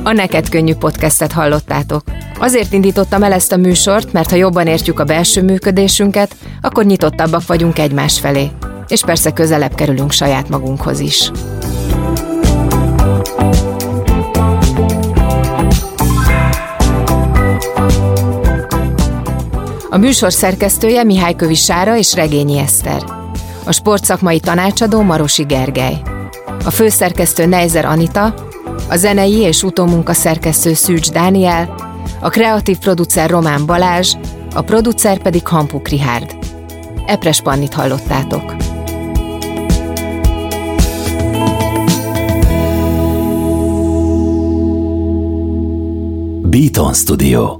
A 0.03 0.11
Neked 0.11 0.49
Könnyű 0.49 0.75
podcastet 0.75 1.31
hallottátok. 1.31 2.03
Azért 2.39 2.73
indítottam 2.73 3.23
el 3.23 3.33
ezt 3.33 3.51
a 3.51 3.57
műsort, 3.57 4.13
mert 4.13 4.29
ha 4.29 4.35
jobban 4.35 4.67
értjük 4.67 4.99
a 4.99 5.03
belső 5.03 5.43
működésünket, 5.43 6.35
akkor 6.61 6.85
nyitottabbak 6.85 7.47
vagyunk 7.47 7.79
egymás 7.79 8.19
felé. 8.19 8.51
És 8.87 9.01
persze 9.01 9.31
közelebb 9.31 9.75
kerülünk 9.75 10.11
saját 10.11 10.49
magunkhoz 10.49 10.99
is. 10.99 11.31
A 19.89 19.97
műsor 19.97 20.33
szerkesztője 20.33 21.03
Mihály 21.03 21.35
Kövi 21.35 21.55
Sára 21.55 21.97
és 21.97 22.13
Regényi 22.13 22.57
Eszter. 22.57 23.03
A 23.63 23.71
sportszakmai 23.71 24.39
tanácsadó 24.39 25.01
Marosi 25.01 25.43
Gergely. 25.43 26.01
A 26.65 26.69
főszerkesztő 26.69 27.45
Neizer 27.45 27.85
Anita, 27.85 28.33
a 28.89 28.95
zenei 28.95 29.37
és 29.37 29.63
utómunka 29.63 30.13
szerkesztő 30.13 30.73
Szűcs 30.73 31.11
Dániel, 31.11 31.75
a 32.19 32.29
kreatív 32.29 32.77
producer 32.77 33.29
Román 33.29 33.65
Balázs, 33.65 34.15
a 34.53 34.61
producer 34.61 35.21
pedig 35.21 35.47
Hampuk 35.47 35.87
Rihárd. 35.87 36.35
Epres 37.05 37.41
Pannit 37.41 37.73
hallottátok. 37.73 38.55
Beaton 46.49 46.93
Studio 46.93 47.59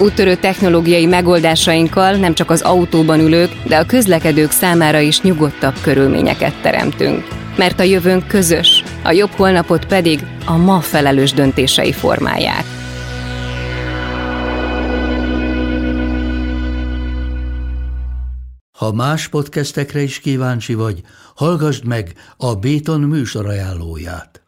Úttörő 0.00 0.34
technológiai 0.34 1.06
megoldásainkkal 1.06 2.12
nem 2.12 2.34
csak 2.34 2.50
az 2.50 2.60
autóban 2.60 3.20
ülők, 3.20 3.50
de 3.66 3.76
a 3.76 3.86
közlekedők 3.86 4.50
számára 4.50 4.98
is 4.98 5.20
nyugodtabb 5.20 5.74
körülményeket 5.80 6.62
teremtünk. 6.62 7.26
Mert 7.56 7.80
a 7.80 7.82
jövőnk 7.82 8.26
közös, 8.26 8.82
a 9.02 9.10
jobb 9.10 9.30
holnapot 9.30 9.86
pedig 9.86 10.20
a 10.44 10.56
ma 10.56 10.80
felelős 10.80 11.32
döntései 11.32 11.92
formálják. 11.92 12.64
Ha 18.78 18.92
más 18.92 19.28
podcastekre 19.28 20.00
is 20.00 20.20
kíváncsi 20.20 20.74
vagy, 20.74 21.00
hallgassd 21.34 21.84
meg 21.84 22.12
a 22.36 22.54
Béton 22.54 23.00
műsor 23.00 23.46
ajánlóját. 23.46 24.47